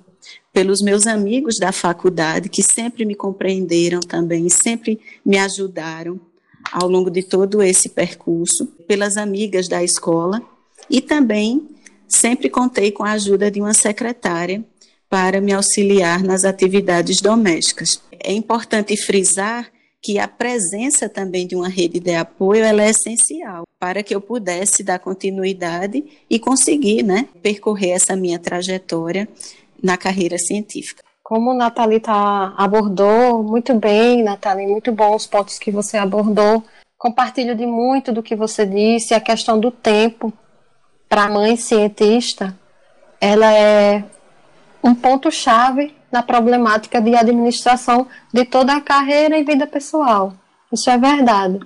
pelos 0.54 0.82
meus 0.82 1.08
amigos 1.08 1.58
da 1.58 1.72
faculdade, 1.72 2.49
que 2.49 2.62
sempre 2.62 3.06
me 3.06 3.16
compreenderam 3.16 3.99
também, 3.99 4.49
sempre 4.49 4.99
me 5.26 5.38
ajudaram 5.38 6.20
ao 6.72 6.88
longo 6.88 7.10
de 7.10 7.24
todo 7.24 7.62
esse 7.62 7.89
percurso, 7.89 8.68
pelas 8.88 9.18
amigas 9.18 9.68
da 9.68 9.84
escola, 9.84 10.41
e 10.89 11.02
também 11.02 11.70
sempre 12.08 12.49
contei 12.49 12.91
com 12.91 13.04
a 13.04 13.12
ajuda 13.12 13.49
de 13.49 13.62
uma 13.62 13.74
secretária 13.74 14.64
para 15.10 15.41
me 15.41 15.54
auxiliar 15.54 16.24
nas 16.24 16.43
atividades 16.43 17.22
domésticas. 17.22 18.02
É 18.20 18.32
importante 18.32 18.95
frisar 18.97 19.72
que 20.02 20.18
a 20.18 20.28
presença 20.28 21.08
também 21.08 21.45
de 21.45 21.56
uma 21.56 21.70
rede 21.70 21.99
de 21.99 22.16
apoio 22.16 22.64
é 22.64 22.89
essencial 22.89 23.64
para 23.80 24.02
que 24.02 24.16
eu 24.16 24.22
pudesse 24.22 24.84
dar 24.84 24.99
continuidade 24.99 26.04
e 26.30 26.39
conseguir 26.39 27.04
né, 27.04 27.28
percorrer 27.41 27.91
essa 27.91 28.16
minha 28.16 28.39
trajetória 28.39 29.28
na 29.82 29.97
carreira 29.97 30.38
científica. 30.38 31.03
Como 31.23 31.53
Nathalie 31.53 31.99
tá, 31.99 32.53
abordou 32.57 33.43
muito 33.43 33.73
bem, 33.73 34.23
Nathalie, 34.23 34.67
muito 34.67 34.91
bons 34.91 35.23
os 35.23 35.27
pontos 35.27 35.57
que 35.57 35.71
você 35.71 35.97
abordou 35.97 36.63
compartilho 37.01 37.55
de 37.55 37.65
muito 37.65 38.11
do 38.11 38.21
que 38.21 38.36
você 38.36 38.63
disse, 38.63 39.15
a 39.15 39.19
questão 39.19 39.59
do 39.59 39.71
tempo 39.71 40.32
para 41.09 41.23
a 41.23 41.29
mãe 41.29 41.55
cientista, 41.55 42.55
ela 43.19 43.51
é 43.51 44.03
um 44.84 44.93
ponto 44.93 45.32
chave 45.32 45.95
na 46.11 46.21
problemática 46.21 47.01
de 47.01 47.15
administração 47.15 48.05
de 48.32 48.45
toda 48.45 48.75
a 48.75 48.82
carreira 48.82 49.36
e 49.36 49.43
vida 49.43 49.65
pessoal. 49.65 50.34
Isso 50.71 50.91
é 50.91 50.97
verdade. 50.99 51.59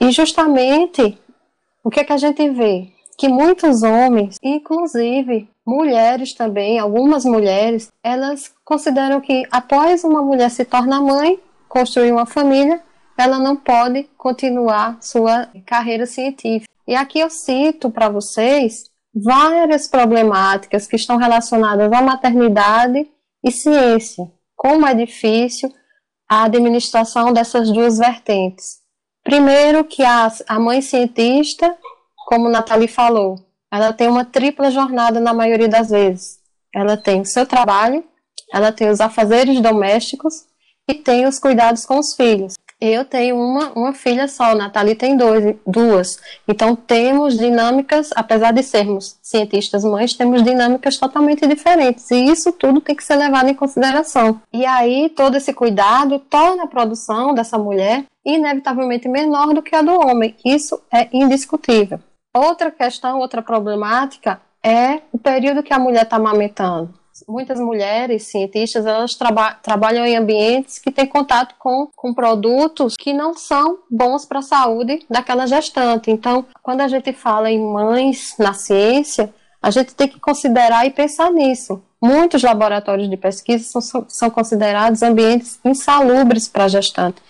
E 0.00 0.10
justamente 0.10 1.18
o 1.84 1.90
que, 1.90 2.00
é 2.00 2.04
que 2.04 2.14
a 2.14 2.16
gente 2.16 2.48
vê? 2.48 2.88
Que 3.18 3.28
muitos 3.28 3.82
homens, 3.82 4.38
inclusive 4.42 5.50
mulheres 5.66 6.32
também, 6.32 6.78
algumas 6.78 7.24
mulheres, 7.24 7.90
elas 8.02 8.54
consideram 8.64 9.20
que 9.20 9.44
após 9.50 10.04
uma 10.04 10.22
mulher 10.22 10.50
se 10.50 10.64
tornar 10.64 11.00
mãe, 11.00 11.40
construir 11.68 12.12
uma 12.12 12.26
família, 12.26 12.80
ela 13.18 13.38
não 13.38 13.56
pode 13.56 14.04
continuar 14.16 14.98
sua 15.00 15.48
carreira 15.64 16.06
científica. 16.06 16.70
E 16.86 16.94
aqui 16.94 17.18
eu 17.18 17.28
cito 17.28 17.90
para 17.90 18.08
vocês 18.08 18.84
várias 19.14 19.88
problemáticas 19.88 20.86
que 20.86 20.96
estão 20.96 21.16
relacionadas 21.16 21.90
à 21.92 22.02
maternidade 22.02 23.10
e 23.42 23.50
ciência. 23.50 24.30
Como 24.54 24.86
é 24.86 24.94
difícil 24.94 25.72
a 26.28 26.44
administração 26.44 27.32
dessas 27.32 27.70
duas 27.70 27.98
vertentes. 27.98 28.80
Primeiro, 29.24 29.84
que 29.84 30.04
a, 30.04 30.30
a 30.46 30.58
mãe 30.58 30.80
cientista, 30.80 31.76
como 32.26 32.48
Nathalie 32.48 32.88
falou, 32.88 33.45
ela 33.72 33.92
tem 33.92 34.08
uma 34.08 34.24
tripla 34.24 34.70
jornada 34.70 35.20
na 35.20 35.34
maioria 35.34 35.68
das 35.68 35.90
vezes. 35.90 36.38
Ela 36.74 36.96
tem 36.96 37.20
o 37.20 37.24
seu 37.24 37.46
trabalho, 37.46 38.04
ela 38.52 38.72
tem 38.72 38.88
os 38.88 39.00
afazeres 39.00 39.60
domésticos 39.60 40.44
e 40.88 40.94
tem 40.94 41.26
os 41.26 41.38
cuidados 41.38 41.84
com 41.84 41.98
os 41.98 42.14
filhos. 42.14 42.54
Eu 42.78 43.06
tenho 43.06 43.36
uma, 43.36 43.72
uma 43.72 43.94
filha 43.94 44.28
só, 44.28 44.54
Nathalie 44.54 44.94
tem 44.94 45.16
dois, 45.16 45.56
duas. 45.66 46.20
Então 46.46 46.76
temos 46.76 47.38
dinâmicas, 47.38 48.10
apesar 48.14 48.52
de 48.52 48.62
sermos 48.62 49.16
cientistas 49.22 49.82
mães, 49.82 50.12
temos 50.12 50.42
dinâmicas 50.42 50.98
totalmente 50.98 51.46
diferentes. 51.46 52.10
E 52.10 52.26
isso 52.26 52.52
tudo 52.52 52.82
tem 52.82 52.94
que 52.94 53.02
ser 53.02 53.16
levado 53.16 53.48
em 53.48 53.54
consideração. 53.54 54.42
E 54.52 54.66
aí 54.66 55.08
todo 55.08 55.38
esse 55.38 55.54
cuidado 55.54 56.18
torna 56.18 56.64
a 56.64 56.68
produção 56.68 57.32
dessa 57.32 57.56
mulher 57.56 58.04
inevitavelmente 58.24 59.08
menor 59.08 59.54
do 59.54 59.62
que 59.62 59.74
a 59.74 59.80
do 59.80 59.92
homem. 59.92 60.36
Isso 60.44 60.78
é 60.92 61.08
indiscutível. 61.12 61.98
Outra 62.36 62.70
questão, 62.70 63.18
outra 63.18 63.40
problemática 63.40 64.40
é 64.62 65.00
o 65.12 65.18
período 65.18 65.62
que 65.62 65.72
a 65.72 65.78
mulher 65.78 66.02
está 66.02 66.16
amamentando 66.16 66.92
muitas 67.26 67.58
mulheres 67.58 68.24
cientistas 68.24 68.84
elas 68.84 69.14
traba 69.14 69.52
trabalham 69.54 70.04
em 70.04 70.16
ambientes 70.16 70.78
que 70.78 70.90
têm 70.90 71.06
contato 71.06 71.54
com, 71.58 71.88
com 71.94 72.12
produtos 72.12 72.94
que 72.98 73.12
não 73.14 73.34
são 73.34 73.78
bons 73.90 74.26
para 74.26 74.40
a 74.40 74.42
saúde 74.42 75.04
daquela 75.08 75.46
gestante. 75.46 76.10
Então, 76.10 76.44
quando 76.62 76.82
a 76.82 76.88
gente 76.88 77.12
fala 77.12 77.50
em 77.50 77.60
mães 77.60 78.34
na 78.38 78.52
ciência, 78.52 79.32
a 79.62 79.70
gente 79.70 79.94
tem 79.94 80.08
que 80.08 80.20
considerar 80.20 80.86
e 80.86 80.90
pensar 80.90 81.30
nisso. 81.30 81.82
Muitos 82.02 82.42
laboratórios 82.42 83.08
de 83.08 83.16
pesquisa 83.16 83.80
são, 83.80 84.04
são 84.08 84.30
considerados 84.30 85.02
ambientes 85.02 85.58
insalubres 85.64 86.48
para 86.48 86.64
a 86.64 86.68
gestante. 86.68 87.22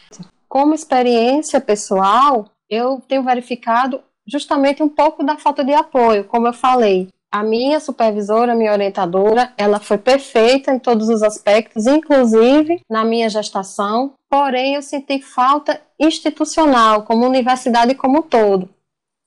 Como 0.48 0.74
experiência 0.74 1.60
pessoal, 1.60 2.46
eu 2.68 3.00
tenho 3.06 3.22
verificado 3.22 4.00
justamente 4.26 4.82
um 4.82 4.88
pouco 4.88 5.24
da 5.24 5.36
falta 5.36 5.64
de 5.64 5.72
apoio, 5.72 6.24
como 6.24 6.46
eu 6.46 6.52
falei 6.52 7.08
a 7.30 7.42
minha 7.42 7.80
supervisora, 7.80 8.54
minha 8.54 8.72
orientadora, 8.72 9.52
ela 9.58 9.78
foi 9.78 9.98
perfeita 9.98 10.72
em 10.72 10.78
todos 10.78 11.08
os 11.08 11.22
aspectos, 11.22 11.86
inclusive 11.86 12.80
na 12.88 13.04
minha 13.04 13.28
gestação, 13.28 14.14
porém 14.30 14.74
eu 14.74 14.82
senti 14.82 15.20
falta 15.20 15.80
institucional, 16.00 17.02
como 17.02 17.26
universidade 17.26 17.94
como 17.94 18.20
um 18.20 18.22
todo. 18.22 18.70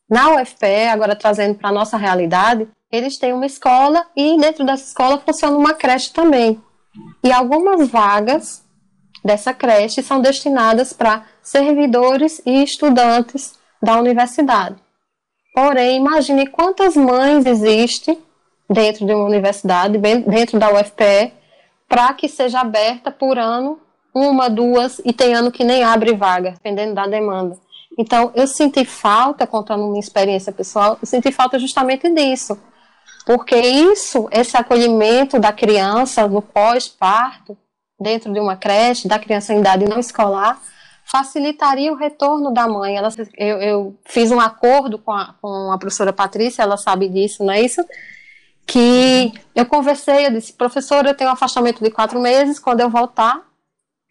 Na 0.10 0.36
UFPE, 0.36 0.88
agora 0.92 1.16
trazendo 1.16 1.56
para 1.56 1.70
a 1.70 1.74
nossa 1.74 1.98
realidade, 1.98 2.68
eles 2.92 3.18
têm 3.20 3.32
uma 3.32 3.46
escola 3.46 4.08
e 4.16 4.36
dentro 4.38 4.66
dessa 4.66 4.86
escola 4.86 5.20
funciona 5.20 5.56
uma 5.56 5.76
creche 5.76 6.12
também. 6.12 6.60
E 7.24 7.32
algumas 7.32 7.88
vagas 7.90 8.66
dessa 9.24 9.54
creche 9.54 10.02
são 10.02 10.20
destinadas 10.20 10.94
para 10.94 11.26
servidores 11.44 12.42
e 12.44 12.64
estudantes 12.64 13.54
da 13.80 14.00
universidade. 14.00 14.78
Porém, 15.54 15.98
imagine 15.98 16.48
quantas 16.48 16.96
mães 16.96 17.46
existem 17.46 18.18
dentro 18.70 19.06
de 19.06 19.14
uma 19.14 19.26
universidade, 19.26 19.98
dentro 19.98 20.60
da 20.60 20.72
UFPE, 20.72 21.34
para 21.88 22.14
que 22.14 22.28
seja 22.28 22.60
aberta 22.60 23.10
por 23.12 23.38
ano 23.38 23.80
uma, 24.14 24.50
duas, 24.50 25.00
e 25.06 25.14
tem 25.14 25.34
ano 25.34 25.52
que 25.52 25.64
nem 25.64 25.84
abre 25.84 26.14
vaga, 26.14 26.52
dependendo 26.52 26.94
da 26.94 27.08
demanda. 27.08 27.58
Então, 27.98 28.32
eu 28.36 28.48
senti 28.48 28.86
falta, 28.86 29.46
contando 29.46 29.88
minha 29.88 30.00
experiência 30.00 30.52
pessoal, 30.52 30.98
eu 31.02 31.06
senti 31.06 31.32
falta 31.32 31.60
justamente 31.60 32.10
disso. 32.10 32.58
Porque 33.26 33.56
isso, 33.56 34.28
esse 34.32 34.58
acolhimento 34.58 35.40
da 35.40 35.52
criança 35.52 36.28
no 36.28 36.42
pós-parto, 36.42 37.58
dentro 38.00 38.32
de 38.32 38.40
uma 38.40 38.56
creche, 38.56 39.08
da 39.08 39.20
criança 39.20 39.54
em 39.54 39.60
idade 39.60 39.88
não 39.88 40.00
escolar, 40.00 40.60
facilitaria 41.12 41.92
o 41.92 41.96
retorno 41.96 42.54
da 42.54 42.68
mãe. 42.68 42.96
Ela, 42.96 43.10
eu, 43.38 43.62
eu 43.62 43.96
fiz 44.06 44.32
um 44.32 44.40
acordo 44.40 44.98
com 44.98 45.12
a, 45.12 45.34
com 45.42 45.72
a 45.72 45.78
professora 45.78 46.14
Patrícia, 46.14 46.62
ela 46.62 46.78
sabe 46.78 47.10
disso, 47.10 47.44
não 47.44 47.54
é 47.54 47.62
isso? 47.62 47.84
Que 48.66 49.34
eu 49.56 49.66
conversei, 49.66 50.28
eu 50.28 50.32
disse, 50.32 50.54
professora, 50.54 51.10
eu 51.10 51.16
tenho 51.16 51.30
um 51.30 51.34
afastamento 51.34 51.84
de 51.84 51.90
quatro 51.90 52.20
meses, 52.20 52.60
quando 52.60 52.82
eu 52.82 52.90
voltar, 52.90 53.42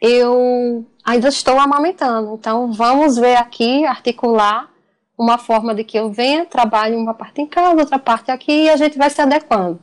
eu 0.01 0.85
ainda 1.05 1.29
estou 1.29 1.59
amamentando. 1.59 2.35
Então, 2.35 2.73
vamos 2.73 3.17
ver 3.17 3.37
aqui, 3.37 3.85
articular 3.85 4.69
uma 5.17 5.39
forma 5.39 5.75
de 5.75 5.85
que 5.85 5.99
eu 5.99 6.11
venha, 6.11 6.47
trabalhe 6.47 6.97
uma 6.97 7.15
parte 7.15 7.41
em 7.41 7.47
casa, 7.47 7.81
outra 7.81 7.99
parte 7.99 8.31
aqui, 8.31 8.65
e 8.65 8.71
a 8.71 8.77
gente 8.77 8.97
vai 8.99 9.11
se 9.11 9.21
adequando. 9.21 9.81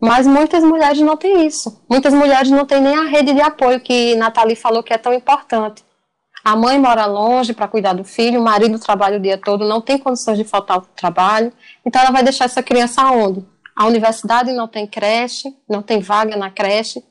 Mas 0.00 0.26
muitas 0.26 0.62
mulheres 0.62 1.00
não 1.00 1.16
têm 1.16 1.46
isso. 1.46 1.82
Muitas 1.88 2.12
mulheres 2.12 2.50
não 2.50 2.66
têm 2.66 2.80
nem 2.80 2.94
a 2.94 3.04
rede 3.04 3.32
de 3.32 3.40
apoio 3.40 3.80
que 3.80 4.14
Nathalie 4.16 4.56
falou 4.56 4.82
que 4.82 4.92
é 4.92 4.98
tão 4.98 5.14
importante. 5.14 5.83
A 6.44 6.54
mãe 6.54 6.78
mora 6.78 7.06
longe 7.06 7.54
para 7.54 7.66
cuidar 7.66 7.94
do 7.94 8.04
filho, 8.04 8.38
o 8.38 8.44
marido 8.44 8.78
trabalha 8.78 9.16
o 9.16 9.20
dia 9.20 9.38
todo, 9.38 9.66
não 9.66 9.80
tem 9.80 9.96
condições 9.96 10.36
de 10.36 10.44
faltar 10.44 10.76
ao 10.76 10.82
trabalho. 10.82 11.50
Então 11.86 12.02
ela 12.02 12.10
vai 12.10 12.22
deixar 12.22 12.44
essa 12.44 12.62
criança 12.62 13.00
aonde? 13.00 13.42
A 13.74 13.86
universidade 13.86 14.52
não 14.52 14.68
tem 14.68 14.86
creche, 14.86 15.56
não 15.68 15.80
tem 15.80 16.00
vaga 16.00 16.36
na 16.36 16.50
creche. 16.50 17.02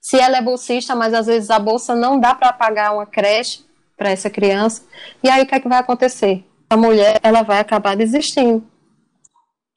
Se 0.00 0.16
ela 0.16 0.38
é 0.38 0.42
bolsista, 0.42 0.94
mas 0.94 1.12
às 1.12 1.26
vezes 1.26 1.50
a 1.50 1.58
bolsa 1.58 1.94
não 1.94 2.20
dá 2.20 2.34
para 2.34 2.52
pagar 2.52 2.94
uma 2.94 3.04
creche 3.04 3.64
para 3.96 4.10
essa 4.10 4.30
criança. 4.30 4.82
E 5.22 5.28
aí 5.28 5.42
o 5.42 5.46
que 5.46 5.56
é 5.56 5.60
que 5.60 5.68
vai 5.68 5.78
acontecer? 5.78 6.46
A 6.70 6.76
mulher 6.76 7.18
ela 7.22 7.42
vai 7.42 7.58
acabar 7.58 7.96
desistindo. 7.96 8.64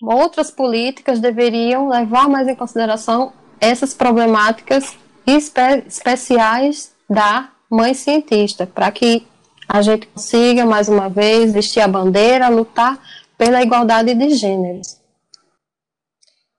Outras 0.02 0.52
políticas 0.52 1.20
deveriam 1.20 1.90
levar 1.90 2.30
mais 2.30 2.48
em 2.48 2.56
consideração 2.56 3.34
essas 3.60 3.94
problemáticas 3.94 4.96
espe 5.26 5.84
especiais 5.88 6.94
da 7.10 7.50
mãe 7.72 7.94
cientista, 7.94 8.68
para 8.68 8.92
que 8.92 9.26
a 9.68 9.82
gente 9.82 10.08
consiga, 10.08 10.66
mais 10.66 10.90
uma 10.90 11.10
vez, 11.10 11.54
vestir 11.54 11.80
a 11.80 11.88
bandeira, 11.88 12.50
lutar 12.50 13.00
pela 13.38 13.62
igualdade 13.62 14.14
de 14.14 14.30
gêneros. 14.36 15.00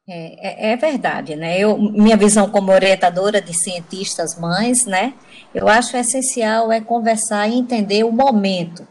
É, 0.08 0.70
é, 0.70 0.72
é, 0.72 0.76
verdade, 0.76 1.36
né? 1.36 1.58
Eu, 1.58 1.78
minha 1.78 2.16
visão 2.16 2.50
como 2.50 2.72
orientadora 2.72 3.40
de 3.40 3.54
cientistas 3.54 4.38
mães, 4.38 4.84
né? 4.84 5.14
Eu 5.54 5.68
acho 5.68 5.96
essencial 5.96 6.72
é 6.72 6.80
conversar 6.80 7.46
e 7.48 7.54
entender 7.54 8.02
o 8.04 8.10
momento 8.10 8.88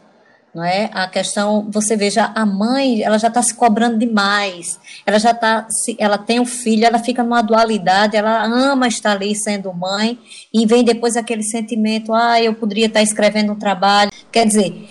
não 0.54 0.62
é? 0.62 0.90
A 0.92 1.08
questão, 1.08 1.68
você 1.70 1.96
veja, 1.96 2.30
a 2.34 2.44
mãe, 2.44 3.02
ela 3.02 3.18
já 3.18 3.28
está 3.28 3.42
se 3.42 3.54
cobrando 3.54 3.98
demais, 3.98 4.78
ela 5.06 5.18
já 5.18 5.30
está, 5.30 5.66
ela 5.98 6.18
tem 6.18 6.40
um 6.40 6.46
filho, 6.46 6.84
ela 6.84 6.98
fica 6.98 7.22
numa 7.22 7.42
dualidade, 7.42 8.16
ela 8.16 8.44
ama 8.44 8.86
estar 8.86 9.12
ali 9.12 9.34
sendo 9.34 9.72
mãe, 9.72 10.18
e 10.52 10.66
vem 10.66 10.84
depois 10.84 11.16
aquele 11.16 11.42
sentimento, 11.42 12.12
ah, 12.12 12.40
eu 12.40 12.54
poderia 12.54 12.86
estar 12.86 13.02
escrevendo 13.02 13.52
um 13.52 13.58
trabalho, 13.58 14.10
quer 14.30 14.46
dizer, 14.46 14.88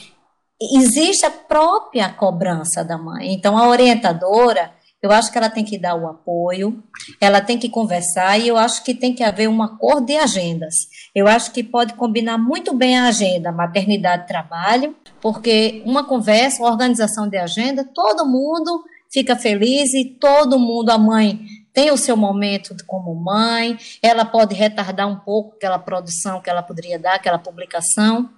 existe 0.73 1.25
a 1.25 1.31
própria 1.31 2.09
cobrança 2.09 2.83
da 2.83 2.97
mãe, 2.97 3.33
então 3.33 3.57
a 3.57 3.67
orientadora, 3.67 4.71
eu 5.01 5.11
acho 5.11 5.31
que 5.31 5.37
ela 5.37 5.49
tem 5.49 5.65
que 5.65 5.79
dar 5.79 5.95
o 5.95 6.07
apoio, 6.07 6.83
ela 7.19 7.41
tem 7.41 7.57
que 7.57 7.67
conversar 7.67 8.39
e 8.39 8.47
eu 8.47 8.55
acho 8.55 8.83
que 8.83 8.93
tem 8.93 9.15
que 9.15 9.23
haver 9.23 9.49
um 9.49 9.63
acordo 9.63 10.05
de 10.05 10.15
agendas. 10.15 10.75
Eu 11.15 11.27
acho 11.27 11.51
que 11.51 11.63
pode 11.63 11.95
combinar 11.95 12.37
muito 12.37 12.71
bem 12.75 12.99
a 12.99 13.07
agenda 13.07 13.51
maternidade-trabalho, 13.51 14.95
porque 15.21 15.81
uma 15.85 16.03
conversa, 16.03 16.61
uma 16.61 16.71
organização 16.71 17.27
de 17.27 17.37
agenda, 17.37 17.83
todo 17.83 18.25
mundo 18.25 18.83
fica 19.11 19.35
feliz 19.35 19.93
e 19.93 20.05
todo 20.05 20.57
mundo, 20.57 20.89
a 20.89 20.97
mãe 20.97 21.39
tem 21.73 21.91
o 21.91 21.97
seu 21.97 22.17
momento 22.17 22.75
como 22.85 23.15
mãe, 23.15 23.77
ela 24.01 24.25
pode 24.25 24.53
retardar 24.53 25.07
um 25.07 25.19
pouco 25.19 25.55
aquela 25.55 25.79
produção 25.79 26.41
que 26.41 26.49
ela 26.49 26.61
poderia 26.61 26.99
dar, 26.99 27.15
aquela 27.15 27.39
publicação, 27.39 28.29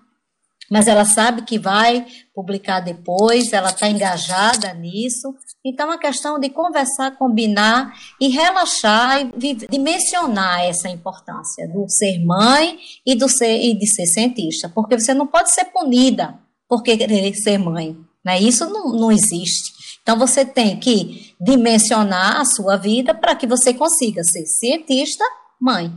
mas 0.70 0.88
ela 0.88 1.04
sabe 1.04 1.42
que 1.42 1.60
vai 1.60 2.06
publicar 2.34 2.80
depois, 2.80 3.52
ela 3.52 3.70
está 3.70 3.90
engajada 3.90 4.74
nisso. 4.74 5.36
Então, 5.64 5.92
a 5.92 5.98
questão 5.98 6.40
de 6.40 6.50
conversar, 6.50 7.18
combinar 7.18 7.94
e 8.20 8.28
relaxar 8.30 9.22
e 9.22 9.54
dimensionar 9.70 10.62
essa 10.62 10.90
importância 10.90 11.68
do 11.68 11.88
ser 11.88 12.24
mãe 12.24 12.80
e, 13.06 13.14
do 13.16 13.28
ser, 13.28 13.62
e 13.62 13.78
de 13.78 13.88
ser 13.88 14.06
cientista, 14.06 14.70
porque 14.70 14.98
você 14.98 15.14
não 15.14 15.28
pode 15.28 15.52
ser 15.52 15.66
punida 15.66 16.40
por 16.74 16.82
querer 16.82 17.36
ser 17.36 17.60
mãe. 17.60 17.96
Né? 18.26 18.40
Isso 18.40 18.68
não, 18.68 18.92
não 18.94 19.12
existe. 19.12 20.00
Então, 20.02 20.18
você 20.18 20.44
tem 20.44 20.80
que 20.80 21.36
dimensionar 21.40 22.42
a 22.42 22.46
sua 22.46 22.78
vida 22.78 23.14
para 23.14 23.36
que 23.36 23.46
você 23.46 23.76
consiga 23.76 24.24
ser 24.24 24.44
cientista, 24.48 25.24
mãe, 25.62 25.94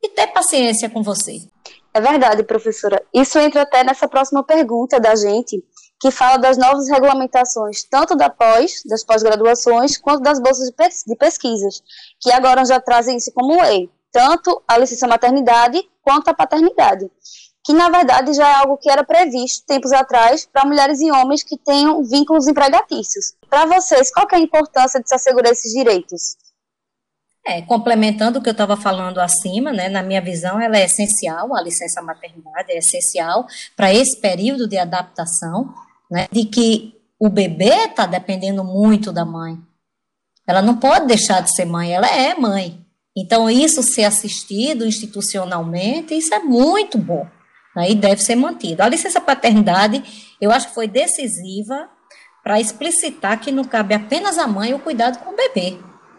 e 0.00 0.08
ter 0.10 0.28
paciência 0.28 0.88
com 0.88 1.02
você. 1.02 1.40
É 1.92 2.00
verdade, 2.00 2.44
professora. 2.44 3.02
Isso 3.12 3.40
entra 3.40 3.62
até 3.62 3.82
nessa 3.82 4.06
próxima 4.06 4.44
pergunta 4.44 5.00
da 5.00 5.16
gente, 5.16 5.64
que 6.00 6.12
fala 6.12 6.36
das 6.36 6.56
novas 6.56 6.88
regulamentações, 6.88 7.82
tanto 7.82 8.14
da 8.14 8.30
pós, 8.30 8.82
das 8.86 9.02
pós-graduações, 9.02 9.98
quanto 9.98 10.22
das 10.22 10.38
bolsas 10.40 10.70
de 11.04 11.16
pesquisas, 11.16 11.82
que 12.20 12.30
agora 12.30 12.64
já 12.64 12.80
trazem 12.80 13.16
isso 13.16 13.32
como 13.34 13.60
lei, 13.60 13.90
tanto 14.12 14.62
a 14.68 14.78
licença 14.78 15.08
maternidade 15.08 15.82
quanto 16.02 16.28
a 16.28 16.34
paternidade 16.34 17.10
que 17.64 17.72
na 17.74 17.90
verdade 17.90 18.32
já 18.32 18.48
é 18.48 18.54
algo 18.54 18.76
que 18.76 18.90
era 18.90 19.04
previsto 19.04 19.66
tempos 19.66 19.92
atrás 19.92 20.48
para 20.50 20.64
mulheres 20.64 21.00
e 21.00 21.10
homens 21.10 21.42
que 21.42 21.58
tenham 21.58 22.02
vínculos 22.04 22.48
empregatícios. 22.48 23.34
Para 23.48 23.66
vocês, 23.66 24.12
qual 24.12 24.26
é 24.32 24.36
a 24.36 24.40
importância 24.40 25.00
de 25.00 25.08
se 25.08 25.14
assegurar 25.14 25.52
esses 25.52 25.72
direitos? 25.72 26.36
É, 27.46 27.62
complementando 27.62 28.38
o 28.38 28.42
que 28.42 28.48
eu 28.48 28.52
estava 28.52 28.76
falando 28.76 29.18
acima, 29.18 29.72
né, 29.72 29.88
na 29.88 30.02
minha 30.02 30.20
visão, 30.20 30.60
ela 30.60 30.76
é 30.76 30.84
essencial, 30.84 31.54
a 31.54 31.62
licença 31.62 32.02
maternidade 32.02 32.70
é 32.70 32.78
essencial 32.78 33.46
para 33.74 33.92
esse 33.92 34.20
período 34.20 34.68
de 34.68 34.76
adaptação, 34.76 35.72
né, 36.10 36.28
de 36.30 36.44
que 36.44 36.94
o 37.18 37.28
bebê 37.28 37.86
está 37.86 38.06
dependendo 38.06 38.62
muito 38.62 39.10
da 39.12 39.24
mãe. 39.24 39.58
Ela 40.46 40.62
não 40.62 40.76
pode 40.76 41.06
deixar 41.06 41.40
de 41.42 41.54
ser 41.54 41.64
mãe, 41.64 41.92
ela 41.92 42.08
é 42.08 42.34
mãe. 42.34 42.78
Então, 43.16 43.50
isso 43.50 43.82
ser 43.82 44.04
assistido 44.04 44.86
institucionalmente, 44.86 46.14
isso 46.14 46.32
é 46.34 46.38
muito 46.38 46.96
bom 46.98 47.26
né, 47.74 47.90
e 47.90 47.94
deve 47.94 48.22
ser 48.22 48.36
mantido. 48.36 48.82
A 48.82 48.88
licença 48.88 49.20
paternidade, 49.20 50.02
eu 50.40 50.50
acho 50.50 50.68
que 50.68 50.74
foi 50.74 50.86
decisiva 50.86 51.88
para 52.42 52.60
explicitar 52.60 53.38
que 53.38 53.52
não 53.52 53.64
cabe 53.64 53.94
apenas 53.94 54.38
à 54.38 54.46
mãe 54.46 54.72
o 54.74 54.78
cuidado 54.78 55.18
com 55.18 55.32
o 55.32 55.36
bebê. 55.36 55.78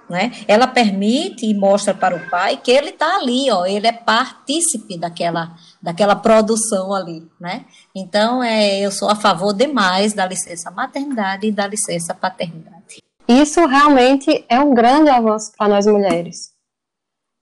Né? 0.10 0.32
Ela 0.46 0.68
permite 0.68 1.46
e 1.46 1.54
mostra 1.54 1.94
para 1.94 2.16
o 2.16 2.30
pai 2.30 2.58
que 2.58 2.70
ele 2.70 2.90
está 2.90 3.16
ali, 3.16 3.50
ó, 3.50 3.66
ele 3.66 3.88
é 3.88 3.94
partícipe 3.94 4.98
daquela, 4.98 5.56
daquela 5.82 6.18
produção 6.18 6.94
ali, 6.94 7.26
né? 7.40 7.64
Então, 7.96 8.44
é, 8.44 8.82
eu 8.82 8.92
sou 8.92 9.10
a 9.10 9.16
favor 9.16 9.54
demais 9.54 10.12
da 10.12 10.26
licença 10.26 10.70
maternidade 10.70 11.48
e 11.48 11.52
da 11.52 11.66
licença 11.66 12.14
paternidade. 12.14 13.02
Isso 13.26 13.66
realmente 13.66 14.44
é 14.50 14.60
um 14.60 14.74
grande 14.74 15.10
avanço 15.10 15.54
para 15.58 15.70
nós 15.70 15.86
mulheres. 15.86 16.52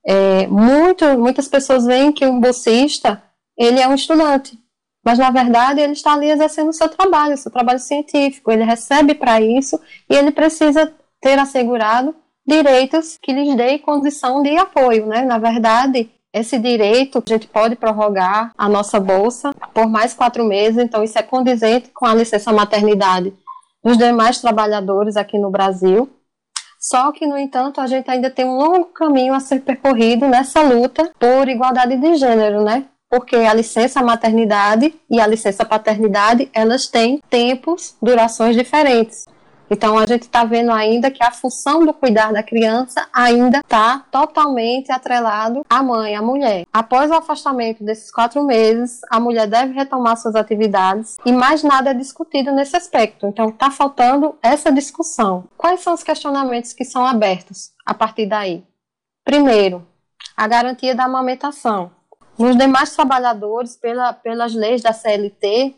É, 0.06 0.46
muito, 0.46 1.04
muitas 1.18 1.48
pessoas 1.48 1.84
veem 1.84 2.12
que 2.12 2.24
um 2.24 2.38
bolsista 2.38 3.20
ele 3.60 3.78
é 3.78 3.86
um 3.86 3.94
estudante, 3.94 4.58
mas 5.04 5.18
na 5.18 5.30
verdade 5.30 5.82
ele 5.82 5.92
está 5.92 6.14
ali 6.14 6.30
exercendo 6.30 6.70
o 6.70 6.72
seu 6.72 6.88
trabalho, 6.88 7.34
o 7.34 7.36
seu 7.36 7.52
trabalho 7.52 7.78
científico, 7.78 8.50
ele 8.50 8.64
recebe 8.64 9.14
para 9.14 9.38
isso 9.38 9.78
e 10.08 10.14
ele 10.14 10.30
precisa 10.30 10.90
ter 11.20 11.38
assegurado 11.38 12.14
direitos 12.46 13.18
que 13.20 13.34
lhes 13.34 13.54
dê 13.54 13.78
condição 13.78 14.42
de 14.42 14.56
apoio, 14.56 15.04
né? 15.06 15.22
Na 15.22 15.36
verdade, 15.38 16.10
esse 16.32 16.58
direito 16.58 17.18
a 17.18 17.30
gente 17.30 17.46
pode 17.46 17.76
prorrogar 17.76 18.52
a 18.56 18.66
nossa 18.66 18.98
bolsa 18.98 19.52
por 19.74 19.86
mais 19.86 20.14
quatro 20.14 20.42
meses, 20.42 20.78
então 20.82 21.04
isso 21.04 21.18
é 21.18 21.22
condizente 21.22 21.90
com 21.90 22.06
a 22.06 22.14
licença 22.14 22.50
maternidade 22.50 23.34
dos 23.84 23.98
demais 23.98 24.40
trabalhadores 24.40 25.18
aqui 25.18 25.38
no 25.38 25.50
Brasil. 25.50 26.08
Só 26.78 27.12
que, 27.12 27.26
no 27.26 27.36
entanto, 27.36 27.78
a 27.78 27.86
gente 27.86 28.10
ainda 28.10 28.30
tem 28.30 28.46
um 28.46 28.56
longo 28.56 28.86
caminho 28.86 29.34
a 29.34 29.40
ser 29.40 29.60
percorrido 29.60 30.26
nessa 30.26 30.62
luta 30.62 31.12
por 31.18 31.46
igualdade 31.46 31.94
de 31.96 32.14
gênero, 32.14 32.62
né? 32.62 32.86
Porque 33.10 33.34
a 33.36 33.52
licença 33.52 34.00
maternidade 34.02 34.94
e 35.10 35.20
a 35.20 35.26
licença 35.26 35.64
paternidade, 35.64 36.48
elas 36.54 36.86
têm 36.86 37.20
tempos, 37.28 37.96
durações 38.00 38.54
diferentes. 38.54 39.24
Então, 39.72 39.96
a 39.96 40.04
gente 40.04 40.22
está 40.22 40.42
vendo 40.44 40.72
ainda 40.72 41.12
que 41.12 41.22
a 41.22 41.30
função 41.30 41.86
do 41.86 41.94
cuidar 41.94 42.32
da 42.32 42.42
criança 42.42 43.08
ainda 43.12 43.58
está 43.58 44.04
totalmente 44.10 44.90
atrelado 44.90 45.64
à 45.70 45.80
mãe, 45.80 46.16
à 46.16 46.20
mulher. 46.22 46.66
Após 46.72 47.08
o 47.08 47.14
afastamento 47.14 47.84
desses 47.84 48.10
quatro 48.10 48.42
meses, 48.42 49.00
a 49.08 49.20
mulher 49.20 49.46
deve 49.46 49.72
retomar 49.72 50.16
suas 50.16 50.34
atividades 50.34 51.16
e 51.24 51.30
mais 51.30 51.62
nada 51.62 51.90
é 51.90 51.94
discutido 51.94 52.50
nesse 52.50 52.76
aspecto. 52.76 53.26
Então, 53.26 53.48
está 53.48 53.70
faltando 53.70 54.36
essa 54.42 54.72
discussão. 54.72 55.44
Quais 55.56 55.80
são 55.80 55.94
os 55.94 56.02
questionamentos 56.02 56.72
que 56.72 56.84
são 56.84 57.06
abertos 57.06 57.70
a 57.86 57.94
partir 57.94 58.26
daí? 58.26 58.64
Primeiro, 59.24 59.86
a 60.36 60.48
garantia 60.48 60.96
da 60.96 61.04
amamentação. 61.04 61.92
Nos 62.40 62.56
demais 62.56 62.96
trabalhadores, 62.96 63.76
pela, 63.76 64.14
pelas 64.14 64.54
leis 64.54 64.80
da 64.80 64.94
CLT, 64.94 65.76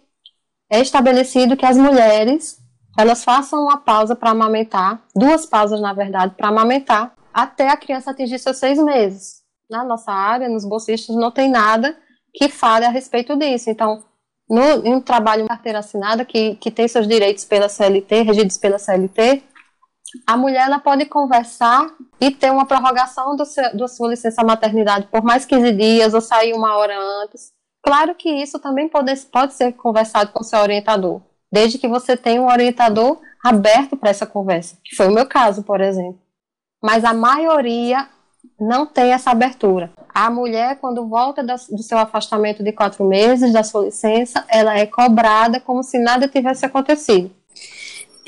é 0.71 0.81
estabelecido 0.81 1.57
que 1.57 1.67
as 1.67 1.77
mulheres 1.77 2.57
elas 2.97 3.25
façam 3.25 3.65
uma 3.65 3.79
pausa 3.79 4.15
para 4.15 4.31
amamentar, 4.31 5.03
duas 5.13 5.45
pausas, 5.45 5.81
na 5.81 5.93
verdade, 5.93 6.35
para 6.37 6.49
amamentar, 6.49 7.15
até 7.35 7.69
a 7.69 7.77
criança 7.77 8.13
atingir 8.13 8.39
seus 8.39 8.59
seis 8.59 8.79
meses. 8.79 9.43
Na 9.69 9.83
nossa 9.83 10.13
área, 10.13 10.49
nos 10.49 10.65
bolsistas, 10.65 11.17
não 11.17 11.33
tem 11.33 11.51
nada 11.51 11.97
que 12.33 12.49
fale 12.49 12.85
a 12.85 12.91
respeito 12.91 13.37
disso. 13.37 13.69
Então, 13.69 14.05
no, 14.49 14.87
em 14.87 14.95
um 14.95 15.01
trabalho 15.01 15.49
carteira 15.49 15.81
assinada, 15.81 16.25
que, 16.25 16.55
que 16.57 16.71
tem 16.71 16.87
seus 16.87 17.09
direitos 17.09 17.45
pela 17.45 17.69
CLT, 17.69 18.23
regidos 18.23 18.57
pela 18.57 18.79
CLT, 18.79 19.43
a 20.27 20.37
mulher 20.37 20.67
ela 20.67 20.79
pode 20.79 21.07
conversar 21.07 21.87
e 22.21 22.31
ter 22.31 22.51
uma 22.51 22.67
prorrogação 22.67 23.35
do 23.37 23.45
seu, 23.45 23.77
da 23.77 23.89
sua 23.89 24.11
licença 24.11 24.45
maternidade 24.45 25.09
por 25.11 25.23
mais 25.23 25.45
15 25.45 25.73
dias 25.73 26.15
ou 26.15 26.21
sair 26.21 26.53
uma 26.53 26.77
hora 26.77 26.95
antes. 27.23 27.53
Claro 27.83 28.15
que 28.15 28.29
isso 28.29 28.59
também 28.59 28.89
pode, 28.89 29.15
pode 29.27 29.55
ser 29.55 29.73
conversado 29.73 30.33
com 30.33 30.45
seu 30.45 30.61
orientador, 30.61 31.21
desde 31.51 31.79
que 31.79 31.89
você 31.89 32.17
tenha 32.17 32.41
um 32.41 32.49
orientador 32.49 33.19
aberto 33.45 33.97
para 33.97 34.11
essa 34.11 34.27
conversa, 34.27 34.77
que 34.85 34.95
foi 34.95 35.09
o 35.09 35.13
meu 35.13 35.27
caso, 35.27 35.65
por 35.65 35.81
exemplo. 35.81 36.21
Mas 36.81 37.05
a 37.05 37.13
maioria 37.13 38.09
não 38.61 38.87
tem 38.87 39.13
essa 39.13 39.31
abertura. 39.31 39.93
A 40.15 40.31
mulher, 40.31 40.79
quando 40.79 41.09
volta 41.09 41.43
do 41.43 41.83
seu 41.83 41.99
afastamento 41.99 42.63
de 42.63 42.73
quatro 42.73 43.05
meses, 43.05 43.53
da 43.53 43.65
sua 43.65 43.87
licença, 43.87 44.45
ela 44.49 44.79
é 44.79 44.87
cobrada 44.87 45.59
como 45.59 45.83
se 45.83 45.99
nada 45.99 46.29
tivesse 46.29 46.65
acontecido. 46.65 47.31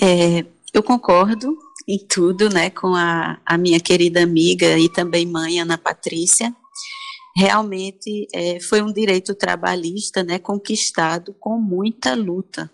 É, 0.01 0.45
eu 0.73 0.83
concordo 0.83 1.57
em 1.87 1.99
tudo, 1.99 2.49
né, 2.49 2.71
com 2.71 2.95
a, 2.95 3.41
a 3.45 3.59
minha 3.59 3.79
querida 3.79 4.23
amiga 4.23 4.79
e 4.79 4.89
também 4.89 5.27
mãe, 5.27 5.61
Ana 5.61 5.77
Patrícia. 5.77 6.55
Realmente 7.37 8.29
é, 8.33 8.61
foi 8.61 8.81
um 8.81 8.93
direito 8.93 9.35
trabalhista, 9.35 10.23
né, 10.23 10.39
conquistado 10.39 11.35
com 11.39 11.59
muita 11.59 12.15
luta. 12.15 12.71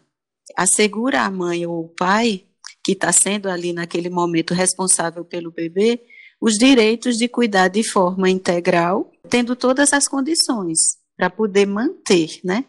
Assegura 0.56 1.22
a 1.22 1.30
mãe 1.30 1.66
ou 1.66 1.84
o 1.84 1.88
pai, 1.88 2.44
que 2.84 2.92
está 2.92 3.12
sendo 3.12 3.48
ali 3.48 3.72
naquele 3.72 4.10
momento 4.10 4.54
responsável 4.54 5.24
pelo 5.24 5.50
bebê, 5.50 6.00
os 6.40 6.56
direitos 6.56 7.18
de 7.18 7.28
cuidar 7.28 7.68
de 7.68 7.82
forma 7.82 8.30
integral, 8.30 9.10
tendo 9.28 9.54
todas 9.54 9.92
as 9.92 10.08
condições 10.08 10.98
para 11.16 11.28
poder 11.28 11.66
manter, 11.66 12.40
né, 12.42 12.64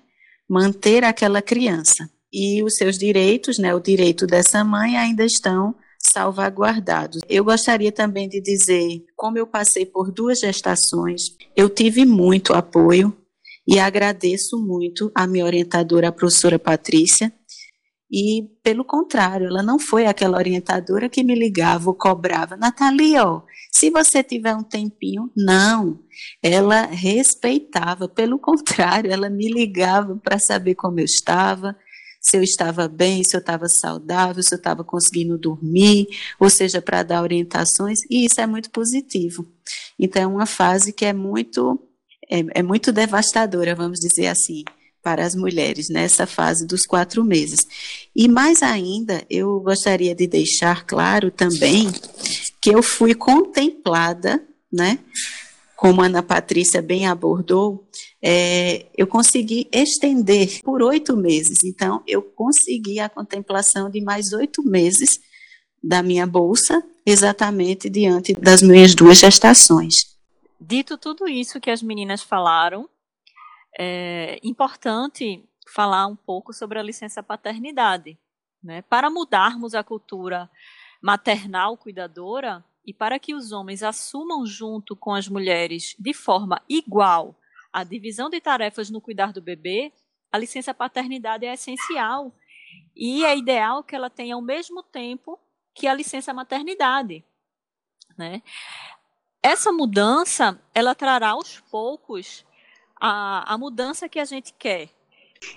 manter 0.50 1.04
aquela 1.04 1.42
criança. 1.42 2.10
E 2.34 2.64
os 2.64 2.76
seus 2.76 2.98
direitos, 2.98 3.58
né, 3.58 3.74
o 3.74 3.80
direito 3.80 4.26
dessa 4.26 4.64
mãe 4.64 4.98
ainda 4.98 5.26
estão 5.26 5.76
salvaguardados. 6.02 7.22
Eu 7.30 7.44
gostaria 7.44 7.92
também 7.92 8.28
de 8.28 8.42
dizer, 8.42 9.04
como 9.16 9.38
eu 9.38 9.48
passei 9.48 9.86
por 9.86 10.12
duas 10.12 10.40
gestações, 10.40 11.36
eu 11.56 11.70
tive 11.70 12.06
muito 12.06 12.54
apoio 12.54 13.16
e 13.68 13.80
agradeço 13.80 14.58
muito 14.58 15.12
a 15.16 15.28
minha 15.28 15.46
orientadora, 15.46 16.10
a 16.10 16.12
professora 16.12 16.58
Patrícia, 16.58 17.32
e, 18.12 18.50
pelo 18.62 18.84
contrário, 18.84 19.48
ela 19.48 19.64
não 19.64 19.80
foi 19.80 20.06
aquela 20.06 20.38
orientadora 20.38 21.08
que 21.08 21.24
me 21.24 21.34
ligava 21.34 21.90
ou 21.90 21.96
cobrava. 21.96 22.58
Natalia, 22.58 23.26
ó, 23.26 23.44
se 23.72 23.90
você 23.90 24.22
tiver 24.22 24.54
um 24.54 24.64
tempinho, 24.64 25.32
não. 25.36 25.98
Ela 26.44 26.88
respeitava, 26.88 28.10
pelo 28.10 28.38
contrário, 28.38 29.10
ela 29.10 29.30
me 29.30 29.48
ligava 29.48 30.18
para 30.18 30.38
saber 30.38 30.76
como 30.76 31.00
eu 31.00 31.06
estava, 31.06 31.78
se 32.22 32.38
eu 32.38 32.44
estava 32.44 32.88
bem, 32.88 33.24
se 33.24 33.36
eu 33.36 33.40
estava 33.40 33.68
saudável, 33.68 34.44
se 34.44 34.54
eu 34.54 34.58
estava 34.58 34.84
conseguindo 34.84 35.40
dormir, 35.40 36.08
ou 36.40 36.52
seja, 36.52 36.80
para 36.80 37.02
dar 37.02 37.24
orientações, 37.24 38.02
e 38.10 38.26
isso 38.26 38.40
é 38.40 38.46
muito 38.46 38.70
positivo. 38.70 39.48
Então, 39.98 40.22
é 40.22 40.28
uma 40.28 40.46
fase 40.46 40.94
que 40.94 41.04
é 41.04 41.14
muito, 41.14 41.82
é, 42.30 42.60
é 42.60 42.64
muito 42.64 42.92
devastadora, 42.92 43.74
vamos 43.74 44.00
dizer 44.00 44.28
assim, 44.28 44.64
para 45.02 45.26
as 45.26 45.34
mulheres, 45.34 45.90
nessa 45.90 46.28
fase 46.28 46.68
dos 46.68 46.86
quatro 46.86 47.24
meses. 47.24 47.66
E 48.16 48.28
mais 48.28 48.62
ainda, 48.62 49.26
eu 49.28 49.60
gostaria 49.60 50.14
de 50.14 50.28
deixar 50.28 50.86
claro 50.86 51.32
também 51.32 51.92
que 52.62 52.70
eu 52.70 52.84
fui 52.84 53.16
contemplada, 53.16 54.44
né, 54.72 55.00
como 55.82 56.04
a 56.04 56.06
Ana 56.06 56.22
Patrícia 56.22 56.80
bem 56.80 57.08
abordou, 57.08 57.90
é, 58.22 58.86
eu 58.96 59.08
consegui 59.08 59.68
estender 59.72 60.62
por 60.62 60.84
oito 60.84 61.18
meses. 61.18 61.64
Então, 61.64 62.04
eu 62.06 62.22
consegui 62.22 63.00
a 63.00 63.10
contemplação 63.10 63.90
de 63.90 64.00
mais 64.00 64.32
oito 64.32 64.62
meses 64.62 65.20
da 65.84 66.04
minha 66.04 66.28
bolsa, 66.28 66.84
exatamente 67.04 67.90
diante 67.90 68.32
das 68.34 68.62
minhas 68.62 68.94
duas 68.94 69.18
gestações. 69.18 70.16
Dito 70.60 71.00
tudo 71.00 71.28
isso 71.28 71.60
que 71.60 71.72
as 71.72 71.82
meninas 71.82 72.22
falaram, 72.22 72.88
é 73.76 74.40
importante 74.44 75.44
falar 75.74 76.06
um 76.06 76.16
pouco 76.16 76.54
sobre 76.54 76.78
a 76.78 76.84
licença 76.84 77.24
paternidade. 77.24 78.20
Né? 78.64 78.84
Para 78.84 79.10
mudarmos 79.10 79.74
a 79.74 79.84
cultura 79.84 80.48
maternal 81.02 81.76
cuidadora 81.76 82.64
e 82.86 82.94
para 82.94 83.20
que 83.20 83.34
os 83.34 83.52
homens 83.52 83.84
assumam 83.84 84.46
junto 84.46 84.96
com 84.96 85.14
as 85.14 85.28
mulheres 85.28 85.96
de 86.00 86.14
forma 86.14 86.62
igual 86.68 87.36
a 87.72 87.84
divisão 87.84 88.30
de 88.30 88.42
tarefas 88.42 88.90
no 88.90 89.00
cuidar 89.00 89.32
do 89.32 89.42
bebê, 89.42 89.94
a 90.32 90.38
licença 90.38 90.74
paternidade 90.74 91.46
é 91.46 91.54
essencial 91.54 92.34
e 92.96 93.24
é 93.26 93.38
ideal 93.38 93.84
que 93.84 93.96
ela 93.96 94.10
tenha 94.10 94.38
o 94.38 94.42
mesmo 94.42 94.84
tempo 94.84 95.40
que 95.74 95.88
a 95.88 95.94
licença 95.94 96.34
maternidade. 96.34 97.24
Né? 98.18 98.42
Essa 99.42 99.72
mudança, 99.72 100.62
ela 100.74 100.94
trará 100.94 101.30
aos 101.30 101.60
poucos 101.60 102.46
a, 103.00 103.54
a 103.54 103.58
mudança 103.58 104.08
que 104.08 104.20
a 104.20 104.26
gente 104.26 104.54
quer. 104.54 104.90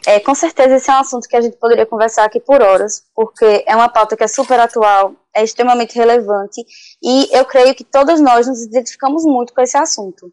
É, 0.07 0.19
com 0.21 0.35
certeza 0.35 0.77
esse 0.77 0.91
é 0.91 0.95
um 0.95 0.99
assunto 0.99 1.29
que 1.29 1.37
a 1.37 1.41
gente 1.41 1.57
poderia 1.57 1.87
conversar 1.87 2.25
aqui 2.25 2.41
por 2.41 2.63
horas, 2.63 3.05
porque 3.15 3.65
é 3.67 3.75
uma 3.75 3.89
pauta 3.89 4.17
que 4.17 4.25
é 4.25 4.29
super 4.29 4.59
atual, 4.59 5.15
é 5.35 5.43
extremamente 5.43 5.97
relevante, 5.97 6.65
e 7.03 7.29
eu 7.33 7.45
creio 7.45 7.75
que 7.75 7.85
todas 7.85 8.21
nós 8.21 8.47
nos 8.47 8.63
identificamos 8.63 9.25
muito 9.25 9.53
com 9.53 9.61
esse 9.61 9.77
assunto. 9.77 10.33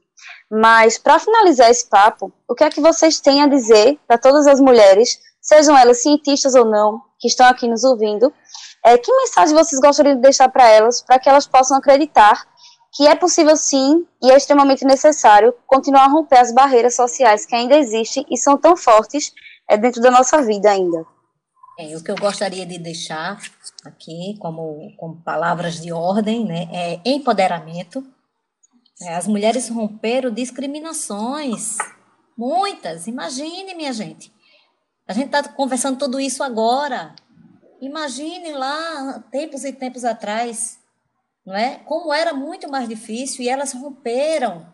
Mas, 0.49 0.97
para 0.97 1.19
finalizar 1.19 1.69
esse 1.69 1.87
papo, 1.87 2.31
o 2.47 2.53
que 2.53 2.63
é 2.63 2.69
que 2.69 2.81
vocês 2.81 3.19
têm 3.19 3.41
a 3.41 3.47
dizer 3.47 3.97
para 4.07 4.17
todas 4.17 4.47
as 4.47 4.59
mulheres, 4.59 5.19
sejam 5.41 5.77
elas 5.77 6.01
cientistas 6.01 6.55
ou 6.55 6.65
não, 6.65 7.01
que 7.19 7.27
estão 7.27 7.47
aqui 7.47 7.67
nos 7.67 7.83
ouvindo, 7.83 8.33
é, 8.83 8.97
que 8.97 9.15
mensagem 9.15 9.55
vocês 9.55 9.79
gostariam 9.79 10.15
de 10.15 10.21
deixar 10.21 10.49
para 10.49 10.67
elas, 10.67 11.01
para 11.01 11.19
que 11.19 11.29
elas 11.29 11.47
possam 11.47 11.77
acreditar 11.77 12.45
que 12.93 13.07
é 13.07 13.15
possível 13.15 13.55
sim 13.55 14.05
e 14.21 14.31
é 14.31 14.35
extremamente 14.35 14.83
necessário 14.83 15.53
continuar 15.65 16.05
a 16.05 16.09
romper 16.09 16.37
as 16.37 16.53
barreiras 16.53 16.95
sociais 16.95 17.45
que 17.45 17.55
ainda 17.55 17.77
existem 17.77 18.25
e 18.29 18.37
são 18.37 18.57
tão 18.57 18.75
fortes 18.75 19.33
é, 19.69 19.77
dentro 19.77 20.01
da 20.01 20.11
nossa 20.11 20.41
vida 20.41 20.69
ainda. 20.69 21.05
É, 21.79 21.95
o 21.95 22.03
que 22.03 22.11
eu 22.11 22.15
gostaria 22.15 22.65
de 22.65 22.77
deixar 22.77 23.39
aqui 23.85 24.35
como, 24.39 24.93
como 24.97 25.21
palavras 25.23 25.81
de 25.81 25.91
ordem 25.91 26.45
né, 26.45 26.67
é 26.71 27.01
empoderamento. 27.05 28.03
É, 29.01 29.15
as 29.15 29.25
mulheres 29.25 29.69
romperam 29.69 30.29
discriminações, 30.29 31.77
muitas. 32.37 33.07
Imagine, 33.07 33.73
minha 33.73 33.93
gente. 33.93 34.31
A 35.07 35.13
gente 35.13 35.27
está 35.27 35.43
conversando 35.43 35.97
tudo 35.97 36.19
isso 36.19 36.43
agora. 36.43 37.15
Imagine 37.81 38.51
lá, 38.51 39.23
tempos 39.31 39.63
e 39.63 39.73
tempos 39.73 40.03
atrás, 40.03 40.77
não 41.45 41.55
é? 41.55 41.79
Como 41.85 42.13
era 42.13 42.33
muito 42.33 42.69
mais 42.69 42.87
difícil 42.87 43.43
e 43.43 43.49
elas 43.49 43.73
romperam 43.73 44.71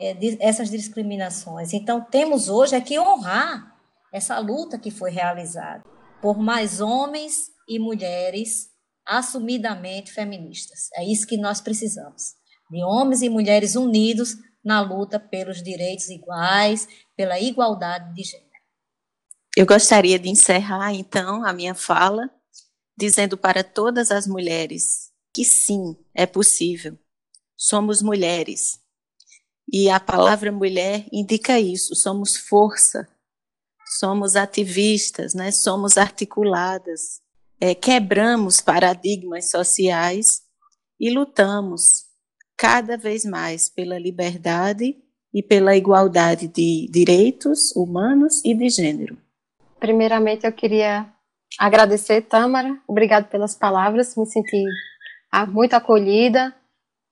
é, 0.00 0.16
essas 0.40 0.70
discriminações. 0.70 1.72
Então, 1.72 2.00
temos 2.00 2.48
hoje 2.48 2.74
é 2.74 2.80
que 2.80 2.98
honrar 2.98 3.74
essa 4.12 4.38
luta 4.38 4.78
que 4.78 4.90
foi 4.90 5.10
realizada 5.10 5.82
por 6.20 6.38
mais 6.38 6.80
homens 6.80 7.50
e 7.68 7.78
mulheres 7.78 8.70
assumidamente 9.06 10.12
feministas. 10.12 10.88
É 10.94 11.04
isso 11.04 11.26
que 11.26 11.36
nós 11.36 11.60
precisamos, 11.60 12.34
de 12.70 12.82
homens 12.82 13.22
e 13.22 13.28
mulheres 13.28 13.76
unidos 13.76 14.36
na 14.64 14.80
luta 14.80 15.20
pelos 15.20 15.62
direitos 15.62 16.08
iguais, 16.08 16.88
pela 17.14 17.38
igualdade 17.38 18.14
de 18.14 18.22
gênero. 18.22 18.48
Eu 19.56 19.66
gostaria 19.66 20.18
de 20.18 20.28
encerrar, 20.28 20.92
então, 20.94 21.44
a 21.44 21.52
minha 21.52 21.74
fala 21.74 22.30
dizendo 22.96 23.36
para 23.36 23.62
todas 23.62 24.10
as 24.10 24.26
mulheres 24.26 25.12
que 25.34 25.44
sim, 25.44 25.96
é 26.14 26.24
possível. 26.24 26.96
Somos 27.56 28.00
mulheres. 28.00 28.78
E 29.70 29.90
a 29.90 29.98
palavra 29.98 30.52
mulher 30.52 31.06
indica 31.12 31.58
isso, 31.58 31.96
somos 31.96 32.36
força, 32.36 33.08
somos 33.98 34.36
ativistas, 34.36 35.34
né? 35.34 35.50
somos 35.50 35.98
articuladas, 35.98 37.20
é, 37.60 37.74
quebramos 37.74 38.60
paradigmas 38.60 39.50
sociais 39.50 40.42
e 41.00 41.10
lutamos 41.10 42.04
cada 42.56 42.96
vez 42.96 43.24
mais 43.24 43.68
pela 43.68 43.98
liberdade 43.98 44.96
e 45.32 45.42
pela 45.42 45.76
igualdade 45.76 46.46
de 46.46 46.88
direitos 46.90 47.74
humanos 47.74 48.44
e 48.44 48.54
de 48.54 48.68
gênero. 48.68 49.18
Primeiramente, 49.80 50.46
eu 50.46 50.52
queria 50.52 51.12
agradecer, 51.58 52.22
Tâmara, 52.22 52.78
obrigado 52.86 53.28
pelas 53.28 53.56
palavras, 53.56 54.14
me 54.16 54.26
senti 54.26 54.62
muito 55.48 55.74
acolhida 55.74 56.54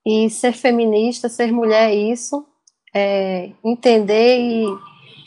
e 0.07 0.31
ser 0.31 0.53
feminista, 0.53 1.29
ser 1.29 1.53
mulher 1.53 1.91
é 1.91 1.95
isso, 1.95 2.47
é 2.95 3.51
entender 3.65 4.39
e 4.39 4.67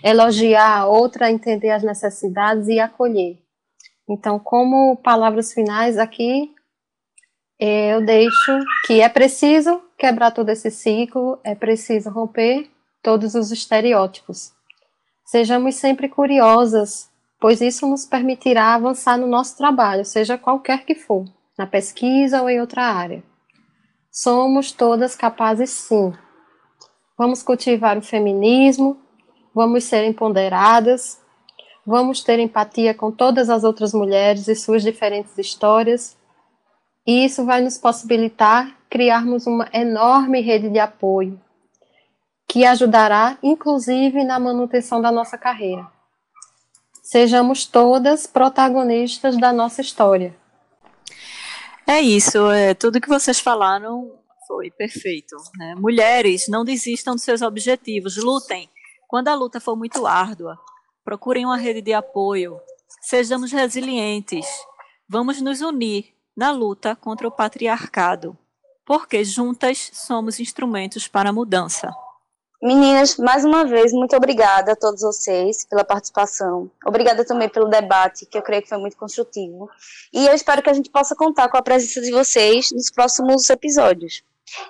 elogiar 0.04 0.80
a 0.80 0.86
outra, 0.86 1.32
entender 1.32 1.72
as 1.72 1.84
necessidades 1.84 2.68
e 2.68 2.80
acolher. 2.80 3.38
Então, 4.08 4.38
como 4.40 4.98
palavras 4.98 5.52
finais 5.52 5.98
aqui, 5.98 6.54
eu 7.60 8.06
deixo 8.06 8.60
que 8.86 9.02
é 9.02 9.10
preciso 9.10 9.82
quebrar 9.98 10.32
todo 10.32 10.50
esse 10.50 10.70
ciclo, 10.70 11.40
é 11.44 11.56
preciso 11.56 12.10
romper 12.10 12.70
todos 13.02 13.34
os 13.34 13.52
estereótipos. 13.52 14.52
Sejamos 15.26 15.76
sempre 15.76 16.08
curiosas, 16.08 17.10
pois 17.40 17.62
isso 17.62 17.88
nos 17.88 18.06
permitirá 18.06 18.76
avançar 18.76 19.18
no 19.18 19.28
nosso 19.28 19.58
trabalho, 19.58 20.06
seja 20.06 20.38
qualquer 20.38 20.86
que 20.86 20.96
for 20.96 21.26
na 21.58 21.66
pesquisa 21.66 22.42
ou 22.42 22.50
em 22.50 22.60
outra 22.60 22.84
área. 22.84 23.24
Somos 24.12 24.72
todas 24.72 25.16
capazes, 25.16 25.70
sim. 25.70 26.14
Vamos 27.18 27.44
cultivar 27.44 27.98
o 27.98 28.02
feminismo, 28.02 28.98
vamos 29.54 29.84
ser 29.84 30.06
empoderadas, 30.06 31.22
vamos 31.86 32.22
ter 32.22 32.40
empatia 32.40 32.94
com 32.94 33.12
todas 33.12 33.50
as 33.50 33.64
outras 33.64 33.94
mulheres 33.94 34.48
e 34.48 34.56
suas 34.56 34.84
diferentes 34.84 35.38
histórias, 35.38 36.18
e 37.06 37.26
isso 37.26 37.46
vai 37.46 37.62
nos 37.62 37.78
possibilitar 37.78 38.76
criarmos 38.90 39.46
uma 39.46 39.70
enorme 39.74 40.42
rede 40.42 40.70
de 40.70 40.80
apoio 40.80 41.40
que 42.48 42.66
ajudará, 42.66 43.38
inclusive, 43.44 44.24
na 44.24 44.40
manutenção 44.40 45.02
da 45.02 45.12
nossa 45.12 45.38
carreira. 45.38 45.88
Sejamos 47.04 47.66
todas 47.66 48.26
protagonistas 48.26 49.38
da 49.38 49.52
nossa 49.52 49.82
história. 49.82 50.36
É 51.88 52.02
isso, 52.02 52.50
é, 52.50 52.74
tudo 52.74 53.00
que 53.00 53.08
vocês 53.08 53.40
falaram 53.40 54.12
foi 54.48 54.72
perfeito. 54.72 55.36
Né? 55.58 55.76
Mulheres, 55.76 56.48
não 56.48 56.66
desistam 56.66 57.14
dos 57.14 57.24
seus 57.24 57.44
objetivos, 57.44 58.18
lutem. 58.18 58.70
Quando 59.08 59.28
a 59.28 59.36
luta 59.36 59.60
for 59.60 59.76
muito 59.76 60.08
árdua, 60.08 60.58
procurem 61.04 61.46
uma 61.46 61.58
rede 61.58 61.82
de 61.82 61.94
apoio, 61.94 62.60
sejamos 63.02 63.52
resilientes, 63.52 64.48
vamos 65.08 65.40
nos 65.40 65.62
unir 65.62 66.12
na 66.36 66.52
luta 66.52 66.96
contra 66.96 67.28
o 67.28 67.32
patriarcado, 67.32 68.36
porque 68.84 69.24
juntas 69.24 69.92
somos 69.94 70.40
instrumentos 70.40 71.08
para 71.08 71.30
a 71.30 71.34
mudança. 71.34 71.94
Meninas, 72.66 73.18
mais 73.18 73.46
uma 73.46 73.64
vez, 73.64 73.94
muito 73.94 74.16
obrigada 74.16 74.72
a 74.72 74.76
todos 74.76 75.02
vocês 75.02 75.68
pela 75.70 75.84
participação. 75.84 76.72
Obrigada 76.84 77.24
também 77.24 77.48
pelo 77.48 77.68
debate, 77.68 78.26
que 78.26 78.36
eu 78.36 78.42
creio 78.42 78.64
que 78.64 78.70
foi 78.70 78.80
muito 78.80 78.98
construtivo. 78.98 79.70
E 80.12 80.26
eu 80.26 80.34
espero 80.34 80.64
que 80.64 80.70
a 80.72 80.74
gente 80.74 80.90
possa 80.90 81.16
contar 81.16 81.48
com 81.48 81.58
a 81.58 81.62
presença 81.62 82.02
de 82.02 82.10
vocês 82.10 82.72
nos 82.72 82.90
próximos 82.90 83.48
episódios. 83.52 84.24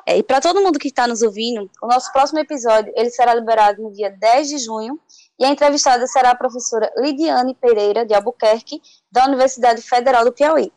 É, 0.05 0.17
e 0.17 0.23
para 0.23 0.41
todo 0.41 0.61
mundo 0.61 0.77
que 0.77 0.89
está 0.89 1.07
nos 1.07 1.21
ouvindo, 1.21 1.71
o 1.81 1.87
nosso 1.87 2.11
próximo 2.11 2.39
episódio 2.39 2.91
ele 2.97 3.09
será 3.11 3.33
liberado 3.33 3.81
no 3.81 3.93
dia 3.93 4.09
10 4.09 4.49
de 4.49 4.57
junho 4.57 4.99
e 5.39 5.45
a 5.45 5.49
entrevistada 5.49 6.05
será 6.05 6.31
a 6.31 6.35
professora 6.35 6.91
Lidiane 6.97 7.55
Pereira, 7.55 8.05
de 8.05 8.13
Albuquerque, 8.13 8.81
da 9.09 9.23
Universidade 9.23 9.81
Federal 9.81 10.25
do 10.25 10.33
Piauí. 10.33 10.69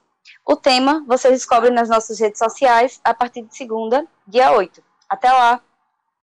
O 0.46 0.54
tema 0.54 1.04
vocês 1.04 1.34
descobrem 1.34 1.72
nas 1.72 1.88
nossas 1.88 2.20
redes 2.20 2.38
sociais 2.38 3.00
a 3.02 3.12
partir 3.12 3.42
de 3.42 3.56
segunda, 3.56 4.06
dia 4.24 4.52
8. 4.52 4.80
Até 5.08 5.32
lá! 5.32 5.60